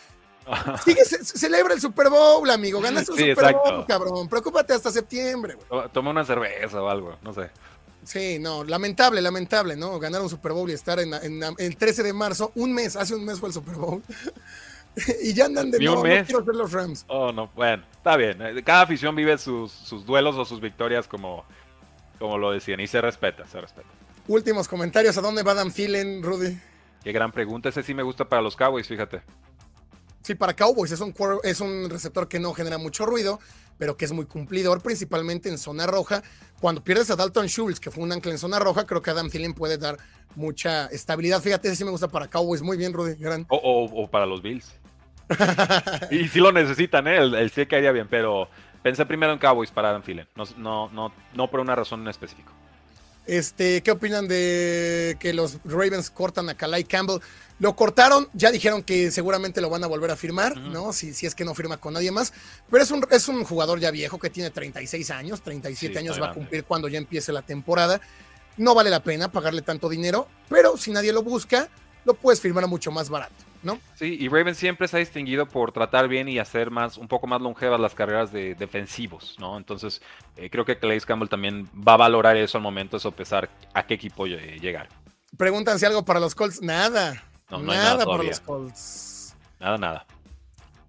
Sigue, 0.84 1.06
celebra 1.06 1.74
el 1.74 1.82
Super 1.82 2.10
Bowl, 2.10 2.50
amigo. 2.50 2.82
Ganas 2.82 3.10
un 3.10 3.18
Super 3.18 3.54
Bowl, 3.54 3.86
cabrón. 3.86 4.28
Preocúpate 4.28 4.74
hasta 4.74 4.92
septiembre. 4.92 5.58
Toma 5.92 6.12
una 6.12 6.26
cerveza 6.26 6.82
o 6.82 6.90
algo, 6.90 7.18
no 7.22 7.34
sé. 7.34 7.50
Sí, 8.04 8.38
no, 8.40 8.64
lamentable, 8.64 9.22
lamentable, 9.22 9.76
¿no? 9.76 9.98
Ganar 10.00 10.22
un 10.22 10.30
Super 10.30 10.52
Bowl 10.52 10.70
y 10.70 10.74
estar 10.74 11.00
en, 11.00 11.14
el 11.58 11.78
13 11.78 12.04
de 12.04 12.14
marzo, 12.14 12.52
un 12.56 12.74
mes, 12.74 12.96
hace 12.96 13.16
un 13.16 13.24
mes 13.24 13.40
fue 13.40 13.50
el 13.50 13.54
Super 13.54 13.76
Bowl. 13.76 14.02
y 15.24 15.34
ya 15.34 15.46
andan 15.46 15.72
de 15.72 15.80
nuevo, 15.80 16.06
no 16.06 16.26
quiero 16.26 16.44
ser 16.44 16.56
los 16.56 16.72
Rams. 16.72 17.06
Oh, 17.08 17.32
no, 17.32 17.50
bueno, 17.56 17.84
está 17.94 18.18
bien. 18.18 18.38
Cada 18.64 18.82
afición 18.82 19.16
vive 19.16 19.38
sus, 19.38 19.72
sus 19.72 20.06
duelos 20.06 20.36
o 20.36 20.44
sus 20.44 20.60
victorias 20.60 21.08
como, 21.08 21.46
como 22.20 22.38
lo 22.38 22.52
decían 22.52 22.80
y 22.80 22.88
se 22.88 23.00
respeta, 23.00 23.48
se 23.48 23.62
respeta. 23.62 23.88
Últimos 24.28 24.68
comentarios, 24.68 25.18
¿a 25.18 25.22
dónde 25.22 25.44
va 25.44 25.54
Dan 25.54 25.72
Thielen, 25.72 26.24
Rudy? 26.24 26.58
Qué 27.04 27.12
gran 27.12 27.32
pregunta, 27.32 27.70
ese 27.70 27.84
sí 27.84 27.94
me 27.94 28.04
gusta 28.04 28.28
para 28.28 28.42
los 28.42 28.56
Cowboys, 28.56 28.88
fíjate. 28.88 29.22
Sí, 30.24 30.36
para 30.36 30.56
Cowboys 30.56 30.92
es 30.92 31.02
un, 31.02 31.14
es 31.44 31.60
un 31.60 31.90
receptor 31.90 32.30
que 32.30 32.40
no 32.40 32.54
genera 32.54 32.78
mucho 32.78 33.06
ruido, 33.06 33.40
pero 33.78 33.98
que 33.98 34.06
es 34.06 34.14
muy 34.14 34.26
cumplidor, 34.26 34.82
principalmente 34.82 35.50
en 35.50 35.58
zona 35.58 35.86
roja. 35.86 36.24
Cuando 36.62 36.82
pierdes 36.82 37.12
a 37.12 37.18
Dalton 37.18 37.48
Schultz, 37.48 37.82
que 37.82 37.92
fue 37.92 38.04
un 38.04 38.12
ancla 38.14 38.32
en 38.32 38.38
zona 38.38 38.58
roja, 38.58 38.86
creo 38.88 39.02
que 39.02 39.12
Adam 39.12 39.30
Thielen 39.30 39.54
puede 39.54 39.78
dar 39.78 39.98
mucha 40.36 40.86
estabilidad. 40.88 41.42
Fíjate, 41.42 41.68
ese 41.68 41.76
sí 41.76 41.84
me 41.84 41.92
gusta 41.92 42.08
para 42.08 42.30
Cowboys. 42.30 42.62
Muy 42.62 42.78
bien, 42.78 42.94
Rudy. 42.94 43.16
Gran. 43.16 43.46
O, 43.50 44.08
para 44.10 44.26
los 44.26 44.42
Bills. 44.42 44.74
y 46.12 46.30
si 46.30 46.40
lo 46.40 46.54
necesitan, 46.54 47.06
¿eh? 47.08 47.18
el, 47.18 47.36
el 47.36 47.52
sí 47.52 47.66
caería 47.66 47.92
bien, 47.92 48.08
pero 48.10 48.48
pensé 48.82 49.06
primero 49.06 49.34
en 49.34 49.40
Cowboys 49.40 49.72
para 49.72 49.90
Adam 49.90 50.04
Thielen, 50.04 50.28
no, 50.36 50.44
no, 50.58 50.90
no, 50.90 51.14
no 51.34 51.50
por 51.50 51.60
una 51.60 51.76
razón 51.76 52.02
en 52.02 52.08
específico. 52.08 52.54
Este, 53.26 53.82
¿Qué 53.82 53.92
opinan 53.92 54.28
de 54.28 55.16
que 55.20 55.34
los 55.34 55.60
Ravens 55.64 56.10
cortan 56.10 56.50
a 56.50 56.56
Kalai 56.56 56.84
Campbell? 56.84 57.20
Lo 57.60 57.76
cortaron, 57.76 58.28
ya 58.34 58.52
dijeron 58.52 58.84
que 58.84 59.12
seguramente 59.12 59.62
lo 59.62 59.70
van 59.70 59.84
a 59.84 59.88
volver 59.88 60.12
a 60.12 60.18
firmar, 60.18 60.58
¿no? 60.58 60.92
Si, 60.92 61.14
si, 61.14 61.26
es 61.26 61.34
que 61.34 61.46
no 61.46 61.56
firma 61.56 61.78
con 61.78 61.94
nadie 61.94 62.12
más. 62.12 62.34
Pero 62.70 62.84
es 62.84 62.92
un, 62.92 63.06
es 63.10 63.28
un 63.30 63.44
jugador 63.46 63.80
ya 63.80 63.92
viejo 63.92 64.20
que 64.20 64.30
tiene 64.30 64.50
36 64.50 65.12
años, 65.12 65.42
37 65.42 65.98
años 65.98 66.22
va 66.22 66.32
a 66.32 66.34
cumplir 66.34 66.66
cuando 66.66 66.90
ya 66.90 66.98
empiece 66.98 67.32
la 67.32 67.42
temporada. 67.42 68.02
No 68.58 68.76
vale 68.76 68.90
la 68.90 69.02
pena 69.02 69.32
pagarle 69.32 69.62
tanto 69.62 69.88
dinero, 69.88 70.28
pero 70.50 70.76
si 70.78 70.92
nadie 70.92 71.14
lo 71.14 71.24
busca, 71.24 71.70
lo 72.06 72.16
puedes 72.16 72.42
firmar 72.42 72.66
a 72.66 72.68
mucho 72.68 72.92
más 72.92 73.10
barato. 73.10 73.53
¿No? 73.64 73.80
Sí, 73.96 74.18
y 74.20 74.28
Raven 74.28 74.56
siempre 74.56 74.88
se 74.88 74.98
ha 74.98 75.00
distinguido 75.00 75.48
por 75.48 75.72
tratar 75.72 76.08
bien 76.08 76.28
y 76.30 76.40
hacer 76.40 76.70
más, 76.70 76.98
un 76.98 77.08
poco 77.08 77.28
más 77.28 77.42
longevas 77.42 77.80
las 77.80 77.96
carreras 77.96 78.32
de 78.32 78.56
defensivos, 78.56 79.36
¿no? 79.40 79.58
Entonces, 79.58 80.02
eh, 80.38 80.50
creo 80.50 80.66
que 80.66 80.78
Clay 80.78 81.00
Campbell 81.02 81.30
también 81.30 81.70
va 81.76 81.94
a 81.94 81.98
valorar 81.98 82.38
eso 82.38 82.58
al 82.58 82.64
momento 82.64 82.98
de 82.98 83.02
sopesar 83.02 83.50
a 83.74 83.86
qué 83.86 83.96
equipo 83.96 84.26
llegar. 84.26 84.90
Preguntan 85.38 85.80
si 85.80 85.86
algo 85.86 86.06
para 86.06 86.20
los 86.20 86.36
Colts. 86.36 86.62
Nada. 86.62 87.24
nada, 87.50 88.06
para 88.06 88.24
los 88.24 88.40
Colts. 88.40 89.36
Nada, 89.60 89.78
nada. 89.78 90.06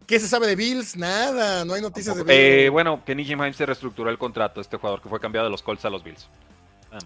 ¿Qué 0.06 0.20
se 0.20 0.28
sabe 0.28 0.46
de 0.46 0.56
Bills? 0.56 0.96
Nada, 0.96 1.64
no 1.64 1.74
hay 1.74 1.80
noticias 1.80 2.14
de 2.16 2.22
Bills. 2.22 2.36
Eh, 2.36 2.68
bueno, 2.68 3.02
que 3.04 3.14
Nicky 3.14 3.34
se 3.54 3.64
reestructuró 3.64 4.10
el 4.10 4.18
contrato, 4.18 4.60
este 4.60 4.76
jugador 4.76 5.00
que 5.00 5.08
fue 5.08 5.18
cambiado 5.18 5.46
de 5.46 5.50
los 5.50 5.62
Colts 5.62 5.84
a 5.84 5.90
los 5.90 6.04
Bills. 6.04 6.28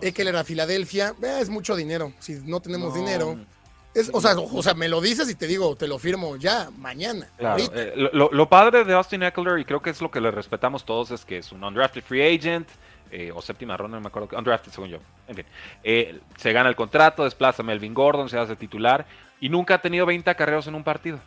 Eckler 0.00 0.36
a 0.36 0.44
Filadelfia, 0.44 1.14
eh, 1.22 1.38
es 1.40 1.48
mucho 1.48 1.76
dinero. 1.76 2.12
Si 2.18 2.34
no 2.44 2.60
tenemos 2.60 2.94
dinero 2.94 3.38
o, 4.12 4.20
sea, 4.20 4.34
o 4.38 4.62
sea, 4.62 4.74
me 4.74 4.88
lo 4.88 5.00
dices 5.00 5.30
y 5.30 5.34
te 5.34 5.46
digo, 5.46 5.76
te 5.76 5.88
lo 5.88 5.98
firmo 5.98 6.36
ya, 6.36 6.70
mañana. 6.76 7.28
Eh, 7.38 8.10
lo, 8.12 8.48
padre 8.48 8.84
de 8.84 8.94
Austin 8.94 9.22
Eckler, 9.22 9.58
y 9.58 9.64
creo 9.64 9.80
que 9.80 9.90
es 9.90 10.00
lo 10.00 10.10
que 10.10 10.20
le 10.20 10.30
respetamos 10.30 10.84
todos, 10.84 11.10
es 11.10 11.24
que 11.24 11.38
es 11.38 11.52
un 11.52 11.64
undrafted 11.64 12.02
free 12.02 12.36
agent, 12.36 12.68
eh, 13.10 13.32
o 13.34 13.40
séptima 13.40 13.76
ronda, 13.76 13.96
no 13.96 14.02
me 14.02 14.08
acuerdo, 14.08 14.36
undrafted 14.36 14.72
según 14.72 14.90
yo. 14.90 14.98
En 15.26 15.36
fin, 15.36 15.46
eh, 15.82 16.20
se 16.36 16.52
gana 16.52 16.68
el 16.68 16.76
contrato, 16.76 17.24
desplaza 17.24 17.62
a 17.62 17.66
Melvin 17.66 17.94
Gordon, 17.94 18.28
se 18.28 18.38
hace 18.38 18.56
titular, 18.56 19.06
y 19.40 19.48
nunca 19.48 19.74
ha 19.74 19.82
tenido 19.82 20.06
20 20.06 20.28
acarreos 20.30 20.66
en 20.66 20.74
un 20.74 20.84
partido. 20.84 21.18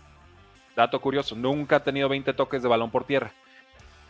Dato 0.76 1.00
curioso, 1.02 1.36
nunca 1.36 1.78
ha 1.78 1.84
tenido 1.84 2.08
20 2.08 2.34
toques 2.34 2.62
de 2.62 2.68
balón 2.68 2.92
por 2.92 3.04
tierra. 3.04 3.34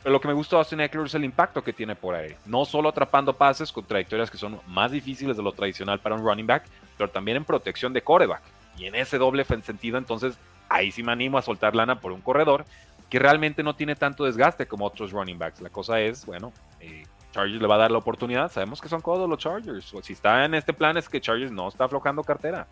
Pero 0.04 0.14
lo 0.14 0.22
que 0.22 0.28
me 0.28 0.34
gusta 0.34 0.56
de 0.56 0.62
Austin 0.62 0.82
Eckler 0.82 1.06
es 1.06 1.14
el 1.14 1.24
impacto 1.24 1.64
que 1.64 1.74
tiene 1.74 1.96
por 1.96 2.16
ahí. 2.16 2.36
No 2.46 2.66
solo 2.66 2.90
atrapando 2.90 3.34
pases 3.34 3.72
con 3.72 3.86
trayectorias 3.86 4.32
que 4.32 4.38
son 4.38 4.60
más 4.68 4.92
difíciles 4.92 5.38
de 5.38 5.44
lo 5.44 5.52
tradicional 5.52 6.00
para 6.00 6.16
un 6.16 6.24
running 6.24 6.48
back, 6.48 6.64
pero 6.98 7.10
también 7.10 7.38
en 7.38 7.46
protección 7.46 7.94
de 7.94 8.02
coreback. 8.02 8.42
Y 8.78 8.86
en 8.86 8.96
ese 8.96 9.18
doble 9.18 9.46
sentido, 9.46 9.98
entonces, 9.98 10.36
ahí 10.70 10.92
sí 10.92 11.04
me 11.04 11.12
animo 11.12 11.38
a 11.38 11.42
soltar 11.42 11.76
lana 11.76 12.00
por 12.00 12.12
un 12.12 12.22
corredor 12.22 12.66
que 13.10 13.20
realmente 13.20 13.62
no 13.62 13.76
tiene 13.76 13.96
tanto 13.96 14.24
desgaste 14.24 14.66
como 14.66 14.86
otros 14.86 15.12
running 15.12 15.38
backs. 15.38 15.62
La 15.62 15.70
cosa 15.70 16.00
es, 16.00 16.26
bueno, 16.26 16.54
eh, 16.80 17.04
Chargers 17.34 17.62
le 17.62 17.68
va 17.68 17.76
a 17.76 17.80
dar 17.80 17.92
la 17.92 17.98
oportunidad. 17.98 18.52
Sabemos 18.52 18.82
que 18.82 18.90
son 18.90 19.02
codos 19.02 19.30
los 19.30 19.38
Chargers. 19.38 19.94
Si 20.02 20.14
está 20.14 20.46
en 20.46 20.56
este 20.56 20.74
plan 20.74 20.98
es 20.98 21.10
que 21.10 21.20
Chargers 21.20 21.52
no 21.52 21.68
está 21.68 21.84
aflojando 21.84 22.24
cartera. 22.24 22.68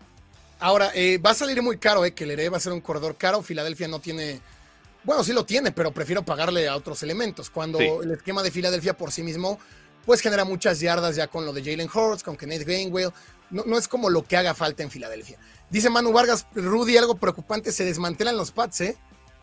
Ahora, 0.58 0.90
eh, 0.94 1.18
va 1.18 1.30
a 1.30 1.34
salir 1.34 1.62
muy 1.62 1.78
caro, 1.78 2.04
eh, 2.04 2.12
que 2.12 2.26
le 2.26 2.48
va 2.48 2.56
a 2.56 2.60
ser 2.60 2.72
un 2.72 2.80
corredor 2.80 3.16
caro. 3.16 3.42
Filadelfia 3.42 3.88
no 3.88 3.98
tiene 3.98 4.40
bueno, 5.04 5.24
sí 5.24 5.32
lo 5.32 5.44
tiene, 5.44 5.72
pero 5.72 5.92
prefiero 5.92 6.24
pagarle 6.24 6.68
a 6.68 6.76
otros 6.76 7.02
elementos. 7.02 7.50
Cuando 7.50 7.78
el 8.02 8.10
esquema 8.10 8.42
de 8.42 8.50
Filadelfia 8.50 8.96
por 8.96 9.12
sí 9.12 9.22
mismo, 9.22 9.58
pues 10.04 10.20
genera 10.20 10.44
muchas 10.44 10.80
yardas 10.80 11.16
ya 11.16 11.26
con 11.26 11.44
lo 11.44 11.52
de 11.52 11.62
Jalen 11.62 11.88
Hurts, 11.92 12.22
con 12.22 12.36
Kenneth 12.36 12.66
Gainwell. 12.66 13.12
no, 13.50 13.64
no 13.64 13.78
es 13.78 13.88
como 13.88 14.10
lo 14.10 14.22
que 14.22 14.36
haga 14.36 14.54
falta 14.54 14.82
en 14.82 14.90
Filadelfia. 14.90 15.38
Dice 15.70 15.88
Manu 15.88 16.12
Vargas, 16.12 16.46
Rudy, 16.54 16.96
algo 16.96 17.16
preocupante, 17.16 17.72
se 17.72 17.84
desmantelan 17.84 18.36
los 18.36 18.50
Pats, 18.50 18.80
¿eh? 18.80 18.96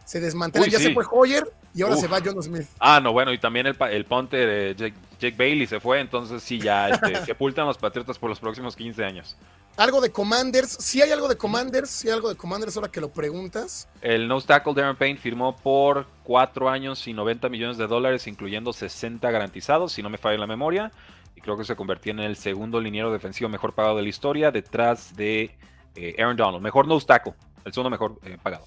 Se 0.05 0.19
desmantelan, 0.19 0.67
Uy, 0.67 0.71
ya 0.71 0.79
sí. 0.79 0.85
se 0.85 0.93
fue 0.93 1.05
Hoyer 1.11 1.51
y 1.77 1.83
ahora 1.83 1.93
Uf. 1.95 2.01
se 2.01 2.07
va 2.07 2.19
John 2.25 2.41
Smith. 2.41 2.67
Ah, 2.79 2.99
no, 2.99 3.13
bueno, 3.13 3.31
y 3.31 3.37
también 3.37 3.67
el, 3.67 3.77
el 3.91 4.05
ponte 4.05 4.35
de 4.35 4.73
Jake, 4.75 4.95
Jake 5.19 5.35
Bailey 5.37 5.67
se 5.67 5.79
fue, 5.79 5.99
entonces 5.99 6.41
sí, 6.41 6.59
ya 6.59 6.89
este, 6.89 7.15
sepultan 7.25 7.67
los 7.67 7.77
Patriotas 7.77 8.17
por 8.17 8.31
los 8.31 8.39
próximos 8.39 8.75
15 8.75 9.05
años. 9.05 9.37
Algo 9.77 10.01
de 10.01 10.11
Commanders, 10.11 10.71
sí 10.79 11.03
hay 11.03 11.11
algo 11.11 11.27
de 11.27 11.37
Commanders, 11.37 11.91
sí 11.91 12.07
hay 12.07 12.15
algo 12.15 12.29
de 12.29 12.35
Commanders 12.35 12.75
ahora 12.75 12.89
que 12.89 12.99
lo 12.99 13.09
preguntas. 13.09 13.87
El 14.01 14.27
nose 14.27 14.47
tackle 14.47 14.73
Darren 14.73 14.95
Payne 14.95 15.19
firmó 15.19 15.55
por 15.55 16.07
4 16.23 16.67
años 16.67 17.07
y 17.07 17.13
90 17.13 17.47
millones 17.47 17.77
de 17.77 17.85
dólares, 17.85 18.25
incluyendo 18.25 18.73
60 18.73 19.29
garantizados, 19.29 19.91
si 19.91 20.01
no 20.01 20.09
me 20.09 20.17
falla 20.17 20.39
la 20.39 20.47
memoria. 20.47 20.91
Y 21.35 21.41
creo 21.41 21.59
que 21.59 21.63
se 21.63 21.75
convirtió 21.75 22.11
en 22.11 22.21
el 22.21 22.37
segundo 22.37 22.81
liniero 22.81 23.13
defensivo 23.13 23.51
mejor 23.51 23.73
pagado 23.73 23.97
de 23.97 24.01
la 24.01 24.09
historia, 24.09 24.49
detrás 24.49 25.15
de 25.15 25.55
eh, 25.93 26.15
Aaron 26.17 26.37
Donald. 26.37 26.63
Mejor 26.63 26.87
nose 26.87 27.05
tackle, 27.05 27.35
el 27.63 27.71
segundo 27.71 27.91
mejor 27.91 28.17
eh, 28.23 28.39
pagado. 28.41 28.65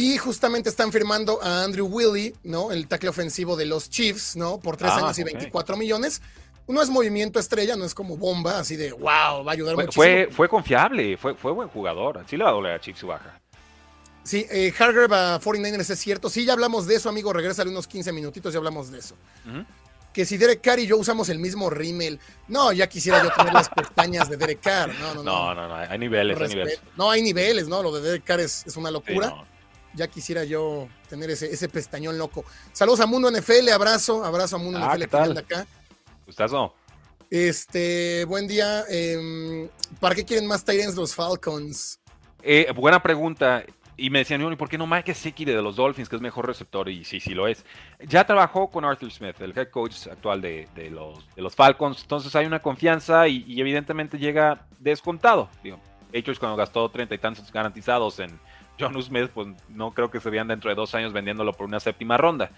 Y 0.00 0.16
justamente 0.16 0.68
están 0.68 0.92
firmando 0.92 1.42
a 1.42 1.64
Andrew 1.64 1.86
Willie, 1.86 2.32
¿no? 2.44 2.70
El 2.70 2.86
tackle 2.86 3.08
ofensivo 3.08 3.56
de 3.56 3.66
los 3.66 3.90
Chiefs, 3.90 4.36
¿no? 4.36 4.60
Por 4.60 4.76
tres 4.76 4.92
Ah, 4.94 4.98
años 4.98 5.18
y 5.18 5.22
ok. 5.22 5.32
24 5.32 5.76
millones. 5.76 6.22
No 6.68 6.80
es 6.80 6.88
movimiento 6.88 7.40
estrella, 7.40 7.74
no 7.74 7.84
es 7.84 7.94
como 7.94 8.16
bomba, 8.16 8.60
así 8.60 8.76
de 8.76 8.92
wow, 8.92 9.42
va 9.42 9.50
a 9.50 9.52
ayudar 9.54 9.74
Fue, 9.74 9.84
muchísimo. 9.86 10.04
fue, 10.04 10.28
fue 10.30 10.48
confiable, 10.48 11.16
fue, 11.16 11.34
fue 11.34 11.50
buen 11.50 11.68
jugador. 11.68 12.22
Sí 12.28 12.36
le 12.36 12.44
va 12.44 12.50
a 12.50 12.52
doler 12.52 12.72
a 12.74 12.80
Chiefs 12.80 13.00
su 13.00 13.08
baja. 13.08 13.40
Sí, 14.22 14.46
eh, 14.50 14.72
Hargrave 14.78 15.16
a 15.16 15.40
49ers 15.40 15.90
es 15.90 15.98
cierto. 15.98 16.30
Sí, 16.30 16.44
ya 16.44 16.52
hablamos 16.52 16.86
de 16.86 16.94
eso, 16.94 17.08
amigo. 17.08 17.32
Regrésale 17.32 17.68
unos 17.70 17.88
15 17.88 18.12
minutitos, 18.12 18.52
ya 18.52 18.58
hablamos 18.58 18.92
de 18.92 18.98
eso. 19.00 19.16
Que 20.12 20.24
si 20.24 20.36
Derek 20.36 20.60
Carr 20.60 20.78
y 20.78 20.86
yo 20.86 20.96
usamos 20.96 21.28
el 21.30 21.38
mismo 21.40 21.70
rímel. 21.70 22.20
No, 22.46 22.70
ya 22.72 22.86
quisiera 22.88 23.20
yo 23.24 23.30
tener 23.32 23.52
las 23.52 23.68
pestañas 23.74 24.28
de 24.30 24.36
Derek 24.36 24.60
Carr. 24.60 24.94
No, 25.00 25.14
no, 25.14 25.22
no. 25.24 25.54
No, 25.54 25.54
no, 25.54 25.68
no, 25.68 25.74
hay 25.74 25.98
niveles, 25.98 26.38
hay 26.40 26.48
niveles. 26.48 26.80
No, 26.96 27.10
hay 27.10 27.22
niveles, 27.22 27.66
¿no? 27.66 27.82
Lo 27.82 27.90
de 27.92 28.00
Derek 28.02 28.24
Carr 28.24 28.40
es, 28.40 28.64
es 28.66 28.76
una 28.76 28.90
Sí, 28.90 28.92
locura. 28.94 29.30
no. 29.30 29.57
Ya 29.94 30.06
quisiera 30.08 30.44
yo 30.44 30.88
tener 31.08 31.30
ese, 31.30 31.52
ese 31.52 31.68
pestañón 31.68 32.18
loco. 32.18 32.44
Saludos 32.72 33.00
a 33.00 33.06
Mundo 33.06 33.30
NFL, 33.30 33.68
abrazo, 33.70 34.24
abrazo 34.24 34.56
a 34.56 34.58
Mundo 34.58 34.78
Ah, 34.82 34.90
NFL 34.94 34.98
¿qué 34.98 35.04
que 35.06 35.06
tal? 35.08 35.28
anda 35.30 35.40
acá. 35.40 35.66
Gustazo. 36.26 36.74
Este, 37.30 38.24
buen 38.24 38.46
día. 38.46 38.84
em, 38.88 39.68
¿Para 40.00 40.14
qué 40.14 40.24
quieren 40.24 40.46
más 40.46 40.64
Tyrants 40.64 40.96
los 40.96 41.14
Falcons? 41.14 42.00
Eh, 42.42 42.70
buena 42.74 43.02
pregunta. 43.02 43.64
Y 44.00 44.10
me 44.10 44.20
decían, 44.20 44.40
"Bueno, 44.40 44.54
¿y 44.54 44.56
por 44.56 44.68
qué 44.68 44.78
no 44.78 44.86
Mike 44.86 45.12
Gesicki 45.12 45.44
de 45.44 45.60
los 45.60 45.74
Dolphins, 45.74 46.08
que 46.08 46.14
es 46.14 46.22
mejor 46.22 46.46
receptor? 46.46 46.88
Y 46.88 47.04
sí, 47.04 47.18
sí 47.18 47.30
lo 47.34 47.48
es. 47.48 47.64
Ya 48.06 48.24
trabajó 48.24 48.70
con 48.70 48.84
Arthur 48.84 49.10
Smith, 49.10 49.34
el 49.40 49.58
head 49.58 49.70
coach 49.70 50.06
actual 50.06 50.40
de, 50.40 50.68
de 50.76 50.88
los, 50.90 51.26
de 51.34 51.42
los 51.42 51.56
Falcons. 51.56 52.02
Entonces 52.02 52.34
hay 52.36 52.46
una 52.46 52.62
confianza 52.62 53.26
y, 53.26 53.44
y 53.48 53.60
evidentemente 53.60 54.16
llega 54.16 54.66
descontado. 54.78 55.50
Digo, 55.64 55.80
Patriots 56.12 56.38
cuando 56.38 56.56
gastó 56.56 56.88
treinta 56.90 57.16
y 57.16 57.18
tantos 57.18 57.50
garantizados 57.52 58.20
en 58.20 58.38
John 58.78 59.00
Smith, 59.02 59.30
pues 59.34 59.48
no 59.68 59.92
creo 59.92 60.10
que 60.10 60.20
se 60.20 60.30
vean 60.30 60.48
dentro 60.48 60.70
de 60.70 60.76
dos 60.76 60.94
años 60.94 61.12
vendiéndolo 61.12 61.52
por 61.52 61.66
una 61.66 61.80
séptima 61.80 62.16
ronda. 62.16 62.50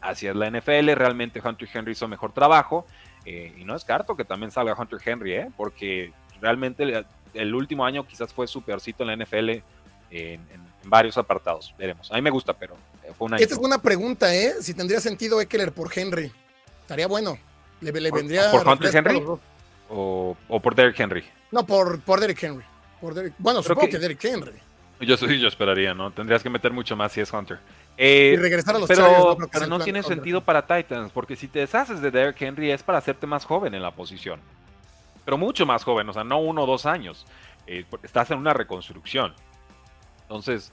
Así 0.00 0.26
es 0.26 0.36
la 0.36 0.50
NFL, 0.50 0.90
realmente 0.94 1.40
Hunter 1.44 1.68
Henry 1.72 1.92
hizo 1.92 2.06
mejor 2.08 2.32
trabajo. 2.32 2.86
eh, 3.24 3.52
y 3.58 3.64
no 3.64 3.72
descarto 3.74 4.16
que 4.16 4.24
también 4.24 4.50
salga 4.52 4.74
Hunter 4.78 5.00
Henry, 5.04 5.32
¿eh? 5.34 5.50
porque 5.56 6.12
realmente 6.40 6.82
el, 6.84 7.04
el 7.34 7.54
último 7.54 7.84
año 7.84 8.06
quizás 8.06 8.32
fue 8.32 8.46
su 8.46 8.62
peorcito 8.62 9.02
en 9.02 9.08
la 9.18 9.24
NFL 9.24 9.48
en, 9.48 9.62
en- 10.10 10.66
en 10.84 10.90
varios 10.90 11.18
apartados. 11.18 11.74
Veremos. 11.76 12.12
A 12.12 12.14
mí 12.14 12.22
me 12.22 12.30
gusta, 12.30 12.52
pero 12.52 12.74
eh, 13.02 13.12
fue 13.18 13.26
una. 13.26 13.36
Esta 13.38 13.54
es 13.54 13.58
buena 13.60 13.82
pregunta, 13.82 14.32
¿eh? 14.32 14.54
Si 14.60 14.72
tendría 14.74 15.00
sentido 15.00 15.40
Eckler 15.40 15.72
por 15.72 15.90
Henry. 15.96 16.30
Estaría 16.82 17.08
bueno. 17.08 17.36
Le, 17.80 17.90
le 17.90 18.10
¿Por- 18.10 18.18
vendría. 18.20 18.50
por 18.52 18.66
Hunter 18.68 18.94
Henry? 18.96 19.22
o, 19.88 20.36
o 20.48 20.60
por 20.60 20.74
Derrick 20.76 20.98
Henry. 21.00 21.24
No, 21.50 21.66
por, 21.66 22.00
por 22.00 22.20
Derrick 22.20 22.42
Henry. 22.42 22.64
Por 23.00 23.14
Derrick- 23.14 23.34
Bueno, 23.38 23.60
Creo 23.62 23.74
supongo 23.74 23.86
que- 23.86 23.92
que 23.92 23.98
Derrick 23.98 24.24
Henry. 24.24 24.52
Yo 25.00 25.16
sí, 25.16 25.38
yo 25.38 25.48
esperaría, 25.48 25.92
¿no? 25.94 26.10
Tendrías 26.10 26.42
que 26.42 26.48
meter 26.48 26.72
mucho 26.72 26.96
más 26.96 27.12
si 27.12 27.20
es 27.20 27.30
Hunter. 27.32 27.58
Eh, 27.98 28.32
Y 28.34 28.36
regresar 28.36 28.76
a 28.76 28.78
los 28.78 28.88
pero 28.88 29.36
no 29.38 29.48
pero 29.48 29.66
no 29.66 29.78
tiene 29.80 30.00
Hunter. 30.00 30.14
sentido 30.14 30.40
para 30.42 30.66
Titans, 30.66 31.12
porque 31.12 31.36
si 31.36 31.48
te 31.48 31.60
deshaces 31.60 32.00
de 32.00 32.10
Derrick 32.10 32.40
Henry 32.40 32.70
es 32.70 32.82
para 32.82 32.98
hacerte 32.98 33.26
más 33.26 33.44
joven 33.44 33.74
en 33.74 33.82
la 33.82 33.90
posición. 33.90 34.40
Pero 35.24 35.36
mucho 35.38 35.66
más 35.66 35.84
joven, 35.84 36.08
o 36.08 36.12
sea, 36.12 36.24
no 36.24 36.38
uno 36.38 36.62
o 36.62 36.66
dos 36.66 36.86
años. 36.86 37.26
Eh, 37.66 37.84
estás 38.02 38.30
en 38.30 38.38
una 38.38 38.54
reconstrucción. 38.54 39.34
Entonces, 40.22 40.72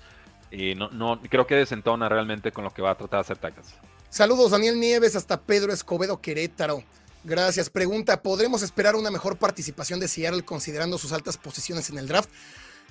eh, 0.52 0.76
no, 0.76 0.90
no, 0.90 1.20
creo 1.22 1.48
que 1.48 1.56
desentona 1.56 2.08
realmente 2.08 2.52
con 2.52 2.64
lo 2.64 2.72
que 2.72 2.82
va 2.82 2.92
a 2.92 2.96
tratar 2.96 3.18
de 3.18 3.22
hacer 3.22 3.38
Titans. 3.38 3.76
Saludos, 4.10 4.52
Daniel 4.52 4.80
Nieves, 4.80 5.16
hasta 5.16 5.42
Pedro 5.42 5.74
Escobedo 5.74 6.22
Querétaro. 6.22 6.84
Gracias. 7.24 7.70
Pregunta: 7.70 8.22
¿podremos 8.22 8.62
esperar 8.62 8.96
una 8.96 9.10
mejor 9.10 9.38
participación 9.38 10.00
de 10.00 10.08
Seattle 10.08 10.44
considerando 10.44 10.98
sus 10.98 11.12
altas 11.14 11.38
posiciones 11.38 11.90
en 11.90 11.98
el 11.98 12.08
draft? 12.08 12.30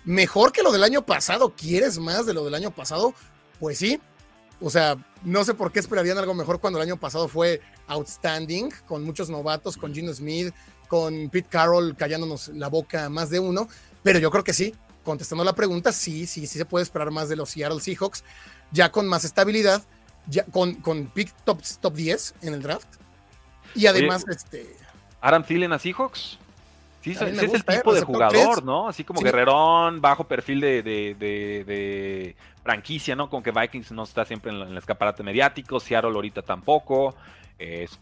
Mejor 0.05 0.53
que 0.53 0.63
lo 0.63 0.73
del 0.73 0.85
año 0.85 1.05
pasado. 1.05 1.55
¿Quieres 1.57 1.99
más 1.99 2.27
de 2.27 2.35
lo 2.35 2.45
del 2.45 2.55
año 2.55 2.71
pasado? 2.71 3.15
Pues 3.61 3.79
sí. 3.79 4.01
O 4.61 4.71
sea, 4.71 4.97
no 5.25 5.45
sé 5.45 5.55
por 5.55 5.73
qué 5.73 5.81
esperarían 5.81 6.19
algo 6.19 6.35
mejor 6.35 6.61
cuando 6.61 6.79
el 6.79 6.87
año 6.89 6.97
pasado 6.97 7.27
fue 7.29 7.61
outstanding, 7.89 8.71
con 8.87 9.03
muchos 9.03 9.29
novatos, 9.29 9.77
con 9.77 9.93
Gino 9.93 10.13
Smith, 10.15 10.55
con 10.89 11.29
Pete 11.31 11.49
Carroll 11.49 11.97
callándonos 11.97 12.49
la 12.49 12.69
boca 12.69 13.09
más 13.09 13.31
de 13.31 13.41
uno. 13.41 13.69
Pero 14.03 14.19
yo 14.19 14.31
creo 14.31 14.45
que 14.45 14.53
sí. 14.53 14.75
Contestando 15.05 15.43
la 15.43 15.55
pregunta, 15.55 15.91
sí, 15.91 16.27
sí, 16.27 16.47
sí 16.47 16.59
se 16.59 16.65
puede 16.65 16.85
esperar 16.85 17.11
más 17.11 17.29
de 17.29 17.35
los 17.35 17.51
Seattle 17.51 17.81
Seahawks, 17.81 18.23
ya 18.71 18.93
con 18.93 19.09
más 19.09 19.25
estabilidad, 19.25 19.83
ya 20.29 20.45
con, 20.45 20.75
con 20.77 21.07
pick 21.09 21.35
top, 21.45 21.61
top 21.81 21.95
10 21.95 22.35
en 22.43 22.55
el 22.55 22.63
draft. 22.63 22.87
Y 23.75 23.87
además, 23.87 24.25
este, 24.29 24.77
Adam 25.21 25.45
Thielen 25.45 25.73
a 25.73 25.79
Seahawks. 25.79 26.39
Sí, 27.03 27.15
sí 27.15 27.25
es 27.25 27.39
el 27.55 27.61
¿eh? 27.61 27.77
tipo 27.77 27.93
de 27.93 28.03
jugador. 28.03 28.65
¿no? 28.65 28.89
Así 28.89 29.03
como 29.05 29.19
Sí. 29.21 29.25
guerrerón, 29.25 30.01
bajo 30.01 30.25
perfil 30.25 30.61
de, 30.61 30.83
de- 30.83 31.17
de- 31.19 31.65
de 31.65 32.37
franquicia, 32.63 33.17
¿no? 33.17 33.29
Con 33.29 33.43
que 33.43 33.51
Vikings 33.51 33.91
no 33.93 34.05
está 34.05 34.25
siempre 34.25 34.53
en, 34.53 34.63
en 34.63 34.69
el 34.69 34.79
escaparate 34.79 35.23
mediático, 35.23 35.81
Seattle 35.81 36.11
ahorita 36.13 36.43
tampoco. 36.43 37.15
Es- 37.59 37.99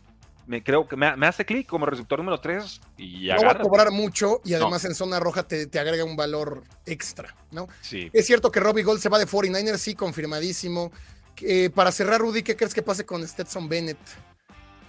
me 0.47 0.63
creo 0.65 0.89
que 0.89 0.97
me, 0.97 1.15
me 1.17 1.27
hace 1.29 1.45
clic 1.45 1.67
como 1.69 1.87
receptor 1.87 2.19
número 2.19 2.41
3 2.41 2.81
y 2.99 3.29
no 3.29 3.43
va 3.47 3.53
a 3.53 3.59
cobrar 3.61 3.91
mucho 3.93 4.41
y 4.45 4.55
además 4.55 4.85
en 4.85 4.95
zona 4.97 5.21
roja 5.21 5.45
te, 5.45 5.67
te 5.67 5.79
agrega 5.79 6.03
un 6.05 6.17
valor 6.17 6.65
extra, 6.87 7.35
¿no? 7.53 7.69
Sí. 7.83 8.11
Es 8.13 8.27
cierto 8.27 8.51
que 8.51 8.59
Robbie 8.59 8.83
Gold 8.83 9.01
se 9.01 9.09
va 9.09 9.19
de 9.19 9.27
49ers, 9.29 9.77
sí, 9.77 9.95
confirmadísimo. 9.95 10.91
Eh, 11.43 11.71
para 11.73 11.93
cerrar, 11.93 12.21
Rudy, 12.21 12.43
¿qué 12.43 12.57
crees 12.57 12.75
que 12.75 12.83
pase 12.83 13.07
con 13.07 13.27
Stetson 13.27 13.69
Bennett? 13.69 13.99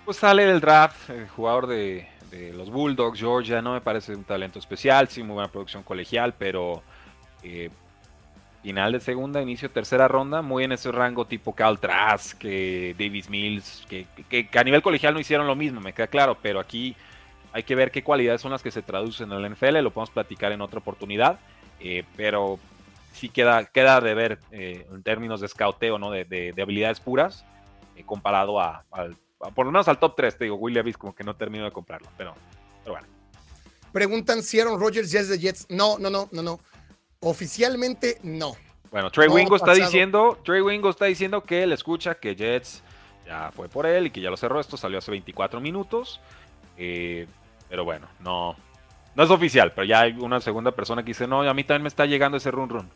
Pues 0.04 0.18
sale 0.18 0.46
del 0.46 0.60
draft, 0.60 1.10
el 1.12 1.30
jugador 1.30 1.68
de, 1.68 2.08
los 2.32 2.70
Bulldogs, 2.70 3.20
Georgia, 3.20 3.62
no 3.62 3.74
me 3.74 3.82
parece 3.82 4.16
un 4.16 4.24
talento 4.24 4.60
especial, 4.60 5.08
sí, 5.08 5.22
muy 5.24 5.36
buena 5.36 5.52
producción 5.52 5.84
colegial, 5.84 6.34
pero 6.38 6.82
eh, 7.44 7.70
final 8.64 8.92
de 8.94 9.00
segunda, 9.00 9.42
inicio 9.42 9.70
tercera 9.72 10.08
ronda, 10.08 10.42
muy 10.42 10.64
en 10.64 10.72
ese 10.72 10.92
rango 10.92 11.26
tipo 11.26 11.54
Cal 11.54 11.80
Trask, 11.80 12.38
que 12.38 12.96
Davis 12.98 13.30
Mills, 13.30 13.86
que, 13.90 14.06
a 14.58 14.64
nivel 14.64 14.82
colegial 14.82 15.14
no 15.14 15.20
hicieron 15.20 15.48
lo 15.48 15.56
mismo, 15.56 15.82
me 15.82 15.94
queda 15.94 16.08
claro, 16.08 16.38
pero 16.42 16.60
aquí 16.60 16.96
hay 17.54 17.64
que 17.64 17.76
ver 17.76 17.92
qué 17.92 18.04
cualidades 18.04 18.40
son 18.42 18.52
las 18.52 18.62
que 18.64 18.72
se 18.72 18.82
traducen 18.82 19.32
en 19.32 19.42
la 19.42 19.50
NFL, 19.50 19.80
lo 19.82 19.92
podemos 19.92 20.12
platicar 20.12 20.52
en 20.52 20.62
otra 20.62 20.80
oportunidad, 20.80 21.40
eh, 21.80 22.04
pero 22.16 22.60
sí 23.14 23.28
queda, 23.30 23.66
queda 23.66 24.00
de 24.00 24.14
ver 24.14 24.40
eh, 24.52 24.86
en 24.90 25.04
términos 25.04 25.42
de 25.42 25.48
scouteo, 25.50 25.98
¿no? 26.00 26.12
de, 26.12 26.24
de- 26.26 26.54
de 26.54 26.62
habilidades 26.62 27.00
puras, 27.00 27.44
comparado 28.06 28.60
a, 28.60 28.84
al- 28.92 29.16
por 29.56 29.66
lo 29.66 29.72
menos 29.72 29.88
al 29.88 30.00
top 30.00 30.16
3, 30.16 30.38
te 30.38 30.44
digo, 30.46 30.56
Will 30.56 30.74
Levis 30.74 30.98
como 30.98 31.16
que 31.16 31.24
no 31.24 31.36
termino 31.36 31.66
de 31.66 31.72
comprarlo, 31.72 32.10
pero, 32.18 32.34
pero 32.84 32.94
bueno. 32.96 33.08
Preguntan 33.92 34.42
si 34.44 34.60
Aaron 34.60 34.80
Rodgers 34.80 35.12
ya 35.12 35.20
es 35.20 35.30
de 35.30 35.38
Jets. 35.40 35.66
No, 35.70 35.98
no, 35.98 36.10
no, 36.10 36.30
no, 36.32 36.42
no. 36.42 36.60
Oficialmente 37.20 38.20
no. 38.24 38.56
Bueno, 38.90 39.12
Trey 39.12 39.28
No, 39.28 39.36
Wingo 39.36 39.56
está 39.56 39.74
diciendo, 39.74 40.40
Trey 40.44 40.62
Wingo 40.62 40.90
está 40.90 41.06
diciendo 41.06 41.44
que 41.44 41.64
él 41.64 41.72
escucha 41.74 42.16
que 42.16 42.36
Jets 42.36 42.84
ya 43.26 43.52
fue 43.52 43.70
por 43.70 43.86
él 43.86 44.08
y 44.08 44.12
que 44.12 44.22
ya 44.22 44.30
lo 44.30 44.38
cerró. 44.38 44.60
Esto 44.60 44.78
salió 44.78 44.98
hace 44.98 45.12
24 45.12 45.60
minutos. 45.60 46.20
eh, 46.78 47.28
pero 47.70 47.86
bueno, 47.86 48.08
no, 48.20 48.56
no 49.16 49.24
es 49.24 49.30
oficial, 49.30 49.72
pero 49.74 49.86
ya 49.86 50.02
hay 50.02 50.14
una 50.14 50.42
segunda 50.42 50.72
persona 50.72 51.04
que 51.04 51.12
dice, 51.12 51.28
no, 51.28 51.42
a 51.42 51.54
mí 51.54 51.64
también 51.64 51.84
me 51.84 51.88
está 51.88 52.06
llegando 52.06 52.38
ese 52.38 52.52
run 52.52 52.70
run. 52.70 52.90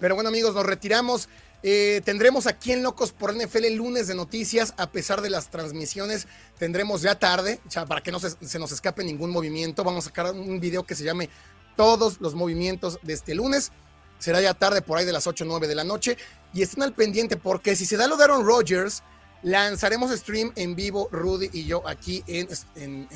Pero 0.00 0.14
bueno, 0.14 0.28
amigos, 0.28 0.54
nos 0.54 0.66
retiramos. 0.66 1.28
Eh, 1.62 2.00
tendremos 2.04 2.46
aquí 2.46 2.72
en 2.72 2.82
Locos 2.82 3.12
por 3.12 3.34
NFL 3.34 3.64
el 3.64 3.74
lunes 3.74 4.06
de 4.06 4.14
noticias, 4.14 4.72
a 4.78 4.90
pesar 4.90 5.20
de 5.20 5.30
las 5.30 5.50
transmisiones. 5.50 6.26
Tendremos 6.58 7.02
ya 7.02 7.18
tarde, 7.18 7.60
sea, 7.68 7.86
para 7.86 8.02
que 8.02 8.12
no 8.12 8.18
se, 8.18 8.30
se 8.46 8.58
nos 8.58 8.72
escape 8.72 9.04
ningún 9.04 9.30
movimiento. 9.30 9.84
Vamos 9.84 10.06
a 10.06 10.08
sacar 10.08 10.32
un 10.32 10.60
video 10.60 10.84
que 10.84 10.94
se 10.94 11.04
llame 11.04 11.28
Todos 11.76 12.20
los 12.20 12.34
movimientos 12.34 12.98
de 13.02 13.12
este 13.12 13.34
lunes. 13.34 13.72
Será 14.18 14.40
ya 14.40 14.54
tarde, 14.54 14.82
por 14.82 14.98
ahí 14.98 15.06
de 15.06 15.12
las 15.12 15.26
8 15.26 15.44
o 15.44 15.46
9 15.46 15.66
de 15.66 15.74
la 15.74 15.84
noche. 15.84 16.16
Y 16.52 16.62
estén 16.62 16.82
al 16.82 16.94
pendiente, 16.94 17.36
porque 17.36 17.76
si 17.76 17.86
se 17.86 17.96
da 17.96 18.06
lo 18.06 18.16
de 18.16 18.24
Aaron 18.24 18.44
Rodgers, 18.44 19.02
lanzaremos 19.42 20.10
stream 20.12 20.52
en 20.56 20.74
vivo, 20.74 21.08
Rudy 21.10 21.48
y 21.52 21.64
yo, 21.64 21.86
aquí 21.88 22.22
en, 22.26 22.48
en- 22.76 23.08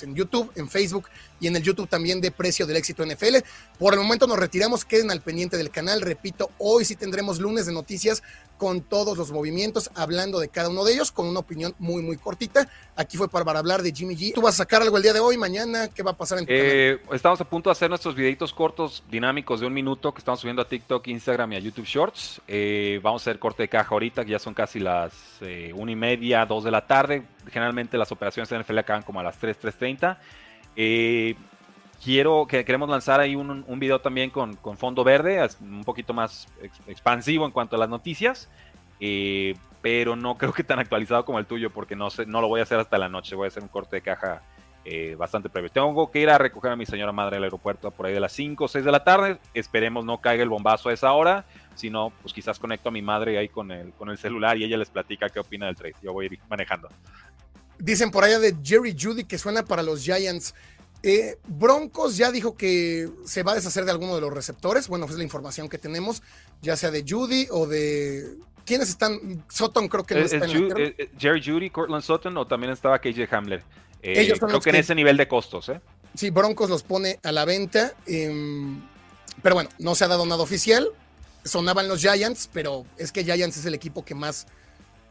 en- 0.00 0.14
YouTube, 0.14 0.50
en 0.54 0.68
Facebook 0.68 1.08
y 1.40 1.46
en 1.48 1.56
el 1.56 1.62
YouTube 1.62 1.88
también 1.88 2.20
de 2.20 2.30
Precio 2.30 2.66
del 2.66 2.76
Éxito 2.76 3.04
NFL. 3.04 3.36
Por 3.78 3.94
el 3.94 4.00
momento 4.00 4.26
nos 4.26 4.38
retiramos, 4.38 4.84
queden 4.84 5.10
al 5.10 5.20
pendiente 5.22 5.56
del 5.56 5.70
canal. 5.70 6.00
Repito, 6.00 6.50
hoy 6.58 6.84
sí 6.84 6.94
tendremos 6.96 7.38
lunes 7.38 7.66
de 7.66 7.72
noticias 7.72 8.22
con 8.62 8.80
todos 8.80 9.18
los 9.18 9.32
movimientos, 9.32 9.90
hablando 9.96 10.38
de 10.38 10.46
cada 10.46 10.68
uno 10.68 10.84
de 10.84 10.92
ellos, 10.92 11.10
con 11.10 11.26
una 11.26 11.40
opinión 11.40 11.74
muy, 11.80 12.00
muy 12.00 12.16
cortita. 12.16 12.68
Aquí 12.94 13.16
fue 13.16 13.28
para, 13.28 13.58
hablar 13.58 13.82
de 13.82 13.90
Jimmy 13.90 14.14
G. 14.14 14.34
¿Tú 14.34 14.40
vas 14.40 14.54
a 14.54 14.58
sacar 14.58 14.82
algo 14.82 14.96
el 14.96 15.02
día 15.02 15.12
de 15.12 15.18
hoy, 15.18 15.36
mañana? 15.36 15.88
¿Qué 15.88 16.04
va 16.04 16.12
a 16.12 16.16
pasar 16.16 16.38
en 16.38 16.46
tu 16.46 16.52
eh, 16.52 17.00
Estamos 17.10 17.40
a 17.40 17.44
punto 17.44 17.70
de 17.70 17.72
hacer 17.72 17.88
nuestros 17.88 18.14
videitos 18.14 18.52
cortos, 18.52 19.02
dinámicos 19.10 19.58
de 19.58 19.66
un 19.66 19.72
minuto, 19.72 20.14
que 20.14 20.20
estamos 20.20 20.38
subiendo 20.38 20.62
a 20.62 20.68
TikTok, 20.68 21.08
Instagram 21.08 21.54
y 21.54 21.56
a 21.56 21.58
YouTube 21.58 21.86
Shorts. 21.86 22.40
Eh, 22.46 23.00
vamos 23.02 23.22
a 23.22 23.24
hacer 23.24 23.40
corte 23.40 23.64
de 23.64 23.68
caja 23.68 23.88
ahorita, 23.90 24.24
que 24.24 24.30
ya 24.30 24.38
son 24.38 24.54
casi 24.54 24.78
las 24.78 25.12
eh, 25.40 25.72
una 25.74 25.90
y 25.90 25.96
media, 25.96 26.46
dos 26.46 26.62
de 26.62 26.70
la 26.70 26.86
tarde. 26.86 27.24
Generalmente 27.50 27.98
las 27.98 28.12
operaciones 28.12 28.48
de 28.48 28.60
NFL 28.60 28.78
acaban 28.78 29.02
como 29.02 29.18
a 29.18 29.24
las 29.24 29.38
3, 29.38 29.60
3.30. 29.60 30.18
Eh, 30.76 31.34
quiero 32.02 32.46
que 32.46 32.64
queremos 32.64 32.88
lanzar 32.88 33.20
ahí 33.20 33.36
un, 33.36 33.64
un 33.66 33.78
video 33.78 34.00
también 34.00 34.30
con, 34.30 34.56
con, 34.56 34.76
fondo 34.76 35.04
verde, 35.04 35.46
un 35.60 35.84
poquito 35.84 36.12
más 36.12 36.48
expansivo 36.86 37.46
en 37.46 37.52
cuanto 37.52 37.76
a 37.76 37.78
las 37.78 37.88
noticias, 37.88 38.48
eh, 39.00 39.54
pero 39.80 40.16
no 40.16 40.36
creo 40.36 40.52
que 40.52 40.64
tan 40.64 40.78
actualizado 40.78 41.24
como 41.24 41.38
el 41.38 41.46
tuyo, 41.46 41.70
porque 41.70 41.96
no, 41.96 42.10
sé, 42.10 42.26
no 42.26 42.40
lo 42.40 42.48
voy 42.48 42.60
a 42.60 42.64
hacer 42.64 42.78
hasta 42.78 42.98
la 42.98 43.08
noche, 43.08 43.34
voy 43.34 43.46
a 43.46 43.48
hacer 43.48 43.62
un 43.62 43.68
corte 43.68 43.96
de 43.96 44.02
caja 44.02 44.42
eh, 44.84 45.14
bastante 45.16 45.48
previo. 45.48 45.70
Tengo 45.70 46.10
que 46.10 46.20
ir 46.20 46.28
a 46.28 46.38
recoger 46.38 46.72
a 46.72 46.76
mi 46.76 46.86
señora 46.86 47.12
madre 47.12 47.36
al 47.36 47.44
aeropuerto 47.44 47.90
por 47.92 48.06
ahí 48.06 48.14
de 48.14 48.20
las 48.20 48.32
5 48.32 48.64
o 48.64 48.68
6 48.68 48.84
de 48.84 48.92
la 48.92 49.04
tarde, 49.04 49.38
esperemos 49.54 50.04
no 50.04 50.20
caiga 50.20 50.42
el 50.42 50.48
bombazo 50.48 50.88
a 50.88 50.92
esa 50.92 51.12
hora, 51.12 51.44
sino 51.76 52.12
pues 52.20 52.34
quizás 52.34 52.58
conecto 52.58 52.88
a 52.88 52.92
mi 52.92 53.02
madre 53.02 53.38
ahí 53.38 53.48
con 53.48 53.70
el, 53.70 53.92
con 53.92 54.10
el 54.10 54.18
celular 54.18 54.56
y 54.56 54.64
ella 54.64 54.76
les 54.76 54.90
platica 54.90 55.28
qué 55.28 55.38
opina 55.38 55.66
del 55.66 55.76
trade, 55.76 55.94
yo 56.02 56.12
voy 56.12 56.26
a 56.26 56.32
ir 56.32 56.40
manejando. 56.48 56.88
Dicen 57.78 58.10
por 58.10 58.24
allá 58.24 58.38
de 58.38 58.56
Jerry 58.62 58.96
Judy 58.98 59.24
que 59.24 59.38
suena 59.38 59.64
para 59.64 59.82
los 59.82 60.04
Giants. 60.04 60.54
Eh, 61.02 61.36
Broncos 61.46 62.16
ya 62.16 62.30
dijo 62.30 62.56
que 62.56 63.10
se 63.24 63.42
va 63.42 63.52
a 63.52 63.54
deshacer 63.56 63.84
de 63.84 63.90
alguno 63.90 64.14
de 64.14 64.20
los 64.20 64.32
receptores. 64.32 64.86
Bueno, 64.86 65.06
es 65.06 65.12
la 65.12 65.24
información 65.24 65.68
que 65.68 65.78
tenemos, 65.78 66.22
ya 66.60 66.76
sea 66.76 66.90
de 66.90 67.04
Judy 67.06 67.48
o 67.50 67.66
de. 67.66 68.36
¿Quiénes 68.64 68.88
están? 68.88 69.44
Sutton 69.48 69.88
creo 69.88 70.04
que 70.04 70.14
no 70.14 70.20
está 70.20 70.36
en 70.36 70.72
eh, 70.76 71.10
Jerry 71.18 71.42
Judy, 71.44 71.70
Cortland 71.70 72.04
Sutton 72.04 72.36
o 72.36 72.46
también 72.46 72.72
estaba 72.72 73.00
KJ 73.00 73.26
Hamler. 73.32 73.64
Eh, 74.02 74.20
Ellos 74.20 74.38
creo 74.38 74.60
que, 74.60 74.70
en 74.70 74.76
ese 74.76 74.94
nivel 74.94 75.16
de 75.16 75.26
costos, 75.26 75.68
¿eh? 75.68 75.80
Sí, 76.14 76.30
Broncos 76.30 76.70
los 76.70 76.84
pone 76.84 77.18
a 77.24 77.32
la 77.32 77.44
venta. 77.44 77.94
Em, 78.06 78.80
pero 79.42 79.56
bueno, 79.56 79.70
no 79.78 79.96
se 79.96 80.04
ha 80.04 80.08
dado 80.08 80.24
nada 80.26 80.42
oficial. 80.42 80.88
Sonaban 81.44 81.88
los 81.88 82.00
Giants, 82.00 82.48
pero 82.52 82.86
es 82.96 83.10
que 83.10 83.24
Giants 83.24 83.56
es 83.56 83.64
el 83.66 83.74
equipo 83.74 84.04
que 84.04 84.14
más 84.14 84.46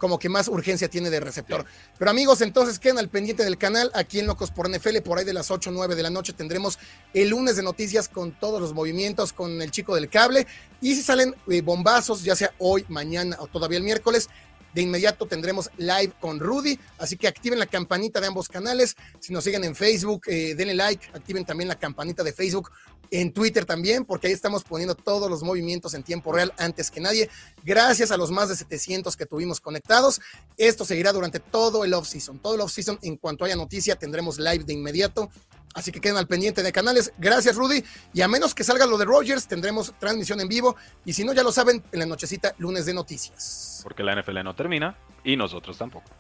como 0.02 0.18
que 0.18 0.30
más 0.30 0.48
urgencia 0.48 0.90
tiene 0.90 1.12
de 1.12 1.20
receptor. 1.20 1.64
Pero 2.00 2.10
amigos, 2.10 2.42
entonces 2.42 2.80
queden 2.80 2.98
al 2.98 3.08
pendiente 3.08 3.44
del 3.44 3.60
canal, 3.60 3.92
aquí 3.94 4.20
en 4.20 4.26
Locos 4.26 4.50
por 4.50 4.68
NFL, 4.68 4.98
por 5.06 5.20
ahí 5.20 5.26
de 5.26 5.34
las 5.34 5.52
8 5.52 5.70
o 5.70 5.74
9 5.74 5.94
de 5.94 6.02
la 6.02 6.10
noche 6.10 6.34
tendremos 6.34 6.80
el 7.14 7.30
lunes 7.30 7.56
de 7.56 7.62
noticias 7.62 8.10
con 8.10 8.32
todos 8.32 8.60
los 8.60 8.74
movimientos, 8.74 9.32
con 9.32 9.62
el 9.62 9.70
chico 9.70 9.94
del 9.94 10.10
cable, 10.10 10.48
y 10.82 10.96
si 10.96 11.04
salen 11.04 11.36
eh, 11.48 11.62
bombazos, 11.62 12.24
ya 12.24 12.36
sea 12.36 12.52
hoy, 12.58 12.84
mañana 12.90 13.38
o 13.40 13.46
todavía 13.46 13.78
el 13.78 13.84
miércoles, 13.84 14.28
de 14.74 14.82
inmediato 14.82 15.26
tendremos 15.26 15.70
live 15.78 16.14
con 16.20 16.40
Rudy, 16.40 16.80
así 16.98 17.18
que 17.18 17.28
activen 17.28 17.60
la 17.60 17.66
campanita 17.66 18.20
de 18.20 18.28
ambos 18.28 18.48
canales. 18.48 18.96
Si 19.20 19.34
nos 19.34 19.44
siguen 19.44 19.64
en 19.64 19.76
Facebook, 19.76 20.24
eh, 20.28 20.56
denle 20.56 20.76
like, 20.76 21.08
activen 21.14 21.46
también 21.46 21.68
la 21.68 21.80
campanita 21.80 22.24
de 22.24 22.34
Facebook 22.34 22.72
en 23.12 23.34
Twitter 23.34 23.66
también, 23.66 24.06
porque 24.06 24.28
ahí 24.28 24.34
estamos 24.34 24.64
poniendo 24.64 24.96
todos 24.96 25.30
los 25.30 25.44
movimientos 25.44 25.94
en 25.94 26.04
tiempo 26.04 26.32
real 26.32 26.54
antes 26.58 26.90
que 26.90 27.02
nadie. 27.02 27.30
Gracias 27.64 28.10
a 28.12 28.18
los 28.18 28.32
más 28.32 28.48
de 28.48 28.56
700 28.56 29.18
que 29.18 29.26
tuvimos 29.26 29.60
conectados. 29.60 30.22
Esto 30.58 30.86
seguirá 30.86 31.12
durante 31.12 31.40
todo 31.40 31.84
el 31.84 31.94
off-season. 31.94 32.40
Todo 32.40 32.56
el 32.56 32.62
off-season, 32.62 32.98
en 33.02 33.18
cuanto 33.18 33.44
haya 33.44 33.58
noticia, 33.58 33.98
tendremos 33.98 34.40
live 34.40 34.64
de 34.64 34.74
inmediato. 34.74 35.30
Así 35.74 35.92
que 35.92 36.02
queden 36.02 36.18
al 36.18 36.28
pendiente 36.28 36.64
de 36.64 36.72
canales. 36.72 37.14
Gracias, 37.18 37.56
Rudy. 37.56 37.84
Y 38.14 38.22
a 38.22 38.28
menos 38.28 38.54
que 38.54 38.64
salga 38.64 38.86
lo 38.86 38.98
de 38.98 39.06
Rogers, 39.06 39.48
tendremos 39.48 39.94
transmisión 40.00 40.42
en 40.42 40.48
vivo. 40.48 40.76
Y 41.06 41.14
si 41.14 41.24
no, 41.24 41.34
ya 41.34 41.44
lo 41.44 41.52
saben, 41.52 41.84
en 41.92 42.00
la 42.00 42.06
nochecita, 42.06 42.54
lunes 42.58 42.86
de 42.86 42.94
noticias. 42.94 43.80
Porque 43.84 44.04
la 44.04 44.16
NFL 44.16 44.44
no 44.44 44.56
termina 44.56 44.98
y 45.24 45.38
nosotros 45.38 45.78
tampoco. 45.78 46.12